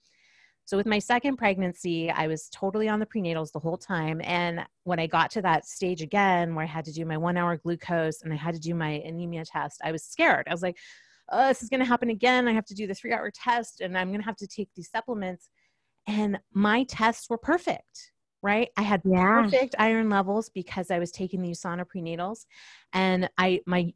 So 0.67 0.75
with 0.75 0.85
my 0.85 0.99
second 0.99 1.37
pregnancy, 1.37 2.11
I 2.11 2.27
was 2.27 2.49
totally 2.49 2.89
on 2.89 2.99
the 2.99 3.05
prenatals 3.05 3.53
the 3.53 3.59
whole 3.59 3.77
time. 3.77 4.19
And 4.25 4.65
when 4.83 4.99
I 4.99 5.07
got 5.07 5.31
to 5.31 5.41
that 5.43 5.65
stage 5.65 6.01
again, 6.01 6.55
where 6.55 6.65
I 6.65 6.67
had 6.67 6.83
to 6.85 6.91
do 6.91 7.05
my 7.05 7.15
one 7.15 7.37
hour 7.37 7.55
glucose 7.55 8.21
and 8.21 8.33
I 8.33 8.35
had 8.35 8.53
to 8.53 8.59
do 8.59 8.75
my 8.75 9.01
anemia 9.05 9.45
test, 9.45 9.79
I 9.81 9.93
was 9.93 10.03
scared. 10.03 10.45
I 10.45 10.51
was 10.51 10.61
like, 10.61 10.77
oh, 11.29 11.47
this 11.47 11.63
is 11.63 11.69
going 11.69 11.79
to 11.79 11.85
happen 11.85 12.09
again. 12.09 12.49
I 12.49 12.51
have 12.51 12.65
to 12.65 12.75
do 12.75 12.85
the 12.85 12.93
three 12.93 13.13
hour 13.13 13.31
test 13.31 13.79
and 13.79 13.97
I'm 13.97 14.09
going 14.09 14.19
to 14.19 14.25
have 14.25 14.35
to 14.35 14.47
take 14.47 14.67
these 14.75 14.89
supplements. 14.91 15.49
And 16.05 16.37
my 16.53 16.83
tests 16.83 17.29
were 17.29 17.37
perfect, 17.37 18.11
right? 18.41 18.67
I 18.75 18.81
had 18.81 19.03
yeah. 19.05 19.43
perfect 19.43 19.73
iron 19.79 20.09
levels 20.09 20.49
because 20.49 20.91
I 20.91 20.99
was 20.99 21.11
taking 21.11 21.41
the 21.41 21.51
USANA 21.51 21.85
prenatals 21.85 22.45
and 22.91 23.29
I, 23.37 23.61
my, 23.65 23.93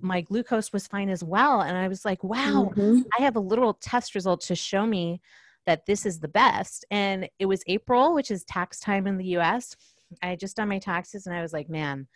my 0.00 0.22
glucose 0.22 0.72
was 0.72 0.86
fine 0.86 1.10
as 1.10 1.22
well. 1.22 1.60
And 1.60 1.76
I 1.76 1.88
was 1.88 2.06
like, 2.06 2.24
wow, 2.24 2.72
mm-hmm. 2.74 3.02
I 3.18 3.22
have 3.22 3.36
a 3.36 3.40
little 3.40 3.74
test 3.74 4.14
result 4.14 4.40
to 4.44 4.54
show 4.54 4.86
me 4.86 5.20
that 5.66 5.86
this 5.86 6.06
is 6.06 6.20
the 6.20 6.28
best. 6.28 6.84
And 6.90 7.28
it 7.38 7.46
was 7.46 7.62
April, 7.66 8.14
which 8.14 8.30
is 8.30 8.44
tax 8.44 8.80
time 8.80 9.06
in 9.06 9.18
the 9.18 9.36
US. 9.36 9.76
I 10.22 10.28
had 10.28 10.40
just 10.40 10.56
done 10.56 10.68
my 10.68 10.78
taxes 10.78 11.26
and 11.26 11.34
I 11.34 11.42
was 11.42 11.52
like, 11.52 11.68
man, 11.68 12.06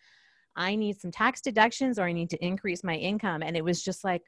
I 0.56 0.76
need 0.76 1.00
some 1.00 1.10
tax 1.10 1.40
deductions 1.40 1.98
or 1.98 2.04
I 2.04 2.12
need 2.12 2.30
to 2.30 2.44
increase 2.44 2.84
my 2.84 2.94
income. 2.94 3.42
And 3.42 3.56
it 3.56 3.64
was 3.64 3.82
just 3.82 4.04
like, 4.04 4.22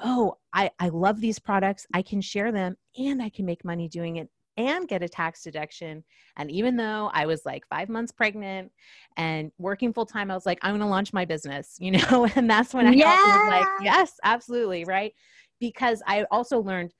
oh, 0.00 0.36
I, 0.52 0.70
I 0.78 0.88
love 0.88 1.20
these 1.20 1.38
products. 1.38 1.86
I 1.92 2.02
can 2.02 2.20
share 2.20 2.50
them 2.50 2.76
and 2.98 3.22
I 3.22 3.28
can 3.28 3.44
make 3.44 3.64
money 3.64 3.88
doing 3.88 4.16
it 4.16 4.28
and 4.56 4.88
get 4.88 5.02
a 5.02 5.08
tax 5.08 5.42
deduction. 5.42 6.04
And 6.36 6.50
even 6.50 6.76
though 6.76 7.10
I 7.12 7.26
was 7.26 7.44
like 7.44 7.66
five 7.68 7.88
months 7.88 8.12
pregnant 8.12 8.70
and 9.16 9.50
working 9.58 9.92
full 9.92 10.06
time, 10.06 10.30
I 10.30 10.34
was 10.34 10.46
like, 10.46 10.58
I'm 10.62 10.72
going 10.72 10.80
to 10.80 10.86
launch 10.86 11.12
my 11.12 11.24
business, 11.24 11.76
you 11.80 11.92
know? 11.92 12.28
And 12.34 12.48
that's 12.48 12.74
when 12.74 12.86
I 12.86 12.92
yeah. 12.92 13.14
was 13.14 13.48
like, 13.48 13.68
yes, 13.82 14.12
absolutely. 14.22 14.84
Right. 14.84 15.12
Because 15.60 16.02
I 16.06 16.24
also 16.30 16.60
learned 16.60 16.92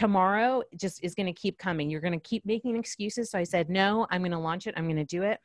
tomorrow 0.00 0.62
just 0.78 1.04
is 1.04 1.14
going 1.14 1.26
to 1.26 1.32
keep 1.38 1.58
coming. 1.58 1.90
You're 1.90 2.00
going 2.00 2.18
to 2.18 2.28
keep 2.28 2.46
making 2.46 2.74
excuses. 2.74 3.30
So 3.30 3.38
I 3.38 3.44
said, 3.44 3.68
no, 3.68 4.06
I'm 4.10 4.22
going 4.22 4.30
to 4.32 4.38
launch 4.38 4.66
it. 4.66 4.72
I'm 4.74 4.84
going 4.84 4.96
to 4.96 5.04
do 5.04 5.22
it 5.22 5.38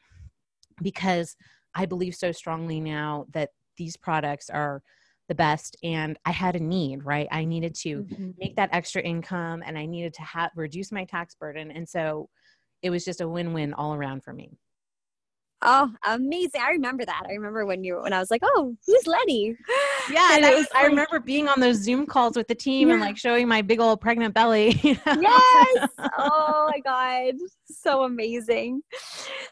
because 0.81 1.35
I 1.75 1.85
believe 1.85 2.15
so 2.15 2.31
strongly 2.31 2.79
now 2.79 3.25
that 3.33 3.49
these 3.77 3.97
products 3.97 4.49
are 4.49 4.81
the 5.27 5.33
best 5.33 5.75
and 5.81 6.19
i 6.25 6.31
had 6.31 6.55
a 6.55 6.59
need 6.59 7.03
right 7.03 7.27
i 7.31 7.43
needed 7.43 7.73
to 7.73 8.03
mm-hmm. 8.03 8.29
make 8.37 8.55
that 8.55 8.69
extra 8.71 9.01
income 9.01 9.63
and 9.65 9.75
i 9.75 9.83
needed 9.83 10.13
to 10.13 10.21
have 10.21 10.51
reduce 10.55 10.91
my 10.91 11.03
tax 11.03 11.33
burden 11.33 11.71
and 11.71 11.89
so 11.89 12.29
it 12.83 12.91
was 12.91 13.03
just 13.03 13.21
a 13.21 13.27
win-win 13.27 13.73
all 13.73 13.95
around 13.95 14.23
for 14.23 14.33
me 14.33 14.51
Oh, 15.61 15.91
amazing. 16.05 16.61
I 16.61 16.71
remember 16.71 17.05
that. 17.05 17.23
I 17.27 17.33
remember 17.33 17.65
when 17.65 17.83
you 17.83 18.01
when 18.01 18.13
I 18.13 18.19
was 18.19 18.29
like, 18.29 18.41
"Oh, 18.43 18.75
who's 18.85 19.07
Lenny?" 19.07 19.55
Yeah, 20.11 20.35
and, 20.35 20.45
I, 20.45 20.55
was, 20.55 20.67
I 20.75 20.85
remember 20.85 21.19
being 21.19 21.47
on 21.47 21.59
those 21.59 21.77
Zoom 21.77 22.05
calls 22.05 22.35
with 22.35 22.47
the 22.47 22.55
team 22.55 22.89
yeah. 22.89 22.95
and 22.95 23.01
like 23.01 23.17
showing 23.17 23.47
my 23.47 23.61
big 23.61 23.79
old 23.79 24.01
pregnant 24.01 24.33
belly. 24.33 24.79
You 24.85 24.93
know? 25.05 25.21
Yes. 25.21 25.89
oh 26.17 26.69
my 26.71 26.79
god. 26.79 27.35
So 27.65 28.03
amazing. 28.03 28.81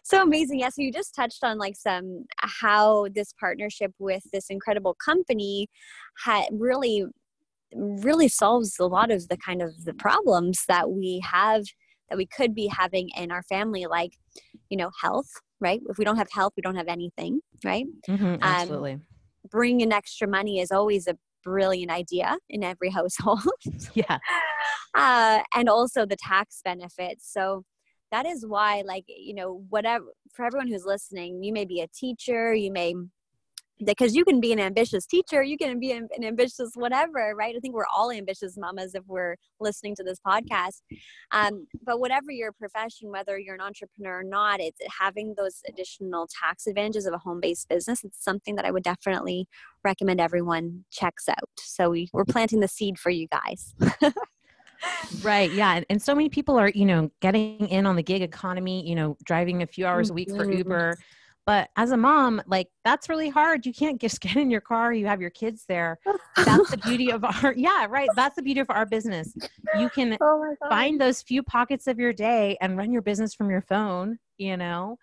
So 0.03 0.21
amazing. 0.21 0.59
Yeah, 0.59 0.69
so 0.69 0.81
you 0.81 0.91
just 0.91 1.15
touched 1.15 1.43
on 1.43 1.57
like 1.57 1.75
some 1.75 2.25
how 2.37 3.07
this 3.15 3.33
partnership 3.39 3.93
with 3.97 4.23
this 4.31 4.49
incredible 4.49 4.95
company 5.03 5.69
had 6.23 6.45
really 6.51 7.05
really 7.75 8.27
solves 8.27 8.77
a 8.79 8.85
lot 8.85 9.09
of 9.09 9.27
the 9.29 9.37
kind 9.37 9.61
of 9.61 9.71
the 9.85 9.93
problems 9.95 10.63
that 10.67 10.91
we 10.91 11.19
have 11.23 11.63
that 12.09 12.17
we 12.17 12.27
could 12.27 12.53
be 12.53 12.67
having 12.67 13.09
in 13.17 13.31
our 13.31 13.41
family 13.43 13.85
like 13.85 14.11
you 14.69 14.77
know 14.77 14.91
health 15.01 15.29
right? 15.63 15.81
If 15.89 15.97
we 15.97 16.05
don't 16.05 16.17
have 16.17 16.29
health, 16.29 16.53
we 16.57 16.61
don't 16.61 16.75
have 16.75 16.89
anything, 16.89 17.39
right? 17.63 17.85
Mm-hmm, 18.07 18.25
um, 18.25 18.39
absolutely. 18.41 18.93
Um, 18.93 19.01
bringing 19.49 19.91
extra 19.93 20.27
money 20.27 20.59
is 20.59 20.71
always 20.71 21.07
a 21.07 21.17
brilliant 21.43 21.91
idea 21.91 22.37
in 22.49 22.63
every 22.63 22.89
household. 22.99 23.47
yeah. 23.95 24.19
Uh, 24.95 25.41
and 25.55 25.69
also 25.69 26.05
the 26.05 26.15
tax 26.15 26.61
benefits. 26.63 27.27
So 27.27 27.63
that 28.11 28.27
is 28.27 28.45
why, 28.45 28.83
like, 28.85 29.05
you 29.07 29.33
know, 29.33 29.65
whatever, 29.69 30.05
for 30.35 30.45
everyone 30.45 30.67
who's 30.67 30.85
listening, 30.85 31.41
you 31.41 31.51
may 31.51 31.65
be 31.65 31.81
a 31.81 31.87
teacher, 31.87 32.53
you 32.53 32.71
may 32.71 32.93
because 33.85 34.15
you 34.15 34.25
can 34.25 34.39
be 34.39 34.51
an 34.51 34.59
ambitious 34.59 35.05
teacher 35.05 35.43
you 35.43 35.57
can 35.57 35.79
be 35.79 35.91
an, 35.91 36.07
an, 36.15 36.23
ambitious 36.23 36.71
whatever 36.75 37.33
right? 37.35 37.55
I 37.55 37.59
think 37.59 37.73
we're 37.73 37.85
all 37.95 38.11
ambitious 38.11 38.57
mamas 38.57 38.95
if 38.95 39.03
we're 39.07 39.35
listening 39.59 39.95
to 39.95 40.03
this 40.03 40.19
podcast. 40.25 40.81
Um, 41.31 41.67
but 41.85 41.99
whatever 41.99 42.31
your 42.31 42.51
profession 42.51 43.09
whether 43.09 43.37
you're 43.37 43.55
an 43.55 43.61
entrepreneur 43.61 44.19
or 44.19 44.23
not 44.23 44.59
it's 44.59 44.79
having 44.99 45.35
those 45.37 45.61
additional 45.67 46.27
tax 46.27 46.67
advantages 46.67 47.05
of 47.05 47.13
a 47.13 47.17
home-based 47.17 47.69
business 47.69 48.03
it's 48.03 48.23
something 48.23 48.55
that 48.55 48.65
i 48.65 48.71
would 48.71 48.83
definitely 48.83 49.47
recommend 49.83 50.21
everyone 50.21 50.85
checks 50.91 51.27
out. 51.27 51.49
So 51.57 51.89
we, 51.89 52.09
we're 52.13 52.25
planting 52.25 52.59
the 52.59 52.67
seed 52.67 52.97
for 52.97 53.09
you 53.09 53.27
guys. 53.27 53.75
Right 55.21 55.49
yeah 55.49 55.75
and, 55.75 55.85
and, 55.89 56.01
so 56.01 56.13
many 56.13 56.27
people 56.27 56.59
are 56.59 56.67
you 56.67 56.83
know 56.83 57.09
getting 57.21 57.69
in 57.69 57.85
on 57.85 57.95
the 57.95 58.03
gig 58.03 58.21
economy 58.21 58.85
you 58.85 58.95
know 58.95 59.15
driving 59.23 59.63
a 59.63 59.67
few 59.67 59.85
hours 59.85 60.09
a 60.09 60.13
week 60.13 60.29
for 60.29 60.45
mm-hmm. 60.45 60.57
uber 60.57 60.97
but 61.45 61.69
as 61.75 61.91
a 61.91 61.97
mom, 61.97 62.41
like 62.47 62.69
that's 62.85 63.09
really 63.09 63.29
hard. 63.29 63.65
You 63.65 63.73
can't 63.73 63.99
just 63.99 64.21
get 64.21 64.35
in 64.37 64.49
your 64.49 64.61
car, 64.61 64.93
you 64.93 65.07
have 65.07 65.21
your 65.21 65.29
kids 65.29 65.65
there. 65.67 65.99
That's 66.37 66.71
the 66.71 66.77
beauty 66.77 67.11
of 67.11 67.23
our, 67.23 67.53
yeah, 67.57 67.85
right. 67.89 68.09
That's 68.15 68.35
the 68.35 68.41
beauty 68.41 68.61
of 68.61 68.69
our 68.69 68.85
business. 68.85 69.33
You 69.77 69.89
can 69.89 70.17
oh 70.21 70.55
find 70.69 70.99
those 70.99 71.21
few 71.21 71.43
pockets 71.43 71.87
of 71.87 71.99
your 71.99 72.13
day 72.13 72.57
and 72.61 72.77
run 72.77 72.91
your 72.91 73.01
business 73.01 73.33
from 73.33 73.49
your 73.49 73.61
phone, 73.61 74.19
you 74.37 74.57
know? 74.57 74.97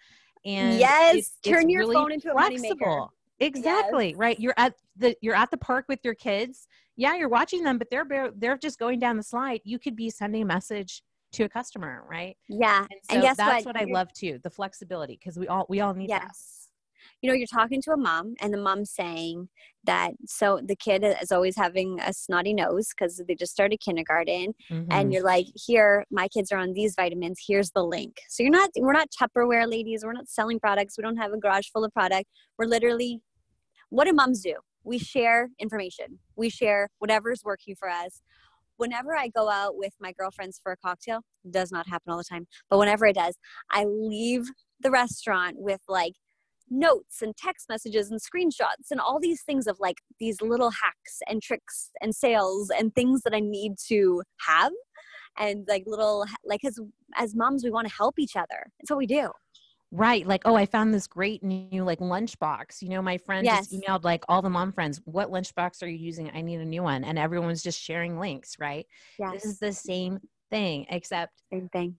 And 0.45 0.79
yes, 0.79 1.17
it's, 1.17 1.37
turn 1.45 1.65
it's 1.65 1.73
your 1.73 1.81
really 1.81 1.95
phone 1.95 2.13
into 2.13 2.31
a 2.31 2.33
flexible. 2.33 3.13
Exactly. 3.41 4.11
Yes. 4.11 4.19
Right. 4.19 4.41
You're 4.41 4.55
at 4.57 4.75
the, 4.97 5.17
you're 5.21 5.35
at 5.35 5.51
the 5.51 5.57
park 5.57 5.87
with 5.89 6.01
your 6.03 6.15
kids. 6.15 6.67
Yeah. 6.97 7.17
You're 7.17 7.29
watching 7.29 7.63
them, 7.63 7.79
but 7.79 7.89
they're, 7.91 8.07
they're 8.37 8.59
just 8.59 8.79
going 8.79 8.99
down 8.99 9.17
the 9.17 9.23
slide. 9.23 9.61
You 9.65 9.79
could 9.79 9.97
be 9.97 10.11
sending 10.11 10.43
a 10.43 10.47
message 10.47 11.03
to 11.33 11.45
a 11.45 11.49
customer, 11.49 12.05
right? 12.09 12.37
Yeah. 12.49 12.81
And, 12.81 13.01
so 13.03 13.15
and 13.15 13.23
guess 13.23 13.37
that's 13.37 13.65
what, 13.65 13.77
what 13.77 13.83
I 13.83 13.91
love 13.91 14.13
too, 14.13 14.39
the 14.43 14.51
flexibility 14.51 15.19
because 15.19 15.39
we 15.39 15.49
all 15.49 15.67
we 15.69 15.81
all 15.81 15.95
need 15.95 16.09
yes. 16.09 16.21
That. 16.23 16.37
You 17.23 17.29
know, 17.29 17.35
you're 17.35 17.47
talking 17.47 17.83
to 17.83 17.93
a 17.93 17.97
mom 17.97 18.35
and 18.41 18.53
the 18.53 18.59
mom's 18.59 18.91
saying 18.91 19.49
that 19.85 20.13
so 20.27 20.61
the 20.65 20.77
kid 20.77 21.05
is 21.21 21.33
always 21.33 21.57
having 21.57 21.99
a 22.01 22.13
snotty 22.13 22.55
nose 22.55 22.89
because 22.89 23.23
they 23.27 23.35
just 23.35 23.53
started 23.53 23.79
kindergarten 23.81 24.55
mm-hmm. 24.71 24.91
and 24.91 25.13
you're 25.13 25.25
like, 25.25 25.47
here, 25.55 26.05
my 26.11 26.29
kids 26.29 26.51
are 26.51 26.59
on 26.59 26.73
these 26.73 26.95
vitamins, 26.95 27.41
here's 27.47 27.71
the 27.73 27.85
link. 27.85 28.17
So 28.29 28.43
you're 28.43 28.53
not 28.53 28.71
we're 28.77 28.93
not 28.93 29.09
Tupperware 29.11 29.71
ladies, 29.71 30.03
we're 30.05 30.13
not 30.13 30.29
selling 30.29 30.59
products, 30.59 30.97
we 30.97 31.03
don't 31.03 31.17
have 31.17 31.33
a 31.33 31.39
garage 31.39 31.69
full 31.73 31.85
of 31.85 31.93
product. 31.93 32.27
We're 32.59 32.67
literally 32.67 33.21
what 33.91 34.07
do 34.07 34.13
moms 34.13 34.43
do? 34.43 34.55
We 34.85 34.99
share 34.99 35.51
information. 35.59 36.19
We 36.37 36.49
share 36.49 36.89
whatever's 37.01 37.43
working 37.45 37.77
for 37.77 37.89
us 37.89 38.23
whenever 38.81 39.15
I 39.15 39.29
go 39.29 39.51
out 39.51 39.77
with 39.77 39.93
my 40.01 40.13
girlfriends 40.13 40.59
for 40.63 40.73
a 40.73 40.77
cocktail, 40.77 41.21
does 41.51 41.71
not 41.71 41.87
happen 41.87 42.11
all 42.11 42.19
the 42.19 42.25
time, 42.25 42.47
but 42.71 42.79
whenever 42.79 43.07
it 43.07 43.15
does, 43.15 43.37
I 43.71 43.85
leave 43.85 44.47
the 44.81 44.91
restaurant 44.91 45.57
with 45.59 45.81
like 45.87 46.15
notes 46.71 47.21
and 47.21 47.37
text 47.37 47.69
messages 47.69 48.11
and 48.11 48.21
screenshots 48.21 48.91
and 48.91 49.01
all 49.01 49.21
these 49.21 49.43
things 49.43 49.67
of 49.67 49.77
like 49.81 49.97
these 50.19 50.41
little 50.41 50.71
hacks 50.71 51.19
and 51.29 51.43
tricks 51.43 51.91
and 52.01 52.15
sales 52.15 52.71
and 52.71 52.95
things 52.95 53.21
that 53.23 53.35
I 53.35 53.41
need 53.41 53.73
to 53.89 54.23
have 54.47 54.73
and 55.39 55.67
like 55.69 55.85
little 55.87 56.25
like 56.45 56.65
as 56.65 56.79
as 57.17 57.35
moms 57.35 57.63
we 57.63 57.71
want 57.71 57.89
to 57.89 57.95
help 57.95 58.19
each 58.19 58.37
other. 58.37 58.71
It's 58.79 58.91
what 58.91 58.99
we 58.99 59.07
do. 59.07 59.31
Right. 59.93 60.25
Like, 60.27 60.43
oh, 60.45 60.55
I 60.55 60.67
found 60.67 60.95
this 60.95 61.07
great 61.07 61.43
new 61.43 61.83
like 61.83 61.99
lunchbox. 61.99 62.81
You 62.81 62.91
know, 62.91 63.03
my 63.03 63.19
friend 63.19 63.45
yes. 63.45 63.69
just 63.69 63.73
emailed 63.73 64.05
like 64.05 64.25
all 64.29 64.41
the 64.41 64.51
mom 64.51 64.73
friends, 64.73 65.01
what 65.05 65.31
lunchbox 65.31 65.83
are 65.83 65.89
you 65.89 65.99
using? 65.99 66.31
I 66.33 66.43
need 66.43 66.61
a 66.61 66.65
new 66.65 66.83
one. 66.83 67.03
And 67.03 67.19
everyone's 67.19 67.63
just 67.63 67.81
sharing 67.81 68.19
links, 68.19 68.57
right? 68.61 68.87
Yes. 69.19 69.33
This 69.33 69.45
is 69.47 69.59
the 69.59 69.73
same 69.73 70.21
thing, 70.51 70.87
except 70.91 71.43
same 71.53 71.69
thing. 71.71 71.97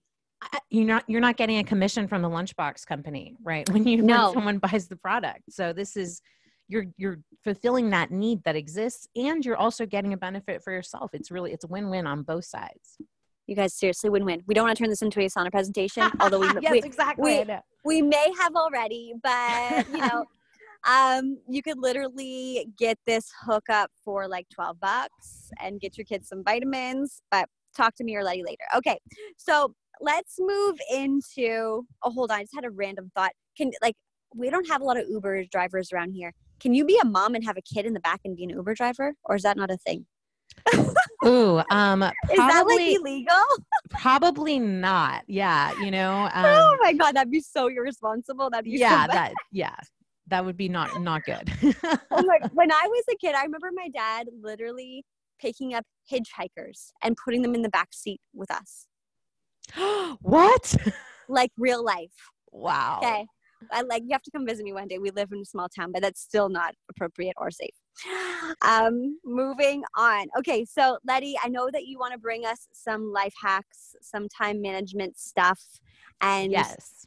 you're 0.70 0.86
not 0.86 1.04
you're 1.06 1.20
not 1.20 1.36
getting 1.36 1.58
a 1.58 1.64
commission 1.64 2.08
from 2.08 2.22
the 2.22 2.30
lunchbox 2.30 2.86
company, 2.86 3.36
right? 3.42 3.68
When 3.72 3.86
you 3.86 4.02
no. 4.02 4.26
when 4.26 4.34
someone 4.34 4.58
buys 4.58 4.88
the 4.88 4.96
product. 4.96 5.42
So 5.50 5.72
this 5.72 5.96
is 5.96 6.22
you're 6.68 6.86
you're 6.96 7.18
fulfilling 7.44 7.90
that 7.90 8.10
need 8.10 8.42
that 8.44 8.56
exists 8.56 9.06
and 9.14 9.44
you're 9.44 9.56
also 9.56 9.84
getting 9.84 10.14
a 10.14 10.16
benefit 10.16 10.62
for 10.62 10.72
yourself. 10.72 11.10
It's 11.12 11.30
really 11.30 11.52
it's 11.52 11.64
a 11.64 11.68
win-win 11.68 12.06
on 12.06 12.22
both 12.22 12.46
sides. 12.46 12.96
You 13.46 13.56
guys 13.56 13.74
seriously 13.74 14.10
win-win. 14.10 14.42
We 14.46 14.54
don't 14.54 14.64
want 14.66 14.76
to 14.76 14.82
turn 14.82 14.90
this 14.90 15.02
into 15.02 15.20
a 15.20 15.24
USANA 15.24 15.50
presentation, 15.50 16.10
although 16.20 16.40
we 16.40 16.48
yes, 16.60 16.72
we, 16.72 16.78
exactly. 16.78 17.44
We, 17.44 17.54
we 17.84 18.02
may 18.02 18.32
have 18.40 18.54
already, 18.54 19.14
but 19.22 19.88
you 19.90 19.98
know, 19.98 20.24
um, 20.88 21.38
you 21.48 21.62
could 21.62 21.78
literally 21.78 22.68
get 22.78 22.98
this 23.06 23.30
hookup 23.44 23.90
for 24.04 24.28
like 24.28 24.46
12 24.54 24.80
bucks 24.80 25.50
and 25.60 25.80
get 25.80 25.98
your 25.98 26.04
kids 26.04 26.28
some 26.28 26.42
vitamins. 26.44 27.22
But 27.30 27.48
talk 27.76 27.94
to 27.96 28.04
me 28.04 28.16
or 28.16 28.22
Letty 28.22 28.42
later. 28.44 28.64
Okay, 28.76 28.98
so 29.36 29.74
let's 30.00 30.36
move 30.38 30.78
into. 30.92 31.84
Oh, 32.02 32.10
hold 32.10 32.30
on. 32.30 32.38
I 32.38 32.42
just 32.42 32.54
had 32.54 32.64
a 32.64 32.70
random 32.70 33.10
thought. 33.14 33.32
Can 33.56 33.70
like 33.82 33.96
we 34.34 34.50
don't 34.50 34.68
have 34.68 34.80
a 34.80 34.84
lot 34.84 34.98
of 34.98 35.08
Uber 35.08 35.44
drivers 35.46 35.92
around 35.92 36.12
here. 36.12 36.32
Can 36.60 36.74
you 36.74 36.84
be 36.84 36.98
a 37.02 37.06
mom 37.06 37.34
and 37.34 37.44
have 37.44 37.56
a 37.56 37.62
kid 37.62 37.86
in 37.86 37.92
the 37.92 38.00
back 38.00 38.20
and 38.24 38.36
be 38.36 38.44
an 38.44 38.50
Uber 38.50 38.74
driver, 38.74 39.14
or 39.24 39.36
is 39.36 39.42
that 39.42 39.56
not 39.56 39.70
a 39.70 39.76
thing? 39.76 40.06
Ooh, 41.24 41.62
um, 41.70 42.00
probably, 42.00 42.12
is 42.32 42.36
that 42.36 42.64
like 42.66 42.96
illegal? 42.96 43.44
probably 43.90 44.58
not. 44.58 45.22
Yeah, 45.26 45.72
you 45.80 45.90
know. 45.90 46.28
Um, 46.34 46.44
oh 46.46 46.78
my 46.80 46.92
god, 46.92 47.14
that'd 47.16 47.30
be 47.30 47.40
so 47.40 47.68
irresponsible. 47.68 48.50
That'd 48.50 48.64
be 48.64 48.72
yeah, 48.72 49.06
so 49.06 49.12
that 49.12 49.32
yeah, 49.50 49.76
that 50.28 50.44
would 50.44 50.56
be 50.56 50.68
not 50.68 51.00
not 51.00 51.22
good. 51.24 51.52
oh 52.10 52.22
my! 52.24 52.38
When 52.52 52.72
I 52.72 52.86
was 52.86 53.04
a 53.10 53.16
kid, 53.16 53.34
I 53.34 53.42
remember 53.42 53.70
my 53.74 53.88
dad 53.88 54.28
literally 54.40 55.04
picking 55.40 55.74
up 55.74 55.84
hitchhikers 56.10 56.92
and 57.02 57.16
putting 57.22 57.42
them 57.42 57.54
in 57.54 57.62
the 57.62 57.68
back 57.68 57.88
seat 57.92 58.20
with 58.32 58.50
us. 58.50 58.86
what? 60.20 60.76
Like 61.28 61.50
real 61.56 61.84
life. 61.84 62.14
Wow. 62.50 63.00
Okay. 63.02 63.26
I 63.70 63.82
like 63.82 64.02
you 64.02 64.10
have 64.12 64.22
to 64.22 64.30
come 64.30 64.46
visit 64.46 64.64
me 64.64 64.72
one 64.72 64.88
day. 64.88 64.98
We 64.98 65.10
live 65.10 65.32
in 65.32 65.40
a 65.40 65.44
small 65.44 65.68
town, 65.68 65.92
but 65.92 66.02
that's 66.02 66.20
still 66.20 66.48
not 66.48 66.74
appropriate 66.90 67.34
or 67.36 67.50
safe. 67.50 67.74
Um, 68.62 69.18
moving 69.24 69.82
on. 69.96 70.26
Okay, 70.38 70.64
so 70.64 70.98
Letty, 71.06 71.36
I 71.42 71.48
know 71.48 71.68
that 71.72 71.86
you 71.86 71.98
want 71.98 72.12
to 72.12 72.18
bring 72.18 72.44
us 72.44 72.68
some 72.72 73.12
life 73.12 73.34
hacks, 73.40 73.96
some 74.00 74.28
time 74.28 74.60
management 74.60 75.18
stuff, 75.18 75.60
and 76.20 76.52
yes, 76.52 77.06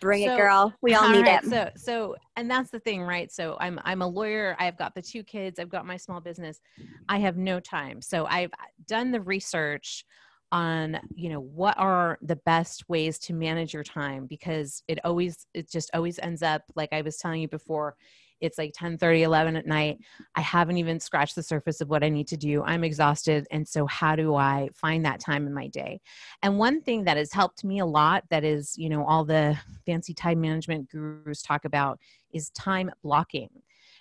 bring 0.00 0.22
so, 0.22 0.34
it, 0.34 0.36
girl. 0.36 0.74
We 0.82 0.94
all, 0.94 1.04
all 1.04 1.12
need 1.12 1.26
right, 1.26 1.42
it. 1.42 1.48
So, 1.48 1.70
so, 1.76 2.16
and 2.36 2.50
that's 2.50 2.70
the 2.70 2.80
thing, 2.80 3.02
right? 3.02 3.32
So, 3.32 3.56
I'm 3.60 3.80
I'm 3.84 4.02
a 4.02 4.06
lawyer. 4.06 4.56
I've 4.58 4.76
got 4.76 4.94
the 4.94 5.02
two 5.02 5.22
kids. 5.22 5.58
I've 5.58 5.68
got 5.68 5.86
my 5.86 5.96
small 5.96 6.20
business. 6.20 6.60
I 7.08 7.18
have 7.18 7.36
no 7.36 7.60
time. 7.60 8.00
So, 8.00 8.26
I've 8.26 8.50
done 8.86 9.10
the 9.10 9.20
research 9.20 10.04
on 10.52 11.00
you 11.16 11.28
know 11.28 11.40
what 11.40 11.76
are 11.78 12.16
the 12.22 12.36
best 12.36 12.88
ways 12.88 13.18
to 13.18 13.32
manage 13.32 13.74
your 13.74 13.82
time 13.82 14.26
because 14.26 14.84
it 14.86 15.00
always 15.04 15.46
it 15.52 15.68
just 15.68 15.90
always 15.94 16.18
ends 16.20 16.42
up 16.42 16.62
like 16.76 16.92
i 16.92 17.00
was 17.00 17.16
telling 17.16 17.40
you 17.40 17.48
before 17.48 17.96
it's 18.44 18.58
like 18.58 18.72
10 18.74 18.98
30 18.98 19.22
11 19.22 19.56
at 19.56 19.66
night 19.66 19.98
i 20.34 20.40
haven't 20.40 20.76
even 20.76 21.00
scratched 21.00 21.34
the 21.34 21.42
surface 21.42 21.80
of 21.80 21.88
what 21.88 22.04
i 22.04 22.08
need 22.08 22.28
to 22.28 22.36
do 22.36 22.62
i'm 22.64 22.84
exhausted 22.84 23.46
and 23.50 23.66
so 23.66 23.86
how 23.86 24.14
do 24.14 24.34
i 24.34 24.68
find 24.74 25.04
that 25.04 25.20
time 25.20 25.46
in 25.46 25.54
my 25.54 25.66
day 25.68 26.00
and 26.42 26.58
one 26.58 26.80
thing 26.80 27.04
that 27.04 27.16
has 27.16 27.32
helped 27.32 27.64
me 27.64 27.78
a 27.80 27.86
lot 27.86 28.22
that 28.30 28.44
is 28.44 28.76
you 28.76 28.88
know 28.88 29.04
all 29.04 29.24
the 29.24 29.56
fancy 29.86 30.14
time 30.14 30.40
management 30.40 30.88
gurus 30.90 31.42
talk 31.42 31.64
about 31.64 31.98
is 32.32 32.50
time 32.50 32.90
blocking 33.02 33.48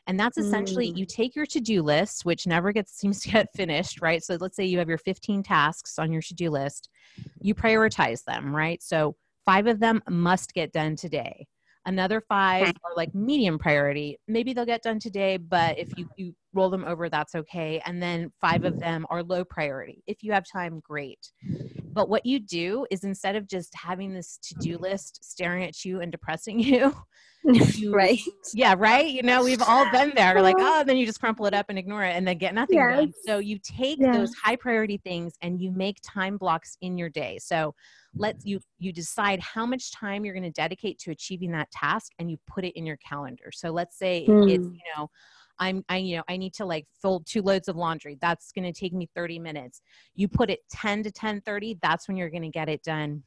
and 0.08 0.20
that's 0.20 0.38
essentially 0.38 0.92
mm. 0.92 0.98
you 0.98 1.06
take 1.06 1.36
your 1.36 1.46
to-do 1.46 1.82
list, 1.82 2.26
which 2.26 2.46
never 2.46 2.72
gets 2.72 2.92
seems 3.00 3.22
to 3.22 3.30
get 3.30 3.54
finished, 3.56 4.02
right? 4.02 4.22
So 4.22 4.36
let's 4.36 4.56
say 4.56 4.66
you 4.66 4.78
have 4.80 4.90
your 4.90 4.98
15 4.98 5.44
tasks 5.44 5.98
on 5.98 6.12
your 6.12 6.22
to-do 6.22 6.50
list. 6.50 6.90
You 7.40 7.56
prioritize 7.56 8.24
them, 8.26 8.54
right? 8.54 8.84
So 8.84 9.16
five 9.46 9.68
of 9.68 9.80
them 9.80 10.02
must 10.10 10.54
get 10.54 10.74
done 10.74 10.96
today. 10.96 11.48
Another 11.86 12.22
five 12.30 12.68
are 12.84 12.96
like 12.96 13.14
medium 13.14 13.60
priority. 13.60 14.18
Maybe 14.28 14.54
they'll 14.54 14.66
get 14.66 14.84
done 14.84 15.00
today, 15.00 15.38
but 15.38 15.78
if 15.78 15.90
you, 15.98 16.08
you 16.16 16.34
roll 16.54 16.70
them 16.70 16.86
over, 16.86 17.10
that's 17.10 17.36
okay. 17.36 17.82
And 17.86 18.02
then 18.02 18.32
five 18.40 18.64
of 18.64 18.80
them 18.80 19.06
are 19.10 19.22
low 19.22 19.44
priority. 19.44 20.02
If 20.08 20.24
you 20.24 20.32
have 20.32 20.46
time, 20.52 20.82
great. 20.82 21.32
But 21.94 22.10
what 22.10 22.26
you 22.26 22.40
do 22.40 22.86
is 22.90 23.04
instead 23.04 23.36
of 23.36 23.48
just 23.48 23.74
having 23.76 24.14
this 24.14 24.40
to 24.44 24.56
do 24.56 24.78
list 24.78 25.24
staring 25.24 25.64
at 25.64 25.86
you 25.86 26.02
and 26.02 26.12
depressing 26.12 26.60
you, 26.60 26.96
you, 27.44 27.94
right? 27.94 28.20
Yeah, 28.54 28.76
right. 28.78 29.08
You 29.08 29.22
know, 29.22 29.44
we've 29.44 29.62
all 29.62 29.90
been 29.92 30.14
there. 30.16 30.42
Like, 30.42 30.56
oh, 30.58 30.84
then 30.86 30.98
you 30.98 31.06
just 31.06 31.20
crumple 31.20 31.46
it 31.46 31.54
up 31.54 31.68
and 31.70 31.78
ignore 31.78 32.04
it, 32.04 32.16
and 32.16 32.28
then 32.28 32.38
get 32.38 32.54
nothing 32.54 32.78
yes. 32.78 32.98
done. 32.98 33.14
So 33.26 33.38
you 33.40 33.60
take 33.60 34.00
yes. 34.00 34.16
those 34.16 34.34
high 34.34 34.56
priority 34.56 34.98
things 34.98 35.34
and 35.42 35.62
you 35.62 35.72
make 35.72 35.98
time 36.02 36.38
blocks 36.38 36.78
in 36.82 36.98
your 36.98 37.10
day. 37.10 37.38
So 37.40 37.76
let 38.16 38.38
you 38.46 38.60
you 38.80 38.94
decide 38.94 39.40
how 39.42 39.66
much 39.66 39.92
time 39.92 40.24
you're 40.24 40.34
going 40.34 40.44
to 40.44 40.52
dedicate 40.52 41.00
to 41.00 41.12
achieving 41.12 41.52
that 41.52 41.70
task, 41.72 42.14
and 42.18 42.32
you 42.32 42.38
put 42.48 42.64
it 42.64 42.78
in 42.78 42.86
your 42.86 42.98
calendar. 42.98 43.52
So 43.54 43.72
let's 43.72 43.98
say 43.98 44.26
mm. 44.28 44.50
it's 44.50 44.66
you 44.66 44.80
know. 44.96 45.10
I'm 45.60 45.84
I 45.90 45.98
you 45.98 46.18
know 46.18 46.24
I 46.28 46.38
need 46.38 46.54
to 46.56 46.66
like 46.66 46.86
fold 47.02 47.26
two 47.26 47.42
loads 47.42 47.68
of 47.68 47.76
laundry. 47.76 48.18
That's 48.22 48.52
going 48.52 48.72
to 48.72 48.78
take 48.78 48.94
me 48.94 49.10
30 49.16 49.40
minutes. 49.40 49.82
You 50.16 50.28
put 50.28 50.50
it 50.50 50.60
10 50.72 51.04
to 51.04 51.12
10:30, 51.12 51.80
that's 51.82 52.08
when 52.08 52.18
you're 52.18 52.30
going 52.30 52.44
to 52.44 52.50
get 52.50 52.70
it 52.70 52.84
done. 52.84 53.24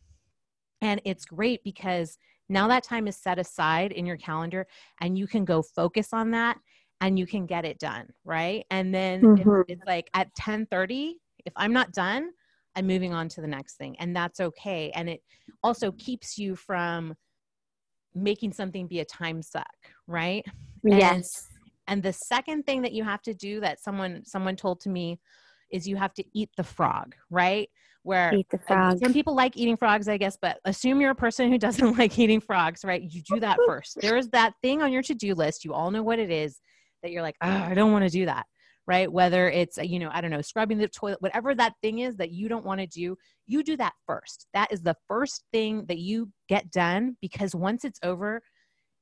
And 0.82 1.00
it's 1.04 1.24
great 1.24 1.62
because 1.64 2.18
now 2.48 2.68
that 2.68 2.84
time 2.84 3.08
is 3.08 3.16
set 3.16 3.38
aside 3.38 3.92
in 3.92 4.06
your 4.06 4.16
calendar 4.16 4.66
and 5.00 5.18
you 5.18 5.26
can 5.26 5.44
go 5.44 5.62
focus 5.62 6.08
on 6.12 6.30
that 6.32 6.58
and 7.00 7.18
you 7.18 7.26
can 7.26 7.46
get 7.46 7.64
it 7.64 7.78
done, 7.78 8.08
right? 8.24 8.64
And 8.70 8.94
then 8.94 9.22
mm-hmm. 9.22 9.60
it's 9.68 9.84
like 9.86 10.08
at 10.14 10.28
10:30, 10.38 11.14
if 11.44 11.52
I'm 11.56 11.72
not 11.72 11.92
done, 11.92 12.30
I'm 12.74 12.86
moving 12.86 13.14
on 13.14 13.28
to 13.30 13.40
the 13.40 13.46
next 13.46 13.76
thing 13.76 13.96
and 13.98 14.14
that's 14.14 14.40
okay. 14.40 14.90
And 14.94 15.08
it 15.08 15.22
also 15.62 15.92
keeps 15.92 16.36
you 16.36 16.56
from 16.56 17.14
making 18.14 18.52
something 18.52 18.86
be 18.86 19.00
a 19.00 19.04
time 19.04 19.42
suck, 19.42 19.66
right? 20.06 20.44
Yes. 20.82 21.48
And, 21.88 22.02
the 22.02 22.12
second 22.12 22.64
thing 22.64 22.82
that 22.82 22.92
you 22.92 23.04
have 23.04 23.22
to 23.22 23.34
do 23.34 23.60
that 23.60 23.80
someone 23.80 24.24
someone 24.24 24.56
told 24.56 24.80
to 24.80 24.88
me 24.88 25.20
is 25.70 25.88
you 25.88 25.96
have 25.96 26.14
to 26.14 26.24
eat 26.34 26.50
the 26.56 26.64
frog, 26.64 27.14
right? 27.30 27.68
where 28.06 28.30
some 29.00 29.12
people 29.12 29.34
like 29.34 29.56
eating 29.56 29.76
frogs, 29.76 30.06
I 30.06 30.16
guess, 30.16 30.38
but 30.40 30.60
assume 30.64 31.00
you're 31.00 31.10
a 31.10 31.14
person 31.14 31.50
who 31.50 31.58
doesn't 31.66 31.98
like 31.98 32.16
eating 32.18 32.40
frogs, 32.40 32.84
right? 32.84 33.02
You 33.02 33.20
do 33.22 33.40
that 33.40 33.58
first. 33.66 33.98
There's 34.00 34.28
that 34.28 34.54
thing 34.62 34.80
on 34.80 34.92
your 34.92 35.02
to 35.02 35.14
do 35.14 35.34
list. 35.34 35.64
You 35.64 35.74
all 35.74 35.90
know 35.90 36.04
what 36.04 36.20
it 36.20 36.30
is 36.30 36.60
that 37.02 37.10
you're 37.10 37.22
like, 37.22 37.34
oh, 37.42 37.50
I 37.50 37.74
don't 37.74 37.90
want 37.90 38.04
to 38.04 38.10
do 38.10 38.26
that, 38.26 38.46
right? 38.86 39.10
Whether 39.10 39.50
it's, 39.50 39.76
you 39.78 39.98
know, 39.98 40.08
I 40.12 40.20
don't 40.20 40.30
know, 40.30 40.40
scrubbing 40.40 40.78
the 40.78 40.86
toilet, 40.86 41.20
whatever 41.20 41.52
that 41.56 41.74
thing 41.82 41.98
is 41.98 42.16
that 42.18 42.30
you 42.30 42.48
don't 42.48 42.64
want 42.64 42.80
to 42.80 42.86
do, 42.86 43.16
you 43.48 43.64
do 43.64 43.76
that 43.76 43.94
first. 44.06 44.46
That 44.54 44.72
is 44.72 44.82
the 44.82 44.96
first 45.08 45.42
thing 45.52 45.84
that 45.86 45.98
you 45.98 46.30
get 46.48 46.70
done 46.70 47.16
because 47.20 47.56
once 47.56 47.84
it's 47.84 47.98
over, 48.04 48.40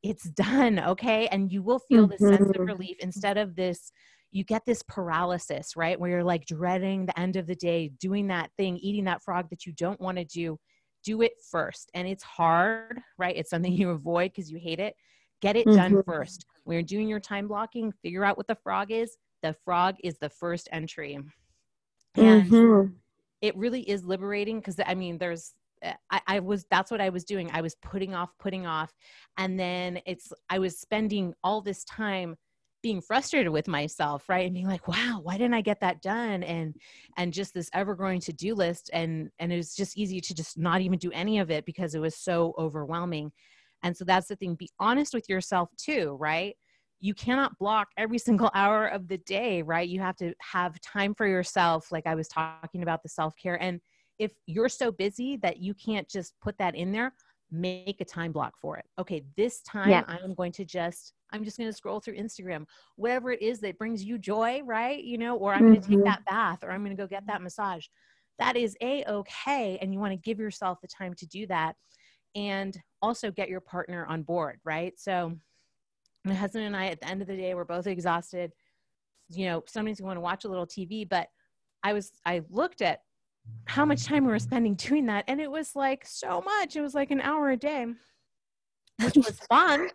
it's 0.05 0.24
done, 0.24 0.78
okay? 0.78 1.26
And 1.28 1.50
you 1.50 1.62
will 1.62 1.78
feel 1.78 2.07
this 2.07 2.20
mm-hmm. 2.20 2.36
sense 2.36 2.50
of 2.50 2.57
mm-hmm. 2.57 2.64
relief 2.64 2.96
instead 3.00 3.38
of 3.38 3.57
this 3.57 3.90
you 4.34 4.42
get 4.42 4.66
this 4.66 4.82
paralysis, 4.82 5.76
right? 5.76 5.98
Where 5.98 6.11
you're 6.11 6.24
like 6.24 6.44
dreading 6.44 7.07
the 7.07 7.18
end 7.18 7.36
of 7.36 7.46
the 7.46 7.55
day, 7.55 7.92
doing 8.00 8.26
that 8.26 8.50
thing, 8.57 8.76
eating 8.78 9.05
that 9.05 9.22
frog 9.22 9.48
that 9.50 9.64
you 9.64 9.72
don't 9.72 10.00
want 10.00 10.18
to 10.18 10.24
do. 10.24 10.59
Do 11.05 11.22
it 11.22 11.34
first. 11.52 11.88
And 11.94 12.09
it's 12.09 12.24
hard, 12.24 13.00
right? 13.16 13.36
It's 13.36 13.48
something 13.48 13.72
you 13.76 13.90
avoid 13.90 14.32
because 14.32 14.50
you 14.50 14.59
hate 14.59 14.80
it. 14.80 14.96
Get 15.40 15.55
it 15.55 15.66
mm-hmm. 15.66 15.94
done 15.94 16.02
first. 16.02 16.46
When 16.64 16.74
you're 16.74 16.82
doing 16.82 17.09
your 17.09 17.20
time 17.20 17.46
blocking, 17.46 17.92
figure 18.02 18.24
out 18.24 18.36
what 18.36 18.48
the 18.48 18.57
frog 18.57 18.90
is. 18.90 19.16
The 19.44 19.55
frog 19.64 19.94
is 20.02 20.18
the 20.18 20.30
first 20.30 20.68
entry. 20.72 21.14
And 22.16 22.50
mm-hmm. 22.50 22.92
it 23.40 23.57
really 23.57 23.88
is 23.88 24.05
liberating 24.05 24.59
because 24.59 24.80
I 24.84 24.96
mean, 24.96 25.18
there's 25.18 25.52
Eh, 25.85 25.93
I, 26.11 26.20
I, 26.26 26.41
was 26.41 26.64
that's 26.70 26.91
what 26.91 27.01
I 27.01 27.11
was 27.11 27.24
doing. 27.24 27.51
I 27.53 27.61
was 27.61 27.76
putting 27.82 28.14
off, 28.14 28.30
putting 28.39 28.66
off, 28.66 28.93
and 29.39 29.59
then 29.61 30.01
it's 30.07 30.32
I 30.49 30.59
was 30.59 30.80
spending 30.80 31.35
all 31.45 31.61
this 31.61 31.85
time 31.85 32.37
being 32.82 33.01
frustrated 33.01 33.51
with 33.51 33.66
myself 33.66 34.28
right? 34.28 34.45
And 34.45 34.53
being 34.53 34.68
like 34.68 34.87
wow 34.87 35.18
why 35.22 35.39
didn't 35.39 35.55
i 35.55 35.62
get 35.62 35.80
that 35.80 36.03
done? 36.03 36.43
And 36.43 36.74
and 37.16 37.32
just 37.32 37.55
this 37.55 37.70
ever 37.72 37.95
growing 37.95 38.20
to-do 38.20 38.55
list. 38.55 38.91
And 38.93 39.30
and 39.39 39.53
it 39.53 39.57
was 39.57 39.74
just 39.74 39.97
easy 39.97 40.20
to 40.20 40.35
just 40.35 40.59
not 40.59 40.80
even 40.80 40.99
do 40.99 41.11
any 41.12 41.39
of 41.39 41.51
it 41.51 41.64
because 41.64 41.95
it 41.95 42.01
was 42.01 42.16
so 42.16 42.55
overwhelming. 42.59 43.32
And 43.82 43.97
so 43.97 44.05
that's 44.05 44.28
the 44.28 44.37
thing. 44.37 44.55
Be 44.55 44.70
honest 44.78 45.14
with 45.14 45.28
yourself 45.28 45.70
too 45.78 46.16
right? 46.20 46.57
You 47.01 47.14
cannot 47.14 47.59
block 47.59 47.89
every 47.97 48.18
single 48.28 48.51
hour 48.55 48.87
of 48.87 49.09
the 49.09 49.18
day 49.18 49.62
right? 49.62 49.89
You 49.89 50.01
have 50.01 50.16
to 50.16 50.35
have 50.41 50.80
time 50.80 51.14
for 51.14 51.26
yourself 51.26 51.91
like 51.91 52.07
i 52.07 52.14
was 52.14 52.28
talking 52.28 52.82
about 52.82 53.03
the 53.03 53.09
self-care. 53.09 53.61
And 53.62 53.80
if 54.18 54.32
you're 54.46 54.68
so 54.68 54.92
busy 54.92 55.36
that 55.38 55.58
you 55.58 55.74
can't 55.74 56.08
just 56.08 56.34
put 56.40 56.56
that 56.58 56.74
in 56.74 56.92
there 56.92 57.12
make 57.54 58.00
a 58.00 58.04
time 58.04 58.32
block 58.32 58.54
for 58.60 58.76
it. 58.76 58.84
Okay, 58.98 59.24
this 59.36 59.62
time 59.62 59.90
yeah. 59.90 60.04
I'm 60.08 60.34
going 60.34 60.52
to 60.52 60.64
just 60.64 61.14
I'm 61.32 61.44
just 61.44 61.56
going 61.56 61.68
to 61.68 61.76
scroll 61.76 62.00
through 62.00 62.16
Instagram, 62.16 62.64
whatever 62.96 63.32
it 63.32 63.42
is 63.42 63.60
that 63.60 63.78
brings 63.78 64.04
you 64.04 64.18
joy, 64.18 64.62
right? 64.64 65.02
You 65.02 65.18
know, 65.18 65.36
or 65.36 65.52
I'm 65.52 65.62
mm-hmm. 65.62 65.68
going 65.72 65.82
to 65.82 65.88
take 65.88 66.04
that 66.04 66.24
bath 66.26 66.62
or 66.62 66.70
I'm 66.70 66.84
going 66.84 66.96
to 66.96 67.02
go 67.02 67.08
get 67.08 67.26
that 67.26 67.42
massage. 67.42 67.86
That 68.38 68.56
is 68.56 68.76
a 68.82 69.04
okay 69.04 69.78
and 69.80 69.92
you 69.92 70.00
want 70.00 70.12
to 70.12 70.16
give 70.16 70.38
yourself 70.38 70.80
the 70.80 70.88
time 70.88 71.14
to 71.14 71.26
do 71.26 71.46
that 71.46 71.76
and 72.34 72.76
also 73.00 73.30
get 73.30 73.48
your 73.48 73.60
partner 73.60 74.06
on 74.06 74.22
board, 74.22 74.58
right? 74.64 74.92
So 74.96 75.36
my 76.24 76.34
husband 76.34 76.64
and 76.64 76.76
I 76.76 76.86
at 76.86 77.00
the 77.00 77.08
end 77.08 77.22
of 77.22 77.28
the 77.28 77.36
day 77.36 77.54
we're 77.54 77.64
both 77.64 77.86
exhausted. 77.86 78.52
You 79.28 79.46
know, 79.46 79.64
somebody's 79.66 80.00
going 80.00 80.16
to 80.16 80.20
watch 80.20 80.44
a 80.44 80.48
little 80.48 80.66
TV, 80.66 81.08
but 81.08 81.28
I 81.82 81.92
was 81.92 82.12
I 82.26 82.42
looked 82.50 82.82
at 82.82 83.00
how 83.66 83.84
much 83.84 84.05
time 84.05 84.24
we 84.24 84.30
were 84.30 84.38
spending 84.38 84.74
doing 84.74 85.07
that. 85.07 85.24
And 85.28 85.40
it 85.40 85.51
was 85.51 85.74
like 85.74 86.07
so 86.07 86.40
much. 86.40 86.76
It 86.76 86.80
was 86.80 86.95
like 86.95 87.11
an 87.11 87.20
hour 87.20 87.51
a 87.51 87.57
day, 87.57 87.86
which 89.03 89.16
was 89.16 89.40
fun, 89.49 89.88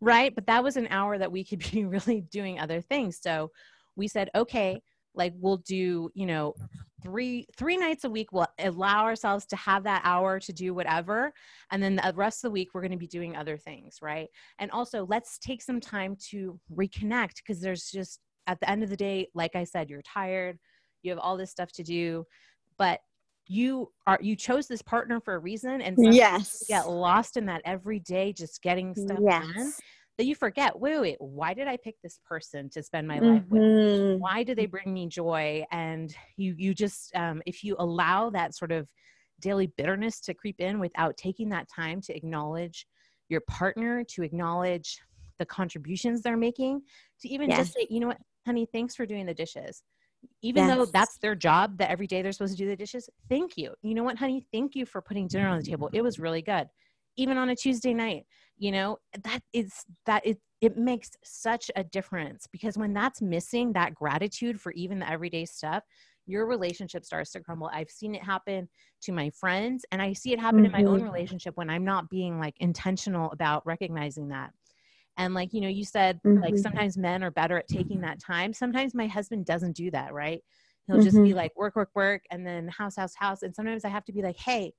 right? 0.00 0.34
But 0.34 0.46
that 0.46 0.62
was 0.62 0.76
an 0.76 0.88
hour 0.90 1.18
that 1.18 1.32
we 1.32 1.44
could 1.44 1.58
be 1.72 1.84
really 1.84 2.22
doing 2.22 2.58
other 2.58 2.80
things. 2.80 3.18
So 3.20 3.50
we 3.96 4.08
said, 4.08 4.30
okay, 4.34 4.80
like 5.14 5.32
we'll 5.36 5.58
do, 5.58 6.10
you 6.14 6.26
know, 6.26 6.54
three 7.02 7.46
three 7.56 7.76
nights 7.76 8.04
a 8.04 8.10
week 8.10 8.32
we'll 8.32 8.46
allow 8.58 9.04
ourselves 9.04 9.46
to 9.46 9.54
have 9.54 9.84
that 9.84 10.00
hour 10.04 10.40
to 10.40 10.52
do 10.52 10.74
whatever 10.74 11.32
and 11.70 11.82
then 11.82 11.96
the 11.96 12.12
rest 12.16 12.38
of 12.38 12.48
the 12.48 12.52
week 12.52 12.70
we're 12.72 12.80
going 12.80 12.90
to 12.90 12.96
be 12.96 13.06
doing 13.06 13.36
other 13.36 13.56
things 13.56 13.98
right 14.02 14.28
and 14.58 14.70
also 14.70 15.06
let's 15.06 15.38
take 15.38 15.62
some 15.62 15.78
time 15.78 16.16
to 16.16 16.58
reconnect 16.74 17.36
because 17.36 17.60
there's 17.60 17.90
just 17.90 18.20
at 18.46 18.58
the 18.60 18.68
end 18.68 18.82
of 18.82 18.90
the 18.90 18.96
day 18.96 19.28
like 19.34 19.54
i 19.54 19.62
said 19.62 19.88
you're 19.88 20.02
tired 20.02 20.58
you 21.02 21.10
have 21.10 21.20
all 21.20 21.36
this 21.36 21.50
stuff 21.50 21.70
to 21.70 21.84
do 21.84 22.24
but 22.78 23.00
you 23.48 23.90
are 24.06 24.18
you 24.20 24.34
chose 24.34 24.66
this 24.66 24.82
partner 24.82 25.20
for 25.20 25.34
a 25.34 25.38
reason 25.38 25.80
and 25.80 25.96
yes 26.12 26.64
get 26.68 26.88
lost 26.88 27.36
in 27.36 27.46
that 27.46 27.62
every 27.64 28.00
day 28.00 28.32
just 28.32 28.60
getting 28.62 28.94
stuff 28.94 29.18
yes. 29.22 29.46
done 29.54 29.72
that 30.18 30.24
you 30.24 30.34
forget 30.34 30.78
wait 30.78 31.00
wait 31.00 31.16
why 31.20 31.54
did 31.54 31.68
i 31.68 31.76
pick 31.76 31.94
this 32.02 32.18
person 32.28 32.68
to 32.68 32.82
spend 32.82 33.06
my 33.06 33.18
mm-hmm. 33.18 33.34
life 33.34 33.44
with 33.48 33.62
mm-hmm. 33.62 34.20
why 34.20 34.42
do 34.42 34.54
they 34.54 34.66
bring 34.66 34.92
me 34.92 35.06
joy 35.06 35.64
and 35.70 36.14
you 36.36 36.54
you 36.58 36.74
just 36.74 37.14
um, 37.14 37.40
if 37.46 37.62
you 37.62 37.76
allow 37.78 38.30
that 38.30 38.54
sort 38.54 38.72
of 38.72 38.88
daily 39.40 39.70
bitterness 39.76 40.20
to 40.20 40.34
creep 40.34 40.56
in 40.58 40.80
without 40.80 41.16
taking 41.16 41.48
that 41.48 41.68
time 41.68 42.00
to 42.00 42.16
acknowledge 42.16 42.86
your 43.28 43.42
partner 43.42 44.02
to 44.02 44.22
acknowledge 44.22 45.00
the 45.38 45.46
contributions 45.46 46.22
they're 46.22 46.36
making 46.36 46.80
to 47.20 47.28
even 47.28 47.50
yes. 47.50 47.58
just 47.58 47.74
say 47.74 47.86
you 47.90 48.00
know 48.00 48.08
what 48.08 48.18
honey 48.46 48.66
thanks 48.72 48.94
for 48.94 49.06
doing 49.06 49.26
the 49.26 49.34
dishes 49.34 49.82
even 50.42 50.66
yes. 50.66 50.76
though 50.76 50.84
that's 50.86 51.18
their 51.18 51.34
job 51.34 51.78
that 51.78 51.90
every 51.90 52.06
day 52.06 52.22
they're 52.22 52.32
supposed 52.32 52.56
to 52.56 52.62
do 52.62 52.68
the 52.68 52.76
dishes 52.76 53.08
thank 53.28 53.56
you 53.56 53.72
you 53.82 53.94
know 53.94 54.02
what 54.02 54.16
honey 54.16 54.46
thank 54.52 54.74
you 54.74 54.86
for 54.86 55.00
putting 55.00 55.26
dinner 55.26 55.48
on 55.48 55.58
the 55.58 55.64
table 55.64 55.90
it 55.92 56.02
was 56.02 56.18
really 56.18 56.42
good 56.42 56.68
even 57.16 57.36
on 57.36 57.48
a 57.50 57.56
tuesday 57.56 57.94
night 57.94 58.24
you 58.58 58.70
know 58.70 58.98
that 59.22 59.40
is 59.52 59.84
that 60.04 60.24
it 60.26 60.38
it 60.60 60.76
makes 60.76 61.10
such 61.22 61.70
a 61.76 61.84
difference 61.84 62.46
because 62.50 62.78
when 62.78 62.92
that's 62.92 63.20
missing 63.20 63.72
that 63.72 63.94
gratitude 63.94 64.60
for 64.60 64.72
even 64.72 64.98
the 64.98 65.10
everyday 65.10 65.44
stuff 65.44 65.82
your 66.26 66.46
relationship 66.46 67.04
starts 67.04 67.30
to 67.30 67.40
crumble 67.40 67.70
i've 67.72 67.90
seen 67.90 68.14
it 68.14 68.22
happen 68.22 68.68
to 69.00 69.12
my 69.12 69.30
friends 69.30 69.84
and 69.92 70.00
i 70.00 70.12
see 70.12 70.32
it 70.32 70.40
happen 70.40 70.64
mm-hmm. 70.64 70.74
in 70.74 70.84
my 70.84 70.90
own 70.90 70.98
mm-hmm. 70.98 71.06
relationship 71.06 71.56
when 71.56 71.70
i'm 71.70 71.84
not 71.84 72.08
being 72.08 72.38
like 72.38 72.54
intentional 72.60 73.30
about 73.32 73.64
recognizing 73.66 74.28
that 74.28 74.50
and 75.16 75.34
like, 75.34 75.52
you 75.52 75.60
know, 75.60 75.68
you 75.68 75.84
said 75.84 76.20
mm-hmm. 76.22 76.42
like 76.42 76.58
sometimes 76.58 76.98
men 76.98 77.22
are 77.22 77.30
better 77.30 77.58
at 77.58 77.68
taking 77.68 78.00
that 78.02 78.20
time. 78.20 78.52
Sometimes 78.52 78.94
my 78.94 79.06
husband 79.06 79.46
doesn't 79.46 79.76
do 79.76 79.90
that, 79.90 80.12
right? 80.12 80.42
He'll 80.86 80.96
mm-hmm. 80.96 81.04
just 81.04 81.16
be 81.16 81.30
mm-hmm. 81.30 81.36
like 81.36 81.56
work, 81.56 81.76
work, 81.76 81.90
work, 81.94 82.22
and 82.30 82.46
then 82.46 82.68
house, 82.68 82.96
house, 82.96 83.14
house. 83.14 83.42
And 83.42 83.54
sometimes 83.54 83.84
I 83.84 83.88
have 83.88 84.04
to 84.04 84.12
be 84.12 84.22
like, 84.22 84.36
hey, 84.36 84.72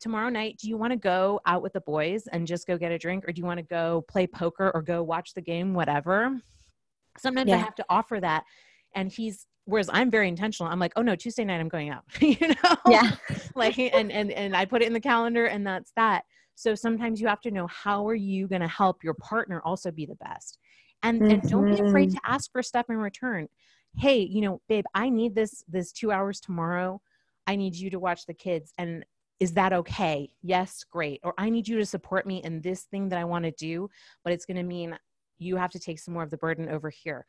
tomorrow 0.00 0.28
night, 0.28 0.58
do 0.60 0.68
you 0.68 0.76
want 0.76 0.92
to 0.92 0.98
go 0.98 1.40
out 1.46 1.62
with 1.62 1.72
the 1.72 1.80
boys 1.80 2.26
and 2.28 2.46
just 2.46 2.66
go 2.66 2.76
get 2.76 2.92
a 2.92 2.98
drink? 2.98 3.24
Or 3.26 3.32
do 3.32 3.40
you 3.40 3.46
want 3.46 3.58
to 3.58 3.64
go 3.64 4.04
play 4.08 4.26
poker 4.26 4.70
or 4.72 4.82
go 4.82 5.02
watch 5.02 5.34
the 5.34 5.40
game, 5.40 5.74
whatever? 5.74 6.38
Sometimes 7.16 7.48
yeah. 7.48 7.56
I 7.56 7.58
have 7.58 7.74
to 7.76 7.84
offer 7.88 8.20
that. 8.20 8.44
And 8.94 9.10
he's 9.10 9.46
whereas 9.64 9.90
I'm 9.92 10.10
very 10.10 10.28
intentional. 10.28 10.72
I'm 10.72 10.78
like, 10.78 10.92
oh 10.96 11.02
no, 11.02 11.14
Tuesday 11.14 11.44
night 11.44 11.60
I'm 11.60 11.68
going 11.68 11.90
out. 11.90 12.04
you 12.20 12.36
know? 12.40 12.76
Yeah. 12.88 13.16
like 13.54 13.78
and 13.78 14.12
and 14.12 14.30
and 14.30 14.56
I 14.56 14.64
put 14.64 14.82
it 14.82 14.86
in 14.86 14.92
the 14.92 15.00
calendar 15.00 15.46
and 15.46 15.66
that's 15.66 15.92
that. 15.96 16.24
So 16.58 16.74
sometimes 16.74 17.20
you 17.20 17.28
have 17.28 17.40
to 17.42 17.52
know 17.52 17.68
how 17.68 18.08
are 18.08 18.16
you 18.16 18.48
going 18.48 18.62
to 18.62 18.68
help 18.68 19.04
your 19.04 19.14
partner 19.14 19.62
also 19.64 19.92
be 19.92 20.06
the 20.06 20.16
best. 20.16 20.58
And, 21.04 21.22
mm-hmm. 21.22 21.30
and 21.30 21.42
don't 21.48 21.66
be 21.66 21.80
afraid 21.80 22.10
to 22.10 22.16
mm-hmm. 22.16 22.32
ask 22.34 22.50
for 22.50 22.64
stuff 22.64 22.86
in 22.88 22.96
return. 22.96 23.46
Hey, 23.96 24.18
you 24.22 24.40
know, 24.40 24.60
babe, 24.68 24.84
I 24.92 25.08
need 25.08 25.36
this 25.36 25.62
this 25.68 25.92
2 25.92 26.10
hours 26.10 26.40
tomorrow. 26.40 27.00
I 27.46 27.54
need 27.54 27.76
you 27.76 27.90
to 27.90 28.00
watch 28.00 28.26
the 28.26 28.34
kids 28.34 28.72
and 28.76 29.04
is 29.38 29.52
that 29.52 29.72
okay? 29.72 30.30
Yes, 30.42 30.82
great. 30.90 31.20
Or 31.22 31.32
I 31.38 31.48
need 31.48 31.68
you 31.68 31.78
to 31.78 31.86
support 31.86 32.26
me 32.26 32.38
in 32.42 32.60
this 32.60 32.82
thing 32.90 33.08
that 33.10 33.20
I 33.20 33.24
want 33.24 33.44
to 33.44 33.52
do, 33.52 33.88
but 34.24 34.32
it's 34.32 34.44
going 34.44 34.56
to 34.56 34.64
mean 34.64 34.98
you 35.38 35.54
have 35.54 35.70
to 35.70 35.78
take 35.78 36.00
some 36.00 36.12
more 36.12 36.24
of 36.24 36.30
the 36.30 36.38
burden 36.38 36.68
over 36.68 36.90
here. 36.90 37.24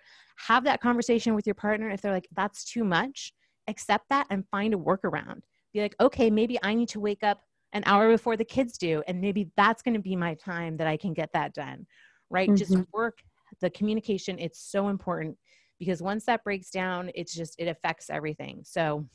Have 0.47 0.63
that 0.63 0.81
conversation 0.81 1.35
with 1.35 1.45
your 1.45 1.53
partner. 1.53 1.91
If 1.91 2.01
they're 2.01 2.11
like, 2.11 2.27
that's 2.35 2.65
too 2.65 2.83
much, 2.83 3.31
accept 3.67 4.05
that 4.09 4.25
and 4.31 4.43
find 4.49 4.73
a 4.73 4.77
workaround. 4.77 5.41
Be 5.71 5.81
like, 5.81 5.95
okay, 6.01 6.31
maybe 6.31 6.57
I 6.63 6.73
need 6.73 6.89
to 6.89 6.99
wake 6.99 7.21
up 7.21 7.43
an 7.73 7.83
hour 7.85 8.09
before 8.09 8.35
the 8.35 8.45
kids 8.45 8.77
do 8.77 9.03
and 9.07 9.21
maybe 9.21 9.49
that's 9.55 9.81
going 9.81 9.93
to 9.93 9.99
be 9.99 10.15
my 10.15 10.33
time 10.35 10.77
that 10.77 10.87
i 10.87 10.97
can 10.97 11.13
get 11.13 11.31
that 11.33 11.53
done 11.53 11.85
right? 12.29 12.49
Mm-hmm. 12.49 12.55
just 12.55 12.77
work 12.93 13.19
the 13.61 13.69
communication 13.69 14.37
it's 14.39 14.59
so 14.59 14.89
important 14.89 15.37
because 15.79 16.01
once 16.01 16.25
that 16.25 16.43
breaks 16.43 16.69
down 16.69 17.11
it's 17.15 17.33
just 17.33 17.55
it 17.57 17.67
affects 17.67 18.09
everything. 18.09 18.61
So 18.63 19.05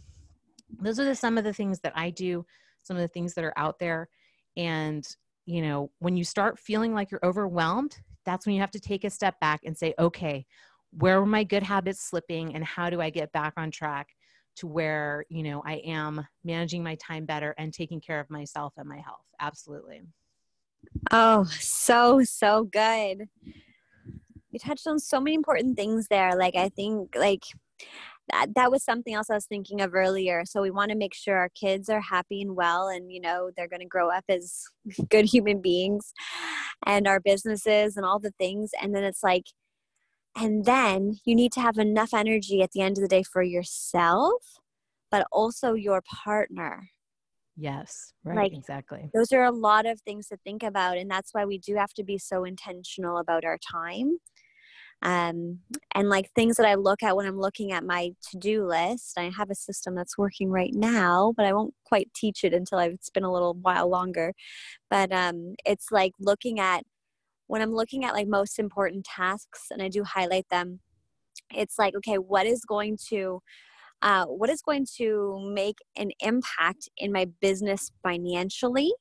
those 0.81 0.99
are 0.99 1.05
the, 1.05 1.15
some 1.15 1.39
of 1.39 1.45
the 1.45 1.53
things 1.53 1.79
that 1.81 1.93
i 1.95 2.11
do 2.11 2.45
some 2.83 2.97
of 2.97 3.01
the 3.03 3.09
things 3.09 3.33
that 3.35 3.45
are 3.45 3.55
out 3.57 3.79
there. 3.79 4.09
And 4.57 5.07
you 5.47 5.63
know 5.63 5.91
when 5.99 6.17
you 6.17 6.25
start 6.25 6.59
feeling 6.59 6.95
like 6.95 7.11
you're 7.11 7.25
overwhelmed 7.25 7.99
that's 8.25 8.47
when 8.47 8.55
you 8.55 8.61
have 8.61 8.71
to 8.71 8.81
take 8.81 9.05
a 9.05 9.11
step 9.11 9.39
back 9.41 9.61
and 9.65 9.77
say 9.77 9.93
okay 9.99 10.47
where 10.91 11.21
were 11.21 11.27
my 11.27 11.45
good 11.45 11.63
habits 11.63 12.01
slipping 12.01 12.55
and 12.55 12.65
how 12.65 12.89
do 12.89 13.01
i 13.01 13.11
get 13.11 13.31
back 13.33 13.53
on 13.59 13.71
track 13.71 14.09
to 14.57 14.67
where 14.67 15.25
you 15.29 15.43
know 15.43 15.63
i 15.67 15.75
am 15.85 16.27
managing 16.45 16.83
my 16.83 16.95
time 16.97 17.25
better 17.25 17.55
and 17.59 17.73
taking 17.73 18.01
care 18.01 18.21
of 18.21 18.31
myself 18.31 18.73
and 18.77 18.89
my 18.89 18.99
health. 18.99 19.25
Absolutely. 19.41 20.03
Oh 21.11 21.45
so 21.45 22.23
so 22.25 22.65
good. 22.65 23.29
You 24.51 24.59
touched 24.61 24.87
on 24.87 24.99
so 24.99 25.19
many 25.21 25.35
important 25.35 25.77
things 25.77 26.07
there. 26.09 26.37
Like 26.37 26.57
i 26.57 26.69
think 26.69 27.15
like 27.17 27.43
that, 28.31 28.55
that 28.55 28.71
was 28.71 28.83
something 28.83 29.13
else 29.13 29.29
i 29.29 29.35
was 29.35 29.47
thinking 29.47 29.81
of 29.81 29.95
earlier. 29.95 30.45
So 30.47 30.63
we 30.63 30.71
want 30.71 30.91
to 30.91 30.97
make 30.97 31.15
sure 31.15 31.37
our 31.37 31.51
kids 31.51 31.89
are 31.89 32.01
happy 32.01 32.41
and 32.43 32.57
well 32.57 32.89
and 32.89 33.13
you 33.13 33.21
know 33.21 33.51
they're 33.57 33.69
going 33.69 33.81
to 33.81 33.87
grow 33.87 34.11
up 34.11 34.25
as 34.29 34.63
good 35.11 35.27
human 35.27 35.61
beings 35.61 36.13
and 36.87 37.07
our 37.07 37.21
businesses 37.21 37.97
and 37.97 38.07
all 38.07 38.19
the 38.19 38.33
things. 38.39 38.71
And 38.81 38.95
then 38.95 39.05
it's 39.05 39.23
like 39.23 39.47
and 40.37 40.65
then 40.65 41.19
you 41.25 41.35
need 41.35 41.53
to 41.53 41.61
have 41.61 41.79
enough 41.79 42.13
energy 42.13 42.63
at 42.63 42.73
the 42.73 42.81
end 42.81 42.99
of 42.99 43.03
the 43.03 43.09
day 43.09 43.23
for 43.23 43.43
yourself, 43.43 44.43
but 45.11 45.27
also 45.31 45.75
your 45.75 46.03
partner. 46.03 46.91
Yes, 47.57 48.13
right, 48.25 48.37
like, 48.37 48.53
exactly. 48.53 49.11
Those 49.15 49.33
are 49.33 49.45
a 49.45 49.53
lot 49.53 49.87
of 49.87 50.01
things 50.01 50.29
to 50.29 50.37
think 50.39 50.63
about. 50.63 50.99
And 50.99 51.09
that's 51.09 51.33
why 51.33 51.45
we 51.45 51.59
do 51.59 51.77
have 51.77 51.95
to 51.95 52.05
be 52.05 52.19
so 52.19 52.45
intentional 52.45 53.19
about 53.19 53.45
our 53.45 53.59
time. 53.59 54.19
Um, 55.03 55.61
and 55.95 56.09
like 56.09 56.31
things 56.31 56.57
that 56.57 56.67
I 56.67 56.75
look 56.75 57.03
at 57.03 57.15
when 57.15 57.27
I'm 57.27 57.39
looking 57.39 57.73
at 57.73 57.85
my 57.85 58.13
to 58.31 58.39
do 58.39 58.67
list, 58.67 59.19
I 59.19 59.31
have 59.37 59.51
a 59.51 59.55
system 59.55 59.95
that's 59.95 60.17
working 60.17 60.51
right 60.51 60.73
now, 60.73 61.35
but 61.37 61.45
I 61.45 61.53
won't 61.53 61.75
quite 61.85 62.09
teach 62.15 62.43
it 62.43 62.55
until 62.55 62.79
I've, 62.79 62.93
it's 62.93 63.11
been 63.11 63.23
a 63.23 63.33
little 63.33 63.55
while 63.55 63.89
longer. 63.89 64.33
But 64.91 65.13
um, 65.13 65.57
it's 65.67 65.93
like 65.93 66.13
looking 66.19 66.59
at 66.59 66.85
when 67.47 67.63
I'm 67.63 67.73
looking 67.73 68.05
at 68.05 68.15
like 68.15 68.27
most 68.29 68.59
important 68.59 69.05
tasks 69.05 69.67
and 69.71 69.83
I 69.83 69.89
do 69.89 70.05
highlight 70.05 70.49
them, 70.51 70.81
it's 71.55 71.79
like, 71.79 71.95
okay, 71.97 72.17
what 72.17 72.47
is 72.47 72.65
going 72.65 72.99
to 73.09 73.41
uh, 74.03 74.27
what 74.27 74.51
is 74.51 74.61
going 74.61 74.87
to 74.99 75.41
make 75.55 75.79
an 75.97 76.11
impact 76.21 76.91
in 76.99 77.11
my 77.11 77.27
business 77.41 77.91
financially 78.03 78.93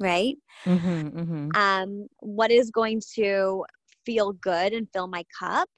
right? 0.00 0.36
Mm-hmm, 0.64 1.18
mm-hmm. 1.18 1.48
Um, 1.54 2.06
what 2.18 2.50
is 2.50 2.70
going 2.70 3.02
to 3.14 3.64
feel 4.04 4.32
good 4.32 4.72
and 4.72 4.88
fill 4.92 5.06
my 5.06 5.24
cup? 5.38 5.68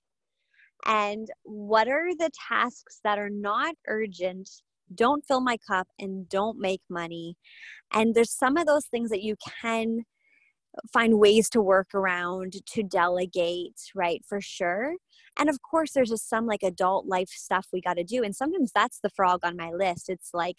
And 0.86 1.28
what 1.42 1.88
are 1.88 2.14
the 2.16 2.30
tasks 2.48 3.00
that 3.04 3.18
are 3.18 3.30
not 3.30 3.74
urgent 3.88 4.48
don't 4.94 5.24
fill 5.26 5.40
my 5.40 5.56
cup 5.68 5.88
and 5.98 6.28
don't 6.28 6.58
make 6.58 6.80
money? 6.88 7.36
And 7.92 8.14
there's 8.14 8.32
some 8.32 8.56
of 8.56 8.66
those 8.66 8.86
things 8.86 9.10
that 9.10 9.22
you 9.22 9.36
can 9.60 10.04
find 10.92 11.18
ways 11.18 11.48
to 11.50 11.60
work 11.60 11.94
around 11.94 12.54
to 12.66 12.82
delegate 12.82 13.80
right 13.94 14.22
for 14.26 14.40
sure. 14.40 14.96
And 15.38 15.48
of 15.48 15.60
course 15.62 15.92
there's 15.92 16.10
just 16.10 16.28
some 16.28 16.46
like 16.46 16.62
adult 16.62 17.06
life 17.06 17.28
stuff 17.28 17.68
we 17.72 17.80
got 17.80 17.94
to 17.94 18.04
do 18.04 18.22
and 18.22 18.34
sometimes 18.34 18.72
that's 18.74 19.00
the 19.02 19.10
frog 19.10 19.40
on 19.42 19.56
my 19.56 19.70
list. 19.70 20.08
It's 20.08 20.30
like 20.32 20.56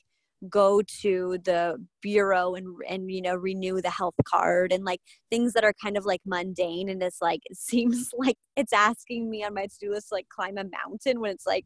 go 0.49 0.81
to 0.81 1.37
the 1.45 1.81
bureau 2.01 2.53
and 2.55 2.67
and 2.89 3.09
you 3.09 3.21
know 3.21 3.35
renew 3.35 3.81
the 3.81 3.89
health 3.89 4.15
card 4.25 4.73
and 4.73 4.83
like 4.83 4.99
things 5.29 5.53
that 5.53 5.63
are 5.63 5.73
kind 5.81 5.97
of 5.97 6.05
like 6.05 6.19
mundane 6.25 6.89
and 6.89 7.01
it's 7.01 7.21
like 7.21 7.41
it 7.45 7.57
seems 7.57 8.09
like 8.17 8.35
it's 8.55 8.73
asking 8.73 9.29
me 9.29 9.43
on 9.43 9.53
my 9.53 9.67
to-do 9.67 9.91
list 9.91 10.09
to 10.09 10.15
like 10.15 10.27
climb 10.29 10.57
a 10.57 10.65
mountain 10.85 11.19
when 11.19 11.31
it's 11.31 11.47
like 11.47 11.65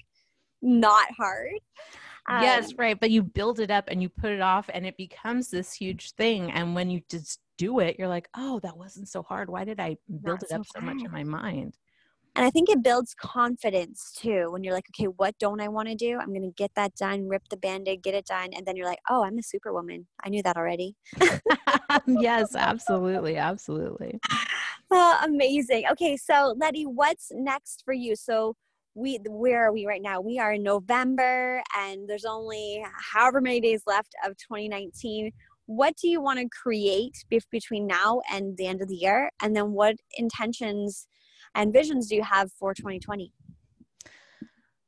not 0.61 1.07
hard. 1.17 1.53
Yes 2.29 2.69
um, 2.69 2.75
right 2.77 2.99
but 2.99 3.09
you 3.09 3.23
build 3.23 3.59
it 3.59 3.71
up 3.71 3.85
and 3.87 4.01
you 4.01 4.09
put 4.09 4.31
it 4.31 4.41
off 4.41 4.69
and 4.73 4.85
it 4.85 4.97
becomes 4.97 5.49
this 5.49 5.73
huge 5.73 6.11
thing 6.11 6.51
and 6.51 6.75
when 6.75 6.89
you 6.89 7.01
just 7.09 7.39
do 7.57 7.79
it, 7.79 7.97
you're 7.97 8.07
like, 8.07 8.29
oh, 8.35 8.59
that 8.61 8.77
wasn't 8.77 9.09
so 9.09 9.23
hard. 9.23 9.49
Why 9.49 9.65
did 9.65 9.79
I 9.79 9.97
build 10.09 10.41
Not 10.41 10.43
it 10.43 10.51
up 10.51 10.65
so 10.65 10.79
so 10.79 10.85
much 10.85 11.03
in 11.03 11.11
my 11.11 11.23
mind? 11.23 11.77
And 12.35 12.45
I 12.45 12.51
think 12.51 12.69
it 12.69 12.83
builds 12.83 13.15
confidence 13.15 14.15
too 14.15 14.51
when 14.51 14.63
you're 14.63 14.75
like, 14.75 14.85
okay, 14.91 15.07
what 15.07 15.37
don't 15.39 15.59
I 15.59 15.69
want 15.69 15.87
to 15.87 15.95
do? 15.95 16.19
I'm 16.19 16.29
going 16.29 16.43
to 16.43 16.53
get 16.55 16.69
that 16.75 16.93
done, 16.95 17.27
rip 17.27 17.41
the 17.49 17.57
band 17.57 17.87
aid, 17.87 18.03
get 18.03 18.13
it 18.13 18.27
done. 18.27 18.49
And 18.55 18.63
then 18.63 18.75
you're 18.75 18.85
like, 18.85 18.99
oh, 19.09 19.23
I'm 19.23 19.39
a 19.39 19.43
superwoman. 19.43 20.05
I 20.23 20.29
knew 20.29 20.43
that 20.43 20.55
already. 20.55 20.95
yes, 22.07 22.55
absolutely. 22.55 23.37
Absolutely. 23.37 24.19
Oh, 24.91 25.19
amazing. 25.23 25.85
Okay, 25.91 26.15
so 26.15 26.53
Letty, 26.57 26.85
what's 26.85 27.31
next 27.33 27.81
for 27.83 27.93
you? 27.93 28.15
So 28.15 28.55
we 28.93 29.19
where 29.27 29.65
are 29.65 29.73
we 29.73 29.85
right 29.87 30.01
now? 30.01 30.21
We 30.21 30.37
are 30.39 30.53
in 30.53 30.63
November 30.63 31.61
and 31.75 32.07
there's 32.07 32.25
only 32.25 32.83
however 33.13 33.41
many 33.41 33.61
days 33.61 33.81
left 33.87 34.15
of 34.23 34.37
2019. 34.37 35.31
What 35.67 35.95
do 35.97 36.07
you 36.07 36.21
want 36.21 36.39
to 36.39 36.47
create 36.49 37.23
between 37.51 37.87
now 37.87 38.21
and 38.31 38.57
the 38.57 38.67
end 38.67 38.81
of 38.81 38.87
the 38.87 38.95
year? 38.95 39.29
And 39.41 39.55
then 39.55 39.73
what 39.73 39.95
intentions 40.17 41.07
and 41.53 41.71
visions 41.71 42.07
do 42.07 42.15
you 42.15 42.23
have 42.23 42.51
for 42.53 42.73
2020? 42.73 43.31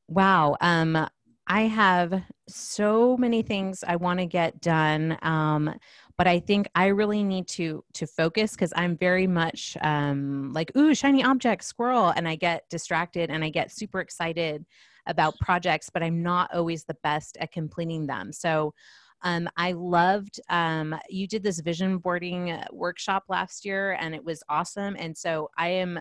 Wow. 0.08 0.56
Um, 0.62 1.08
I 1.48 1.62
have 1.64 2.24
so 2.48 3.18
many 3.18 3.42
things 3.42 3.84
I 3.86 3.96
want 3.96 4.20
to 4.20 4.26
get 4.26 4.62
done. 4.62 5.18
Um, 5.22 5.74
but 6.18 6.28
I 6.28 6.40
think 6.40 6.68
I 6.76 6.88
really 6.88 7.24
need 7.24 7.48
to 7.50 7.84
to 7.94 8.06
focus 8.06 8.52
because 8.52 8.74
I'm 8.76 8.98
very 8.98 9.26
much 9.26 9.78
um, 9.82 10.52
like 10.54 10.76
ooh 10.76 10.94
shiny 10.94 11.24
object 11.24 11.64
squirrel, 11.64 12.10
and 12.10 12.28
I 12.28 12.36
get 12.36 12.70
distracted 12.70 13.30
and 13.30 13.44
I 13.44 13.50
get 13.50 13.72
super 13.72 14.00
excited 14.00 14.66
about 15.08 15.40
projects, 15.40 15.90
but 15.90 16.04
I'm 16.04 16.22
not 16.22 16.54
always 16.54 16.84
the 16.84 16.98
best 17.04 17.38
at 17.40 17.52
completing 17.52 18.06
them. 18.06 18.32
So 18.32 18.74
um, 19.22 19.50
I 19.58 19.74
loved 19.74 20.40
um, 20.50 20.96
you 21.10 21.28
did 21.28 21.44
this 21.44 21.60
vision 21.60 21.98
boarding 21.98 22.58
workshop 22.72 23.26
last 23.28 23.66
year, 23.66 23.98
and 24.00 24.16
it 24.16 24.24
was 24.24 24.44
awesome. 24.50 24.96
And 24.98 25.18
so 25.18 25.50
I 25.58 25.70
am 25.70 26.00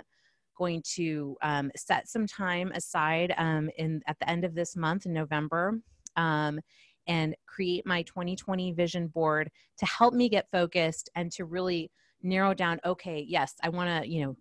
going 0.56 0.82
to 0.94 1.36
um, 1.42 1.70
set 1.76 2.08
some 2.08 2.26
time 2.26 2.72
aside 2.74 3.32
um, 3.38 3.70
in 3.78 4.02
at 4.06 4.18
the 4.18 4.28
end 4.28 4.44
of 4.44 4.54
this 4.54 4.76
month 4.76 5.06
in 5.06 5.12
November 5.12 5.80
um, 6.16 6.60
and 7.06 7.34
create 7.46 7.86
my 7.86 8.02
2020 8.02 8.72
vision 8.72 9.06
board 9.08 9.50
to 9.78 9.86
help 9.86 10.14
me 10.14 10.28
get 10.28 10.50
focused 10.50 11.08
and 11.14 11.30
to 11.32 11.44
really 11.44 11.90
narrow 12.22 12.54
down. 12.54 12.80
Okay, 12.84 13.24
yes, 13.26 13.54
I 13.62 13.68
want 13.68 14.04
to, 14.04 14.08
you 14.08 14.24
know. 14.24 14.36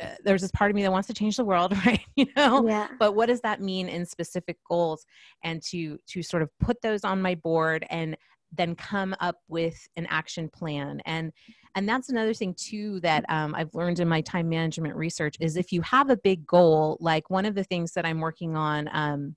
Uh, 0.00 0.14
there's 0.24 0.40
this 0.42 0.50
part 0.52 0.70
of 0.70 0.74
me 0.74 0.82
that 0.82 0.92
wants 0.92 1.08
to 1.08 1.14
change 1.14 1.36
the 1.36 1.44
world 1.44 1.74
right? 1.86 2.00
You 2.16 2.26
know? 2.36 2.66
Yeah. 2.66 2.88
but 2.98 3.14
what 3.14 3.26
does 3.26 3.40
that 3.42 3.60
mean 3.60 3.88
in 3.88 4.06
specific 4.06 4.58
goals? 4.68 5.04
And 5.44 5.62
to 5.64 5.98
to 6.08 6.22
sort 6.22 6.42
of 6.42 6.50
put 6.58 6.80
those 6.82 7.04
on 7.04 7.20
my 7.20 7.34
board 7.34 7.86
and 7.90 8.16
then 8.56 8.74
come 8.74 9.14
up 9.20 9.36
with 9.48 9.76
an 9.96 10.06
action 10.10 10.48
plan. 10.48 11.00
And 11.06 11.32
and 11.74 11.88
that's 11.88 12.08
another 12.08 12.34
thing 12.34 12.54
too 12.54 13.00
that 13.00 13.24
um, 13.28 13.54
i've 13.54 13.74
learned 13.74 14.00
in 14.00 14.08
my 14.08 14.20
time 14.20 14.48
management 14.48 14.94
research 14.94 15.36
is 15.40 15.56
if 15.56 15.72
you 15.72 15.80
have 15.82 16.10
a 16.10 16.16
big 16.16 16.46
goal 16.46 16.96
like 17.00 17.30
one 17.30 17.46
of 17.46 17.54
the 17.54 17.64
things 17.64 17.92
that 17.92 18.04
i'm 18.04 18.20
working 18.20 18.56
on 18.56 18.88
um, 18.92 19.34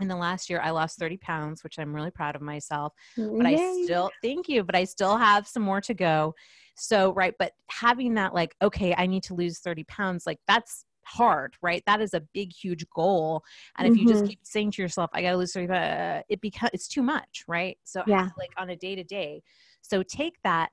in 0.00 0.08
the 0.08 0.16
last 0.16 0.50
year 0.50 0.60
i 0.62 0.70
lost 0.70 0.98
30 0.98 1.16
pounds 1.18 1.62
which 1.62 1.78
i'm 1.78 1.94
really 1.94 2.10
proud 2.10 2.36
of 2.36 2.42
myself 2.42 2.92
but 3.16 3.46
i 3.46 3.82
still 3.84 4.10
thank 4.22 4.48
you 4.48 4.64
but 4.64 4.74
i 4.74 4.84
still 4.84 5.16
have 5.16 5.46
some 5.46 5.62
more 5.62 5.80
to 5.80 5.94
go 5.94 6.34
so 6.76 7.12
right 7.14 7.34
but 7.38 7.52
having 7.70 8.14
that 8.14 8.34
like 8.34 8.54
okay 8.62 8.94
i 8.96 9.06
need 9.06 9.22
to 9.22 9.34
lose 9.34 9.58
30 9.58 9.84
pounds 9.84 10.26
like 10.26 10.38
that's 10.46 10.84
hard 11.10 11.54
right? 11.62 11.82
That 11.86 12.00
is 12.00 12.14
a 12.14 12.20
big 12.20 12.52
huge 12.52 12.84
goal. 12.94 13.42
And 13.78 13.86
if 13.88 13.96
you 13.96 14.06
just 14.06 14.24
Mhm. 14.24 14.28
keep 14.28 14.38
saying 14.42 14.72
to 14.72 14.82
yourself 14.82 15.10
i 15.12 15.22
gotta 15.22 15.36
lose 15.36 15.52
30 15.52 15.72
uh, 15.72 16.22
it 16.28 16.40
becomes 16.40 16.70
it's 16.72 16.88
too 16.88 17.02
much 17.02 17.44
right? 17.48 17.78
So 17.84 18.04
Yeah. 18.06 18.28
like 18.38 18.50
on 18.56 18.70
a 18.70 18.76
day 18.76 18.94
to 18.94 19.04
day. 19.04 19.42
So 19.82 20.02
take 20.02 20.34
that 20.44 20.70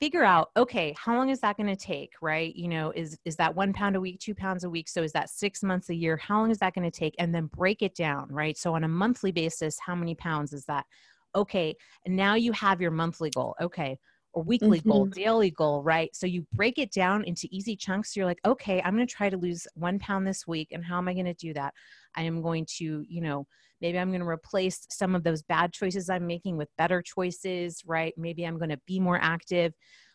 figure 0.00 0.24
out 0.24 0.50
okay 0.56 0.94
how 0.98 1.14
long 1.16 1.30
is 1.30 1.40
that 1.40 1.56
going 1.56 1.68
to 1.68 1.76
take? 1.76 2.12
Right? 2.20 2.54
You 2.54 2.68
know 2.68 2.92
is 2.94 3.18
is 3.24 3.36
that 3.36 3.54
one 3.54 3.72
pound 3.72 3.96
a 3.96 4.00
week 4.00 4.18
two 4.20 4.34
pounds 4.34 4.64
a 4.64 4.70
week? 4.70 4.88
So 4.88 5.02
is 5.02 5.12
that 5.12 5.30
six 5.30 5.62
months 5.62 5.88
a 5.90 5.94
year? 5.94 6.16
How 6.16 6.40
long 6.40 6.50
is 6.50 6.58
that 6.58 6.74
going 6.74 6.90
to 6.90 6.96
take? 6.98 7.14
And 7.18 7.34
then 7.34 7.46
break 7.46 7.82
it 7.82 7.94
down 7.94 8.28
right? 8.30 8.56
So 8.58 8.74
on 8.74 8.84
a 8.84 8.88
monthly 8.88 9.32
basis 9.32 9.78
how 9.78 9.94
many 9.94 10.14
pounds 10.14 10.52
is 10.52 10.64
that? 10.66 10.86
Okay 11.34 11.74
and 12.04 12.14
now 12.16 12.34
you 12.34 12.52
have 12.52 12.80
your 12.80 12.90
monthly 12.90 13.30
goal. 13.30 13.54
Okay 13.60 13.98
or 14.34 14.42
weekly 14.42 14.80
goal 14.80 15.06
mm-hmm. 15.06 15.20
daily 15.20 15.50
goal 15.50 15.82
right? 15.82 16.14
So 16.14 16.26
you 16.26 16.46
break 16.52 16.78
it 16.78 16.92
down 16.92 17.24
into 17.24 17.48
easy 17.50 17.76
chunks. 17.76 18.16
You're 18.16 18.26
like 18.26 18.40
okay 18.46 18.80
i'm 18.82 18.94
going 18.94 19.06
to 19.06 19.14
try 19.14 19.28
to 19.30 19.36
lose 19.36 19.66
one 19.74 19.98
pound 19.98 20.26
this 20.26 20.46
week 20.46 20.68
and 20.72 20.84
how 20.84 20.98
am 20.98 21.08
i 21.08 21.14
going 21.14 21.26
to 21.26 21.34
do 21.34 21.52
that? 21.54 21.74
I 22.16 22.22
am 22.22 22.42
going 22.42 22.66
to 22.78 23.04
you 23.08 23.20
know 23.20 23.46
maybe 23.80 23.98
i'm 23.98 24.10
going 24.10 24.20
to 24.20 24.28
replace 24.28 24.86
some 24.90 25.14
of 25.14 25.24
those 25.24 25.42
bad 25.42 25.72
choices 25.72 26.08
i'm 26.08 26.26
making 26.26 26.56
with 26.56 26.68
better 26.78 27.02
choices 27.02 27.82
right? 27.86 28.14
Maybe 28.16 28.44
i'm 28.44 28.58
going 28.58 28.70
to 28.70 28.80
be 28.86 29.00
more 29.00 29.18
active. 29.20 29.72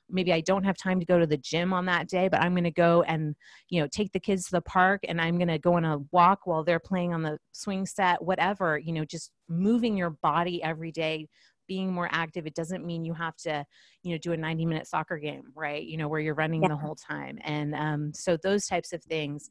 Maybe 0.10 0.32
i 0.32 0.40
don't 0.40 0.64
have 0.64 0.78
time 0.78 1.00
to 1.02 1.06
go 1.06 1.20
to 1.20 1.28
the 1.28 1.38
gym 1.38 1.74
on 1.74 1.86
that 1.88 2.08
day 2.08 2.30
but 2.30 2.42
i'm 2.42 2.54
going 2.54 2.64
to 2.64 2.72
go 2.72 3.04
and 3.04 3.36
you 3.70 3.82
know 3.82 3.88
take 3.92 4.14
the 4.14 4.22
kids 4.22 4.46
to 4.46 4.52
the 4.52 4.62
park 4.62 5.02
and 5.06 5.20
i'm 5.20 5.38
going 5.38 5.50
to 5.50 5.60
go 5.60 5.74
on 5.74 5.84
a 5.84 6.00
walk 6.12 6.40
while 6.46 6.64
they're 6.64 6.80
playing 6.80 7.14
on 7.14 7.22
the 7.24 7.38
swing 7.52 7.86
set 7.86 8.22
whatever 8.22 8.78
you 8.78 8.94
know 8.94 9.04
just 9.04 9.32
moving 9.50 9.98
your 9.98 10.12
body 10.12 10.64
every 10.64 10.94
day 10.94 11.28
being 11.68 11.94
more 11.94 12.10
active 12.12 12.46
it 12.48 12.56
doesn't 12.56 12.86
mean 12.86 13.04
you 13.06 13.14
have 13.14 13.36
to 13.36 13.66
you 14.04 14.12
know 14.12 14.18
do 14.18 14.32
a 14.32 14.38
90 14.38 14.66
minute 14.66 14.88
soccer 14.88 15.18
game 15.18 15.44
right? 15.56 15.84
You 15.84 15.98
know 15.98 16.08
where 16.08 16.20
you're 16.20 16.34
running 16.36 16.62
Yeah. 16.62 16.70
the 16.70 16.78
whole 16.78 16.96
time. 16.96 17.38
And 17.44 17.76
um, 17.76 18.14
so 18.14 18.38
those 18.38 18.68
types 18.68 18.94
of 18.94 19.04
things 19.04 19.50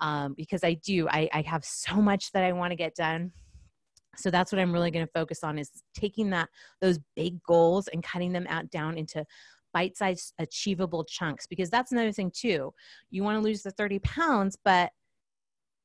um, 0.00 0.34
because 0.36 0.64
i 0.64 0.74
do 0.74 1.08
I, 1.08 1.28
I 1.32 1.42
have 1.42 1.64
so 1.64 1.96
much 1.96 2.32
that 2.32 2.42
i 2.44 2.52
want 2.52 2.70
to 2.72 2.76
get 2.76 2.94
done. 2.94 3.32
So 4.16 4.30
that's 4.30 4.52
what 4.52 4.60
i'm 4.60 4.72
really 4.72 4.90
going 4.90 5.06
to 5.06 5.12
focus 5.12 5.44
on 5.44 5.58
is 5.58 5.70
taking 5.94 6.30
that 6.30 6.48
those 6.80 6.98
big 7.16 7.42
goals 7.44 7.88
and 7.88 8.02
cutting 8.02 8.32
them 8.32 8.46
out 8.48 8.70
down 8.70 8.98
into 8.98 9.24
bite-sized 9.72 10.34
achievable 10.38 11.04
chunks. 11.04 11.46
Because 11.46 11.70
that's 11.70 11.92
another 11.92 12.12
thing 12.12 12.30
too. 12.34 12.74
You 13.10 13.22
want 13.24 13.36
to 13.36 13.42
lose 13.42 13.62
the 13.62 13.70
30 13.70 14.00
pounds 14.00 14.56
but 14.64 14.90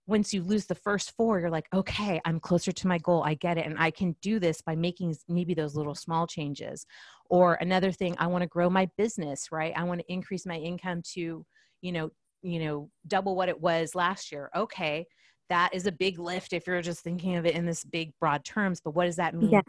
once 0.07 0.33
you 0.33 0.41
lose 0.41 0.65
the 0.65 0.75
first 0.75 1.11
four 1.15 1.39
you're 1.39 1.49
like 1.49 1.67
okay 1.73 2.19
i'm 2.25 2.39
closer 2.39 2.71
to 2.71 2.87
my 2.87 2.97
goal 2.99 3.21
i 3.23 3.33
get 3.35 3.57
it 3.57 3.65
and 3.65 3.77
i 3.77 3.91
can 3.91 4.15
do 4.21 4.39
this 4.39 4.61
by 4.61 4.75
making 4.75 5.15
maybe 5.27 5.53
those 5.53 5.75
little 5.75 5.95
small 5.95 6.25
changes. 6.25 6.85
Or 7.29 7.55
another 7.55 7.91
thing 7.91 8.15
i 8.17 8.27
want 8.27 8.41
to 8.41 8.47
grow 8.47 8.69
my 8.69 8.89
business 8.97 9.51
right? 9.51 9.73
I 9.75 9.83
want 9.83 9.99
to 10.01 10.11
increase 10.11 10.45
my 10.45 10.55
income 10.55 11.01
to 11.13 11.45
you 11.81 11.91
know 11.91 12.09
you 12.41 12.59
know 12.59 12.89
double 13.07 13.35
what 13.35 13.49
it 13.49 13.59
was 13.59 13.95
last 13.95 14.31
year. 14.31 14.49
Okay 14.55 15.05
that 15.49 15.73
is 15.73 15.85
a 15.87 15.91
big 15.91 16.19
lift 16.19 16.51
if 16.53 16.67
you're 16.67 16.81
just 16.81 17.03
thinking 17.03 17.35
of 17.35 17.45
it 17.45 17.55
in 17.55 17.65
this 17.65 17.83
big 17.83 18.11
broad 18.19 18.43
terms 18.45 18.81
but 18.83 18.91
what 18.95 19.05
does 19.05 19.15
that 19.17 19.33
mean 19.35 19.51
Yeah. 19.51 19.61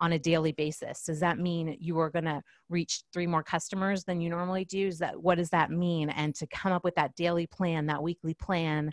on 0.00 0.12
a 0.12 0.18
daily 0.18 0.52
basis? 0.52 1.04
Does 1.04 1.20
that 1.20 1.38
mean 1.38 1.76
you 1.80 1.98
are 2.00 2.10
going 2.10 2.24
to 2.24 2.42
reach 2.68 3.02
three 3.12 3.26
more 3.28 3.42
customers 3.44 4.04
than 4.04 4.20
you 4.20 4.28
normally 4.28 4.64
do? 4.64 4.88
Is 4.88 4.98
that 4.98 5.20
what 5.22 5.36
does 5.38 5.50
that 5.50 5.70
mean? 5.70 6.10
And 6.10 6.34
to 6.36 6.46
come 6.48 6.72
up 6.72 6.84
with 6.84 6.96
that 6.96 7.14
daily 7.14 7.46
plan 7.46 7.86
that 7.86 8.02
weekly 8.02 8.34
plan 8.34 8.90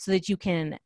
so 0.00 0.10
that 0.10 0.28
you 0.28 0.36
can 0.36 0.78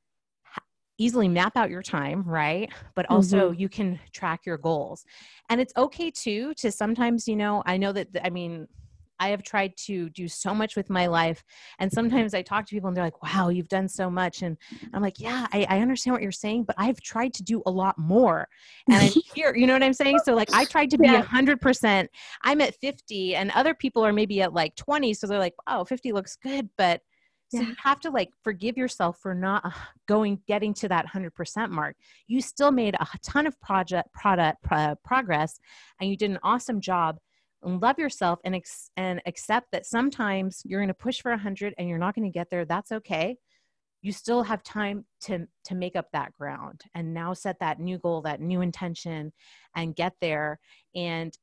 easily 0.98 1.28
map 1.28 1.56
out 1.56 1.70
your 1.70 1.82
time 1.82 2.22
right 2.22 2.70
but 2.94 3.06
also 3.10 3.50
mm-hmm. 3.50 3.60
you 3.60 3.68
can 3.68 3.98
track 4.12 4.40
your 4.44 4.58
goals 4.58 5.04
and 5.48 5.60
it's 5.60 5.72
okay 5.76 6.10
too 6.10 6.52
to 6.54 6.70
sometimes 6.70 7.26
you 7.26 7.34
know 7.34 7.62
i 7.66 7.76
know 7.76 7.92
that 7.92 8.08
i 8.24 8.30
mean 8.30 8.66
I 9.20 9.28
have 9.28 9.42
tried 9.42 9.76
to 9.86 10.10
do 10.10 10.28
so 10.28 10.54
much 10.54 10.76
with 10.76 10.90
my 10.90 11.06
life. 11.06 11.42
And 11.78 11.90
sometimes 11.90 12.34
I 12.34 12.42
talk 12.42 12.66
to 12.66 12.74
people 12.74 12.88
and 12.88 12.96
they're 12.96 13.04
like, 13.04 13.22
wow, 13.22 13.48
you've 13.48 13.68
done 13.68 13.88
so 13.88 14.10
much. 14.10 14.42
And 14.42 14.56
I'm 14.92 15.02
like, 15.02 15.20
yeah, 15.20 15.46
I, 15.52 15.66
I 15.68 15.80
understand 15.80 16.14
what 16.14 16.22
you're 16.22 16.32
saying, 16.32 16.64
but 16.64 16.76
I've 16.78 17.00
tried 17.00 17.32
to 17.34 17.42
do 17.42 17.62
a 17.66 17.70
lot 17.70 17.96
more. 17.98 18.48
And 18.88 18.96
I'm 18.96 19.12
here, 19.34 19.54
you 19.54 19.66
know 19.66 19.72
what 19.72 19.82
I'm 19.82 19.92
saying? 19.92 20.18
So, 20.24 20.34
like, 20.34 20.52
I 20.52 20.64
tried 20.64 20.90
to 20.90 20.98
be 20.98 21.08
a 21.08 21.12
Yeah. 21.12 21.24
100%. 21.24 22.08
I'm 22.42 22.60
at 22.60 22.74
50, 22.80 23.36
and 23.36 23.50
other 23.52 23.74
people 23.74 24.04
are 24.04 24.12
maybe 24.12 24.42
at 24.42 24.52
like 24.52 24.74
20. 24.76 25.14
So 25.14 25.26
they're 25.26 25.38
like, 25.38 25.54
wow, 25.66 25.84
50 25.84 26.12
looks 26.12 26.36
good. 26.36 26.68
But 26.76 27.00
so 27.55 27.61
Yeah. 27.62 27.68
you 27.68 27.74
have 27.82 28.00
to 28.00 28.11
like 28.11 28.30
forgive 28.42 28.76
yourself 28.76 29.18
for 29.20 29.34
not 29.34 29.64
uh, 29.64 29.70
going, 30.07 30.40
getting 30.46 30.74
to 30.74 30.88
that 30.88 31.07
100% 31.07 31.70
mark. 31.70 31.96
You 32.26 32.40
still 32.40 32.70
made 32.70 32.94
a 32.94 33.07
ton 33.22 33.46
of 33.46 33.59
project, 33.61 34.12
product, 34.12 34.62
pro- 34.62 34.96
progress, 35.05 35.59
and 36.00 36.11
you 36.11 36.16
did 36.16 36.30
an 36.30 36.38
awesome 36.42 36.80
job 36.80 37.18
and 37.62 37.80
love 37.80 37.98
yourself 37.98 38.38
and 38.44 38.55
ex- 38.55 38.90
and 38.96 39.22
accept 39.26 39.68
that 39.72 39.86
sometimes 39.86 40.62
you're 40.64 40.80
going 40.80 40.88
to 40.88 40.94
push 40.94 41.20
for 41.20 41.30
100 41.30 41.74
and 41.78 41.88
you're 41.88 41.98
not 41.98 42.14
going 42.14 42.30
to 42.30 42.38
get 42.38 42.50
there 42.50 42.64
that's 42.64 42.92
okay 42.92 43.36
you 44.02 44.12
still 44.12 44.42
have 44.42 44.62
time 44.62 45.07
to 45.22 45.46
to 45.64 45.74
make 45.74 45.96
up 45.96 46.07
that 46.12 46.30
ground 46.34 46.82
and 46.94 47.14
now 47.14 47.32
set 47.32 47.57
that 47.61 47.80
new 47.80 47.96
goal 47.98 48.20
that 48.20 48.38
new 48.40 48.61
intention 48.61 49.32
and 49.74 49.96
get 49.96 50.12
there 50.20 50.59
and 50.94 51.38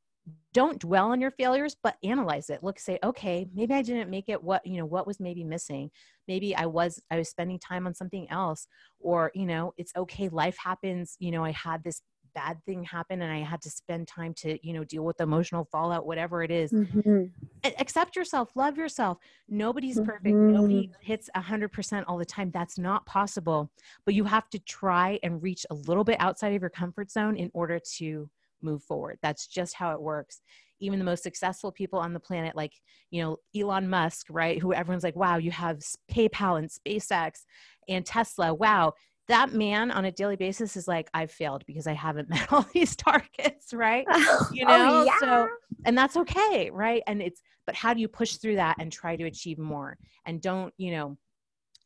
don't 0.54 0.80
dwell 0.80 1.12
on 1.12 1.22
your 1.22 1.32
failures 1.32 1.76
but 1.82 1.98
analyze 2.04 2.50
it. 2.50 2.64
Look 2.64 2.80
say 2.80 3.00
okay 3.04 3.48
maybe 3.54 3.74
i 3.74 3.82
didn't 3.82 4.10
make 4.10 4.30
it 4.30 4.44
what 4.44 4.66
you 4.66 4.78
know 4.78 4.86
what 4.86 5.08
was 5.08 5.20
maybe 5.20 5.44
missing. 5.44 5.90
Maybe 6.28 6.56
i 6.56 6.66
was 6.66 7.02
i 7.10 7.18
was 7.18 7.30
spending 7.30 7.60
time 7.60 7.88
on 7.88 7.94
something 7.96 8.30
else 8.30 8.68
or 9.00 9.32
you 9.34 9.46
know 9.46 9.74
it's 9.78 9.94
okay 9.96 10.30
life 10.30 10.58
happens. 10.58 11.16
You 11.20 11.32
know 11.32 11.44
i 11.44 11.52
had 11.52 11.84
this 11.84 12.02
bad 12.36 12.64
thing 12.66 12.84
happen 12.84 13.22
and 13.22 13.32
i 13.32 13.40
had 13.40 13.62
to 13.62 13.70
spend 13.70 14.08
time 14.08 14.34
to 14.34 14.58
you 14.66 14.74
know 14.74 14.84
deal 14.86 15.04
with 15.04 15.18
the 15.18 15.24
emotional 15.24 15.66
fallout 15.72 16.06
whatever 16.06 16.44
it 16.44 16.52
is. 16.52 16.74
Mhm. 16.74 17.32
Accept 17.80 18.16
yourself 18.16 18.56
love 18.56 18.78
yourself. 18.78 19.20
Nobody's 19.48 20.00
perfect. 20.00 20.40
Mhm. 20.40 20.54
nobody 20.54 20.92
hits 21.02 21.30
100% 21.36 22.08
all 22.08 22.18
the 22.18 22.26
time. 22.26 22.52
That's 22.52 22.78
not 22.80 23.06
possible. 23.06 23.72
But 24.06 24.16
you 24.16 24.24
have 24.26 24.50
to 24.52 24.60
try 24.60 25.20
and 25.24 25.42
reach 25.44 25.66
a 25.70 25.76
little 25.76 26.04
bit 26.04 26.18
outside 26.20 26.54
of 26.56 26.62
your 26.62 26.70
comfort 26.72 27.12
zone 27.12 27.38
in 27.38 27.52
order 27.54 27.80
to 27.98 28.30
move 28.64 28.84
forward 28.84 29.18
that's 29.22 29.48
just 29.48 29.74
how 29.76 29.92
it 29.92 30.02
works 30.02 30.42
even 30.82 31.00
the 31.00 31.06
most 31.06 31.24
successful 31.24 31.72
people 31.72 32.00
on 32.00 32.12
the 32.12 32.20
planet, 32.20 32.56
like, 32.56 32.74
you 33.12 33.22
know, 33.22 33.38
Elon 33.56 33.88
Musk, 33.88 34.28
right? 34.30 34.60
Who 34.60 34.74
everyone's 34.74 35.04
like, 35.04 35.16
wow, 35.16 35.38
you 35.38 35.52
have 35.52 35.80
PayPal 36.12 36.58
and 36.58 36.70
SpaceX 36.70 37.46
and 37.88 38.06
Tesla. 38.06 38.54
Wow. 38.54 38.94
That 39.28 39.54
man 39.54 39.92
on 39.92 40.06
a 40.06 40.12
daily 40.12 40.36
basis 40.36 40.76
is 40.76 40.88
like, 40.88 41.10
I've 41.14 41.32
failed 41.32 41.64
because 41.68 41.88
I 41.88 41.94
haven't 41.94 42.30
met 42.30 42.52
all 42.52 42.66
these 42.74 42.96
targets, 42.96 43.74
right? 43.74 44.06
Oh, 44.14 44.50
you 44.52 44.66
know, 44.66 44.88
oh, 44.90 45.04
yeah. 45.06 45.18
so, 45.20 45.48
and 45.86 45.98
that's 45.98 46.18
okay, 46.18 46.70
right? 46.74 47.04
And 47.08 47.22
it's, 47.22 47.42
but 47.66 47.76
how 47.76 47.94
do 47.94 48.02
you 48.02 48.08
push 48.08 48.36
through 48.36 48.56
that 48.56 48.78
and 48.80 48.92
try 48.92 49.16
to 49.16 49.26
achieve 49.26 49.60
more? 49.60 49.98
And 50.26 50.42
don't, 50.42 50.74
you 50.78 50.92
know, 50.92 51.18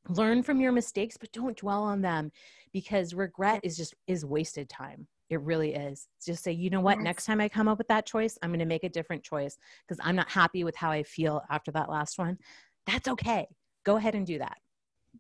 learn 0.08 0.42
from 0.42 0.62
your 0.62 0.72
mistakes, 0.72 1.18
but 1.18 1.32
don't 1.34 1.58
dwell 1.58 1.84
on 1.84 2.02
them 2.02 2.32
because 2.72 3.14
regret 3.14 3.62
is 3.64 3.76
just, 3.76 3.94
is 4.08 4.26
wasted 4.26 4.70
time 4.70 5.08
it 5.30 5.42
really 5.42 5.74
is. 5.74 6.08
Just 6.26 6.44
say, 6.44 6.52
you 6.52 6.70
know 6.70 6.82
what, 6.82 6.98
yes. 6.98 7.04
next 7.04 7.26
time 7.26 7.42
I 7.42 7.50
come 7.50 7.68
up 7.68 7.78
with 7.78 7.88
that 7.88 8.06
choice, 8.06 8.38
I'm 8.42 8.50
going 8.50 8.60
to 8.60 8.66
make 8.66 8.84
a 8.84 8.90
different 8.90 9.24
choice 9.24 9.58
because 9.88 10.00
I'm 10.04 10.16
not 10.16 10.30
happy 10.30 10.64
with 10.64 10.76
how 10.76 10.92
I 10.92 11.04
feel 11.04 11.42
after 11.50 11.72
that 11.72 11.90
last 11.90 12.18
one. 12.18 12.38
That's 12.86 13.08
okay. 13.08 13.48
Go 13.86 13.98
ahead 13.98 14.16
and 14.16 14.26
do 14.26 14.38
that. 14.40 14.58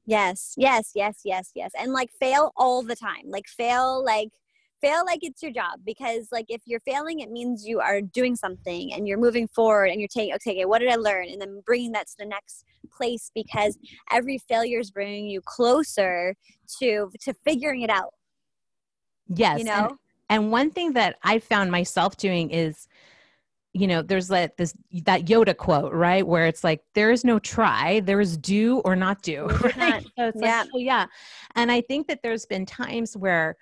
Yes, 0.05 0.53
yes, 0.57 0.91
yes, 0.93 1.21
yes, 1.23 1.51
yes. 1.55 1.71
And 1.77 1.91
like 1.91 2.11
fail 2.19 2.51
all 2.55 2.83
the 2.83 2.95
time. 2.95 3.23
Like 3.25 3.47
fail, 3.47 4.03
like, 4.03 4.29
fail 4.81 5.03
like 5.05 5.19
it's 5.21 5.41
your 5.41 5.51
job 5.51 5.79
because 5.85 6.27
like 6.31 6.45
if 6.49 6.61
you're 6.65 6.81
failing 6.81 7.19
it 7.19 7.31
means 7.31 7.65
you 7.65 7.79
are 7.79 8.01
doing 8.01 8.35
something 8.35 8.93
and 8.93 9.07
you're 9.07 9.17
moving 9.17 9.47
forward 9.47 9.85
and 9.85 9.99
you're 9.99 10.07
taking 10.07 10.33
okay, 10.33 10.51
okay 10.51 10.65
what 10.65 10.79
did 10.79 10.89
i 10.89 10.95
learn 10.95 11.27
and 11.29 11.41
then 11.41 11.61
bringing 11.65 11.91
that 11.91 12.07
to 12.07 12.13
the 12.19 12.25
next 12.25 12.65
place 12.95 13.31
because 13.33 13.77
every 14.11 14.37
failure 14.37 14.79
is 14.79 14.91
bringing 14.91 15.27
you 15.27 15.41
closer 15.45 16.35
to 16.79 17.09
to 17.21 17.33
figuring 17.45 17.81
it 17.81 17.89
out 17.89 18.13
Yes. 19.27 19.59
You 19.59 19.65
know? 19.65 19.87
And, 19.89 19.97
and 20.29 20.51
one 20.51 20.71
thing 20.71 20.93
that 20.93 21.17
I 21.23 21.39
found 21.39 21.71
myself 21.71 22.17
doing 22.17 22.49
is, 22.49 22.87
you 23.73 23.87
know, 23.87 24.01
there's 24.01 24.29
like 24.29 24.55
this 24.55 24.73
that 25.03 25.25
Yoda 25.25 25.55
quote, 25.55 25.91
right? 25.91 26.25
Where 26.25 26.47
it's 26.47 26.63
like 26.63 26.81
there 26.93 27.11
is 27.11 27.25
no 27.25 27.39
try, 27.39 27.99
there 27.99 28.21
is 28.21 28.37
do 28.37 28.79
or 28.85 28.95
not 28.95 29.21
do. 29.21 29.47
Right? 29.77 30.05
So 30.17 30.27
it's 30.27 30.41
yeah. 30.41 30.61
like, 30.61 30.69
oh 30.73 30.79
yeah. 30.79 31.07
And 31.55 31.71
I 31.71 31.81
think 31.81 32.07
that 32.07 32.21
there's 32.23 32.45
been 32.45 32.65
times 32.65 33.17
where 33.17 33.57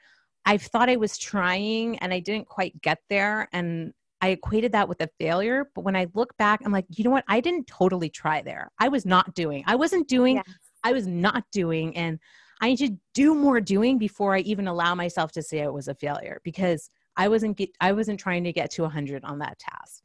I've 0.46 0.62
thought 0.62 0.90
I 0.90 0.98
was 0.98 1.18
trying 1.18 1.98
and 2.00 2.14
I 2.14 2.20
didn't 2.20 2.48
quite 2.48 2.80
get 2.82 3.00
there. 3.10 3.50
And 3.54 3.94
I 4.22 4.30
equated 4.30 4.72
that 4.74 4.88
with 4.88 5.02
a 5.02 5.10
failure. 5.20 5.70
But 5.74 5.84
when 5.84 5.96
I 5.96 6.08
look 6.14 6.38
back, 6.38 6.62
I'm 6.64 6.72
like, 6.72 6.86
you 6.90 7.04
know 7.04 7.10
what? 7.10 7.26
I 7.28 7.40
didn't 7.40 7.68
totally 7.68 8.10
try 8.10 8.42
there. 8.42 8.72
I 8.80 8.90
was 8.90 9.06
not 9.06 9.34
doing. 9.34 9.64
I 9.68 9.76
wasn't 9.76 10.08
doing. 10.08 10.38
Yes. 10.38 10.46
I 10.84 10.94
was 10.94 11.08
not 11.08 11.44
doing. 11.52 11.96
And 11.98 12.20
I 12.64 12.68
need 12.68 12.78
to 12.78 12.96
do 13.14 13.36
more 13.36 13.60
doing 13.60 13.98
before 13.98 14.36
I 14.36 14.40
even 14.40 14.70
allow 14.70 14.96
myself 14.96 15.34
to 15.34 15.44
say 15.44 15.60
it 15.60 15.74
was 15.74 15.90
a 15.90 15.94
failure 15.94 16.40
because 16.46 16.90
I 17.18 17.28
wasn't 17.28 17.58
get, 17.58 17.72
I 17.82 17.92
wasn't 17.92 18.22
trying 18.22 18.46
to 18.46 18.54
get 18.54 18.72
to 18.72 18.84
100 18.84 19.26
on 19.26 19.40
that 19.40 19.60
task. 19.60 20.02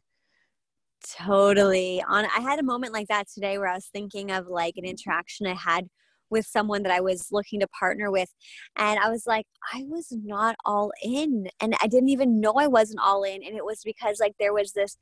Totally. 1.08 2.02
On 2.08 2.24
I 2.24 2.40
had 2.40 2.58
a 2.58 2.64
moment 2.64 2.92
like 2.92 3.06
that 3.06 3.28
today 3.32 3.58
where 3.58 3.68
I 3.68 3.76
was 3.76 3.88
thinking 3.92 4.32
of 4.32 4.48
like 4.48 4.74
an 4.76 4.84
interaction 4.84 5.46
I 5.46 5.54
had 5.54 5.86
with 6.30 6.46
someone 6.46 6.82
that 6.82 6.90
I 6.90 7.00
was 7.00 7.28
looking 7.30 7.60
to 7.60 7.68
partner 7.68 8.10
with 8.10 8.34
and 8.76 8.98
I 8.98 9.08
was 9.08 9.22
like 9.24 9.46
I 9.72 9.84
was 9.86 10.08
not 10.10 10.56
all 10.64 10.90
in 11.00 11.46
and 11.62 11.76
I 11.80 11.86
didn't 11.86 12.08
even 12.08 12.40
know 12.40 12.54
I 12.58 12.66
wasn't 12.66 12.98
all 13.00 13.22
in 13.22 13.40
and 13.44 13.56
it 13.56 13.64
was 13.64 13.82
because 13.84 14.18
like 14.18 14.34
there 14.40 14.52
was 14.52 14.72
this 14.72 14.96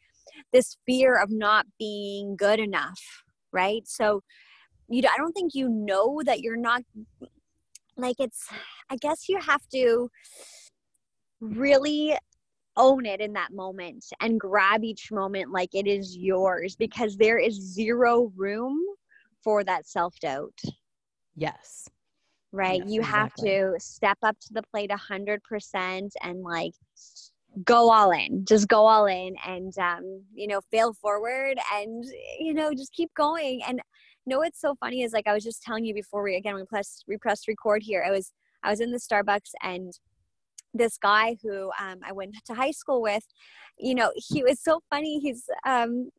this 0.52 0.76
fear 0.84 1.18
of 1.18 1.30
not 1.30 1.64
being 1.78 2.36
good 2.36 2.60
enough, 2.60 3.00
right? 3.50 3.88
So 3.88 4.20
you 4.90 5.02
I 5.10 5.16
don't 5.16 5.32
think 5.32 5.54
you 5.54 5.70
know 5.70 6.20
that 6.26 6.40
you're 6.40 6.58
not 6.58 6.82
like 7.96 8.16
it's 8.18 8.48
i 8.90 8.96
guess 8.96 9.28
you 9.28 9.38
have 9.40 9.62
to 9.72 10.10
really 11.40 12.16
own 12.76 13.06
it 13.06 13.20
in 13.20 13.32
that 13.32 13.52
moment 13.52 14.04
and 14.20 14.38
grab 14.38 14.84
each 14.84 15.10
moment 15.10 15.50
like 15.50 15.74
it 15.74 15.86
is 15.86 16.16
yours 16.16 16.76
because 16.76 17.16
there 17.16 17.38
is 17.38 17.54
zero 17.54 18.30
room 18.36 18.78
for 19.46 19.62
that 19.62 19.86
self-doubt. 19.86 20.60
Yes. 21.36 21.88
Right? 22.50 22.80
Yes, 22.80 22.90
you 22.90 23.02
have 23.02 23.32
to 23.34 23.74
step 23.78 24.18
up 24.24 24.36
to 24.40 24.52
the 24.52 24.62
plate 24.72 24.90
100% 24.90 26.10
and 26.22 26.42
like 26.42 26.72
go 27.64 27.92
all 27.92 28.10
in. 28.10 28.44
Just 28.44 28.66
go 28.66 28.86
all 28.86 29.06
in 29.06 29.36
and 29.46 29.72
um, 29.78 30.22
you 30.34 30.48
know 30.48 30.60
fail 30.72 30.94
forward 30.94 31.58
and 31.74 32.04
you 32.40 32.54
know 32.54 32.72
just 32.72 32.92
keep 32.92 33.14
going. 33.14 33.60
And 33.68 33.80
know 34.26 34.38
what's 34.38 34.60
so 34.60 34.74
funny 34.80 35.02
is 35.02 35.12
like 35.12 35.26
I 35.26 35.32
was 35.32 35.44
just 35.44 35.62
telling 35.62 35.84
you 35.84 35.94
before 35.94 36.22
we 36.22 36.36
again 36.36 36.54
we 36.54 36.64
pressed 36.64 37.04
we 37.08 37.16
pressed 37.16 37.48
record 37.48 37.82
here. 37.82 38.04
I 38.06 38.10
was 38.10 38.32
I 38.62 38.70
was 38.70 38.80
in 38.80 38.90
the 38.90 38.98
Starbucks 38.98 39.50
and 39.62 39.92
this 40.74 40.98
guy 40.98 41.36
who 41.42 41.70
um, 41.80 42.00
I 42.04 42.12
went 42.12 42.34
to 42.46 42.54
high 42.54 42.70
school 42.70 43.00
with, 43.00 43.24
you 43.78 43.94
know, 43.94 44.12
he 44.14 44.42
was 44.42 44.60
so 44.60 44.80
funny. 44.90 45.18
He's 45.20 45.44
um, 45.64 46.10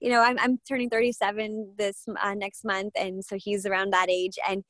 you 0.00 0.10
know, 0.10 0.22
I'm 0.22 0.38
I'm 0.38 0.58
turning 0.68 0.90
37 0.90 1.74
this 1.78 2.04
uh, 2.22 2.34
next 2.34 2.64
month, 2.64 2.92
and 2.96 3.24
so 3.24 3.36
he's 3.38 3.64
around 3.64 3.92
that 3.92 4.10
age, 4.10 4.38
and 4.48 4.64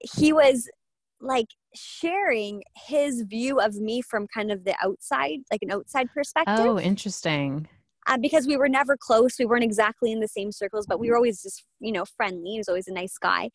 he 0.00 0.32
was 0.32 0.68
like 1.20 1.46
sharing 1.74 2.62
his 2.74 3.22
view 3.22 3.60
of 3.60 3.76
me 3.76 4.02
from 4.02 4.26
kind 4.26 4.50
of 4.50 4.64
the 4.64 4.74
outside, 4.82 5.38
like 5.50 5.62
an 5.62 5.72
outside 5.72 6.08
perspective. 6.12 6.54
Oh, 6.58 6.78
interesting 6.78 7.68
uh, 8.06 8.18
because 8.18 8.46
we 8.46 8.56
were 8.56 8.68
never 8.68 8.96
close. 8.96 9.38
We 9.38 9.46
weren't 9.46 9.64
exactly 9.64 10.12
in 10.12 10.20
the 10.20 10.28
same 10.28 10.52
circles, 10.52 10.86
but 10.86 11.00
we 11.00 11.10
were 11.10 11.16
always 11.16 11.42
just, 11.42 11.64
you 11.80 11.92
know, 11.92 12.04
friendly. 12.16 12.52
He 12.52 12.58
was 12.58 12.68
always 12.68 12.88
a 12.88 12.92
nice 12.92 13.18
guy. 13.18 13.50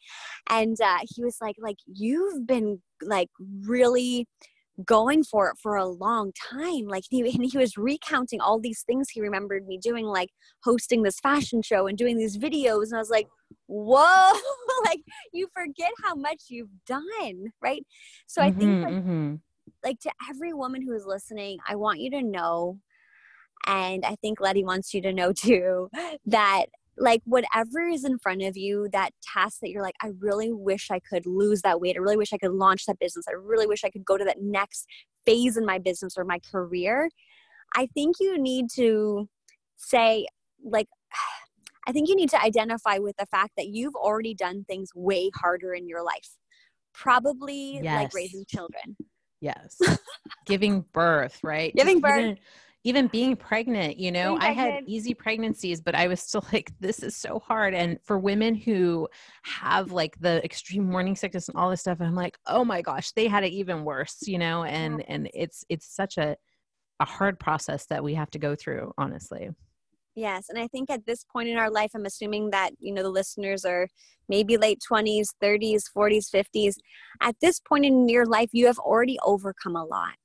And 0.49 0.79
uh, 0.81 0.99
he 1.13 1.23
was 1.23 1.37
like, 1.41 1.55
like, 1.59 1.77
you've 1.85 2.45
been 2.45 2.81
like 3.01 3.29
really 3.65 4.27
going 4.85 5.23
for 5.23 5.49
it 5.49 5.57
for 5.61 5.75
a 5.75 5.85
long 5.85 6.31
time. 6.51 6.87
Like 6.87 7.03
he, 7.09 7.21
and 7.33 7.45
he 7.49 7.57
was 7.57 7.77
recounting 7.77 8.41
all 8.41 8.59
these 8.59 8.83
things 8.85 9.09
he 9.09 9.21
remembered 9.21 9.67
me 9.67 9.77
doing, 9.77 10.05
like 10.05 10.29
hosting 10.63 11.03
this 11.03 11.19
fashion 11.19 11.61
show 11.61 11.87
and 11.87 11.97
doing 11.97 12.17
these 12.17 12.37
videos. 12.37 12.85
And 12.85 12.95
I 12.95 12.99
was 12.99 13.09
like, 13.09 13.27
whoa, 13.67 14.31
like 14.85 15.01
you 15.33 15.47
forget 15.53 15.91
how 16.03 16.15
much 16.15 16.43
you've 16.49 16.69
done. 16.85 17.51
Right. 17.61 17.85
So 18.27 18.41
I 18.41 18.51
think 18.51 18.69
mm-hmm, 18.69 18.83
like, 18.83 18.93
mm-hmm. 18.93 19.35
like 19.83 19.99
to 20.01 20.11
every 20.29 20.53
woman 20.53 20.81
who 20.81 20.93
is 20.93 21.05
listening, 21.05 21.59
I 21.67 21.75
want 21.75 21.99
you 21.99 22.11
to 22.11 22.21
know 22.21 22.79
and 23.67 24.05
I 24.05 24.15
think 24.15 24.39
Letty 24.39 24.63
wants 24.63 24.93
you 24.93 25.01
to 25.01 25.13
know 25.13 25.33
too 25.37 25.89
that 26.25 26.65
like 26.97 27.21
whatever 27.25 27.87
is 27.87 28.03
in 28.03 28.19
front 28.19 28.41
of 28.43 28.57
you, 28.57 28.87
that 28.91 29.11
task 29.23 29.59
that 29.61 29.69
you're 29.69 29.81
like, 29.81 29.95
I 30.01 30.11
really 30.19 30.51
wish 30.51 30.91
I 30.91 30.99
could 30.99 31.25
lose 31.25 31.61
that 31.61 31.79
weight. 31.81 31.95
I 31.95 31.99
really 31.99 32.17
wish 32.17 32.33
I 32.33 32.37
could 32.37 32.51
launch 32.51 32.85
that 32.85 32.99
business. 32.99 33.25
I 33.27 33.33
really 33.33 33.65
wish 33.65 33.83
I 33.83 33.89
could 33.89 34.05
go 34.05 34.17
to 34.17 34.25
that 34.25 34.41
next 34.41 34.85
phase 35.25 35.57
in 35.57 35.65
my 35.65 35.79
business 35.79 36.15
or 36.17 36.25
my 36.25 36.39
career. 36.39 37.09
I 37.75 37.87
think 37.93 38.17
you 38.19 38.37
need 38.37 38.67
to 38.75 39.27
say, 39.77 40.27
like, 40.63 40.87
I 41.87 41.91
think 41.91 42.09
you 42.09 42.15
need 42.15 42.29
to 42.29 42.41
identify 42.41 42.99
with 42.99 43.15
the 43.17 43.25
fact 43.25 43.53
that 43.57 43.67
you've 43.67 43.95
already 43.95 44.35
done 44.35 44.65
things 44.65 44.91
way 44.93 45.31
harder 45.35 45.73
in 45.73 45.87
your 45.87 46.03
life. 46.03 46.29
Probably 46.93 47.79
yes. 47.81 48.03
like 48.03 48.13
raising 48.13 48.45
children. 48.47 48.95
Yes. 49.39 49.79
Giving 50.45 50.85
birth, 50.93 51.39
right? 51.43 51.73
Giving 51.75 51.99
birth. 51.99 52.19
Even, 52.19 52.37
even 52.83 53.07
being 53.07 53.35
pregnant, 53.35 53.97
you 53.97 54.11
know, 54.11 54.37
I 54.39 54.51
had 54.51 54.83
easy 54.87 55.13
pregnancies, 55.13 55.81
but 55.81 55.93
I 55.93 56.07
was 56.07 56.21
still 56.21 56.45
like, 56.51 56.71
this 56.79 56.99
is 57.03 57.15
so 57.15 57.39
hard. 57.39 57.73
And 57.73 57.99
for 58.03 58.17
women 58.17 58.55
who 58.55 59.07
have 59.43 59.91
like 59.91 60.19
the 60.19 60.43
extreme 60.43 60.89
morning 60.89 61.15
sickness 61.15 61.47
and 61.47 61.57
all 61.57 61.69
this 61.69 61.81
stuff, 61.81 61.99
I'm 62.01 62.15
like, 62.15 62.37
oh 62.47 62.65
my 62.65 62.81
gosh, 62.81 63.11
they 63.11 63.27
had 63.27 63.43
it 63.43 63.51
even 63.51 63.83
worse, 63.83 64.27
you 64.27 64.39
know, 64.39 64.63
and 64.63 64.99
yeah. 64.99 65.05
and 65.09 65.29
it's 65.33 65.63
it's 65.69 65.93
such 65.93 66.17
a 66.17 66.35
a 66.99 67.05
hard 67.05 67.39
process 67.39 67.85
that 67.87 68.03
we 68.03 68.13
have 68.13 68.29
to 68.31 68.39
go 68.39 68.55
through, 68.55 68.93
honestly. 68.97 69.49
Yes. 70.15 70.49
And 70.49 70.59
I 70.59 70.67
think 70.67 70.89
at 70.89 71.05
this 71.05 71.23
point 71.23 71.49
in 71.49 71.57
our 71.57 71.71
life, 71.71 71.91
I'm 71.95 72.05
assuming 72.05 72.51
that, 72.51 72.71
you 72.79 72.93
know, 72.93 73.01
the 73.01 73.09
listeners 73.09 73.63
are 73.63 73.87
maybe 74.27 74.57
late 74.57 74.79
20s, 74.91 75.27
30s, 75.41 75.83
40s, 75.95 76.25
50s. 76.29 76.73
At 77.21 77.35
this 77.41 77.59
point 77.59 77.85
in 77.85 78.09
your 78.09 78.25
life, 78.25 78.49
you 78.51 78.67
have 78.67 78.77
already 78.77 79.17
overcome 79.25 79.75
a 79.75 79.85
lot 79.85 80.15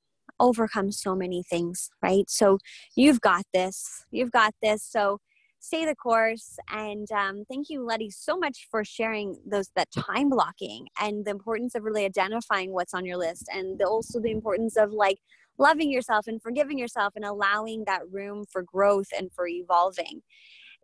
overcome 0.40 0.92
so 0.92 1.14
many 1.14 1.42
things, 1.42 1.90
right? 2.02 2.28
So 2.28 2.58
you've 2.94 3.20
got 3.20 3.44
this. 3.52 4.04
You've 4.10 4.32
got 4.32 4.54
this. 4.62 4.82
So 4.82 5.18
stay 5.60 5.84
the 5.84 5.94
course. 5.94 6.58
And 6.70 7.10
um, 7.12 7.44
thank 7.48 7.68
you, 7.68 7.84
Letty, 7.84 8.10
so 8.10 8.36
much 8.36 8.68
for 8.70 8.84
sharing 8.84 9.36
those 9.46 9.70
that 9.76 9.90
time 9.90 10.30
blocking 10.30 10.86
and 11.00 11.24
the 11.24 11.30
importance 11.30 11.74
of 11.74 11.82
really 11.82 12.04
identifying 12.04 12.72
what's 12.72 12.94
on 12.94 13.04
your 13.04 13.16
list, 13.16 13.48
and 13.52 13.78
the, 13.78 13.86
also 13.86 14.20
the 14.20 14.30
importance 14.30 14.76
of 14.76 14.92
like 14.92 15.18
loving 15.58 15.90
yourself 15.90 16.26
and 16.26 16.40
forgiving 16.42 16.78
yourself 16.78 17.14
and 17.16 17.24
allowing 17.24 17.84
that 17.86 18.02
room 18.10 18.44
for 18.50 18.62
growth 18.62 19.08
and 19.16 19.32
for 19.32 19.48
evolving. 19.48 20.22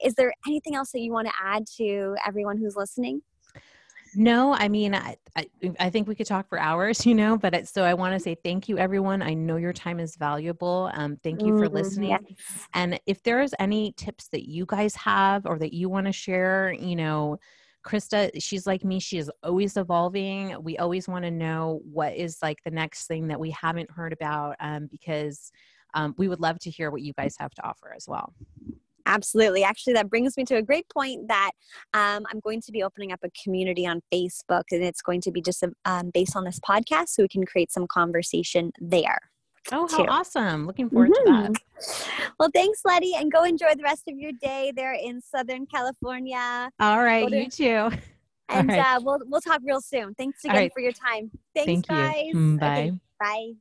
Is 0.02 0.14
there 0.14 0.32
anything 0.46 0.74
else 0.74 0.90
that 0.92 1.00
you 1.00 1.12
want 1.12 1.28
to 1.28 1.34
add 1.40 1.64
to 1.76 2.16
everyone 2.26 2.58
who's 2.58 2.76
listening? 2.76 3.22
No, 4.14 4.54
I 4.54 4.68
mean, 4.68 4.94
I, 4.94 5.16
I, 5.36 5.46
I, 5.80 5.90
think 5.90 6.06
we 6.06 6.14
could 6.14 6.26
talk 6.26 6.48
for 6.48 6.58
hours, 6.58 7.06
you 7.06 7.14
know, 7.14 7.36
but 7.36 7.54
it, 7.54 7.68
so 7.68 7.84
I 7.84 7.94
want 7.94 8.14
to 8.14 8.20
say 8.20 8.34
thank 8.34 8.68
you, 8.68 8.78
everyone. 8.78 9.22
I 9.22 9.34
know 9.34 9.56
your 9.56 9.72
time 9.72 10.00
is 10.00 10.16
valuable. 10.16 10.90
Um, 10.94 11.16
thank 11.22 11.42
you 11.42 11.56
for 11.58 11.68
mm, 11.68 11.72
listening. 11.72 12.10
Yes. 12.10 12.66
And 12.74 13.00
if 13.06 13.22
there 13.22 13.40
is 13.40 13.54
any 13.58 13.92
tips 13.92 14.28
that 14.28 14.48
you 14.48 14.66
guys 14.66 14.94
have 14.96 15.46
or 15.46 15.58
that 15.58 15.72
you 15.72 15.88
want 15.88 16.06
to 16.06 16.12
share, 16.12 16.72
you 16.72 16.96
know, 16.96 17.38
Krista, 17.84 18.30
she's 18.38 18.66
like 18.66 18.84
me. 18.84 19.00
She 19.00 19.18
is 19.18 19.30
always 19.42 19.76
evolving. 19.76 20.56
We 20.62 20.78
always 20.78 21.08
want 21.08 21.24
to 21.24 21.30
know 21.30 21.80
what 21.84 22.14
is 22.14 22.38
like 22.42 22.58
the 22.64 22.70
next 22.70 23.06
thing 23.06 23.28
that 23.28 23.40
we 23.40 23.50
haven't 23.50 23.90
heard 23.90 24.12
about 24.12 24.56
um, 24.60 24.86
because 24.86 25.50
um, 25.94 26.14
we 26.16 26.28
would 26.28 26.40
love 26.40 26.58
to 26.60 26.70
hear 26.70 26.90
what 26.90 27.02
you 27.02 27.12
guys 27.14 27.34
have 27.38 27.52
to 27.54 27.66
offer 27.66 27.92
as 27.94 28.06
well. 28.06 28.32
Absolutely. 29.06 29.64
Actually, 29.64 29.94
that 29.94 30.10
brings 30.10 30.36
me 30.36 30.44
to 30.44 30.56
a 30.56 30.62
great 30.62 30.86
point 30.88 31.28
that 31.28 31.52
um, 31.94 32.24
I'm 32.30 32.40
going 32.40 32.60
to 32.62 32.72
be 32.72 32.82
opening 32.82 33.12
up 33.12 33.20
a 33.22 33.30
community 33.42 33.86
on 33.86 34.00
Facebook, 34.12 34.64
and 34.70 34.82
it's 34.82 35.02
going 35.02 35.20
to 35.22 35.30
be 35.30 35.40
just 35.40 35.64
um, 35.84 36.10
based 36.12 36.36
on 36.36 36.44
this 36.44 36.60
podcast, 36.60 37.08
so 37.08 37.22
we 37.22 37.28
can 37.28 37.44
create 37.44 37.72
some 37.72 37.86
conversation 37.86 38.72
there. 38.78 39.18
Oh, 39.70 39.86
how 39.88 40.04
too. 40.04 40.08
awesome. 40.08 40.66
Looking 40.66 40.90
forward 40.90 41.10
mm-hmm. 41.10 41.52
to 41.52 41.52
that. 41.52 42.32
Well, 42.38 42.50
thanks, 42.52 42.80
Letty, 42.84 43.14
and 43.14 43.30
go 43.30 43.44
enjoy 43.44 43.74
the 43.76 43.82
rest 43.82 44.04
of 44.08 44.18
your 44.18 44.32
day 44.40 44.72
there 44.74 44.94
in 44.94 45.20
Southern 45.20 45.66
California. 45.66 46.70
All 46.80 47.02
right, 47.02 47.28
you 47.30 47.48
too. 47.48 47.90
And 48.48 48.68
right. 48.68 48.96
uh, 48.96 49.00
we'll 49.02 49.18
we'll 49.28 49.40
talk 49.40 49.62
real 49.64 49.80
soon. 49.80 50.14
Thanks 50.14 50.44
again 50.44 50.56
right. 50.56 50.72
for 50.74 50.80
your 50.80 50.92
time. 50.92 51.30
Thanks, 51.54 51.66
Thank 51.66 51.86
guys. 51.86 52.26
You. 52.26 52.34
Mm, 52.34 52.60
bye. 52.60 52.66
Okay, 52.66 52.92
bye. 53.18 53.52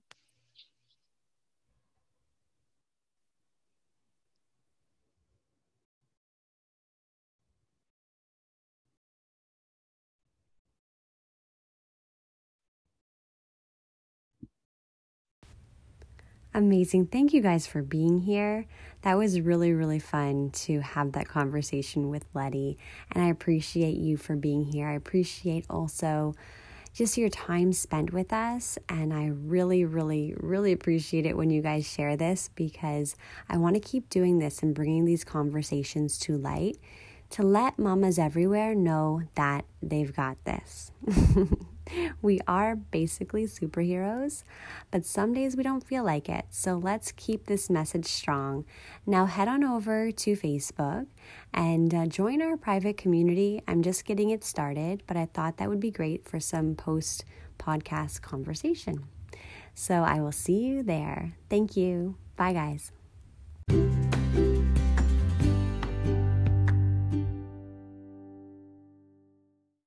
Amazing. 16.54 17.08
Thank 17.08 17.34
you 17.34 17.42
guys 17.42 17.66
for 17.66 17.82
being 17.82 18.20
here. 18.20 18.66
That 19.04 19.18
was 19.18 19.40
really, 19.40 19.72
really 19.72 20.00
fun 20.00 20.52
to 20.52 20.82
have 20.82 21.14
that 21.14 21.28
conversation 21.28 22.10
with 22.10 22.26
Letty. 22.34 22.78
And 23.12 23.24
I 23.24 23.30
appreciate 23.30 23.96
you 23.96 24.18
for 24.18 24.36
being 24.36 24.66
here. 24.66 24.88
I 24.88 24.94
appreciate 24.94 25.66
also 25.70 26.36
just 26.94 27.18
your 27.18 27.30
time 27.30 27.72
spent 27.72 28.12
with 28.12 28.34
us. 28.34 28.78
And 28.90 29.14
I 29.14 29.28
really, 29.28 29.86
really, 29.86 30.34
really 30.38 30.74
appreciate 30.74 31.26
it 31.26 31.38
when 31.38 31.50
you 31.50 31.62
guys 31.62 31.90
share 31.90 32.18
this 32.18 32.50
because 32.54 33.16
I 33.48 33.58
want 33.58 33.76
to 33.76 33.80
keep 33.80 34.10
doing 34.10 34.40
this 34.40 34.62
and 34.62 34.76
bringing 34.76 35.06
these 35.06 35.24
conversations 35.24 36.18
to 36.20 36.38
light 36.38 36.78
to 37.32 37.44
let 37.44 37.80
mamas 37.80 38.20
everywhere 38.20 38.76
know 38.76 39.22
that 39.36 39.64
they've 39.82 40.14
got 40.14 40.44
this. 40.44 40.92
we 42.22 42.40
are 42.48 42.76
basically 42.76 43.46
superheroes, 43.46 44.44
but 44.92 45.06
some 45.06 45.34
days 45.34 45.56
we 45.56 45.64
don't 45.64 45.84
feel 45.84 46.04
like 46.04 46.30
it. 46.30 46.46
So 46.50 46.78
let's 46.78 47.12
keep 47.12 47.46
this 47.46 47.70
message 47.70 48.06
strong. 48.06 48.66
Now 49.06 49.26
head 49.26 49.48
on 49.48 49.64
over 49.64 50.12
to 50.12 50.36
Facebook 50.36 51.08
and 51.54 51.94
uh, 51.94 52.06
join 52.08 52.42
our 52.42 52.58
private 52.58 52.98
community. 52.98 53.62
I'm 53.68 53.82
just 53.82 54.06
getting 54.06 54.30
it 54.30 54.44
started, 54.44 55.04
but 55.08 55.18
I 55.18 55.26
thought 55.26 55.58
that 55.58 55.70
would 55.70 55.80
be 55.80 55.92
great 55.92 56.28
for 56.28 56.40
some 56.40 56.76
post 56.76 57.26
podcast 57.60 58.22
conversation. 58.22 59.06
So 59.74 60.04
I 60.04 60.20
will 60.20 60.32
see 60.32 60.60
you 60.60 60.84
there. 60.84 61.34
Thank 61.50 61.78
you. 61.78 62.16
Bye, 62.36 62.54
guys. 62.54 62.92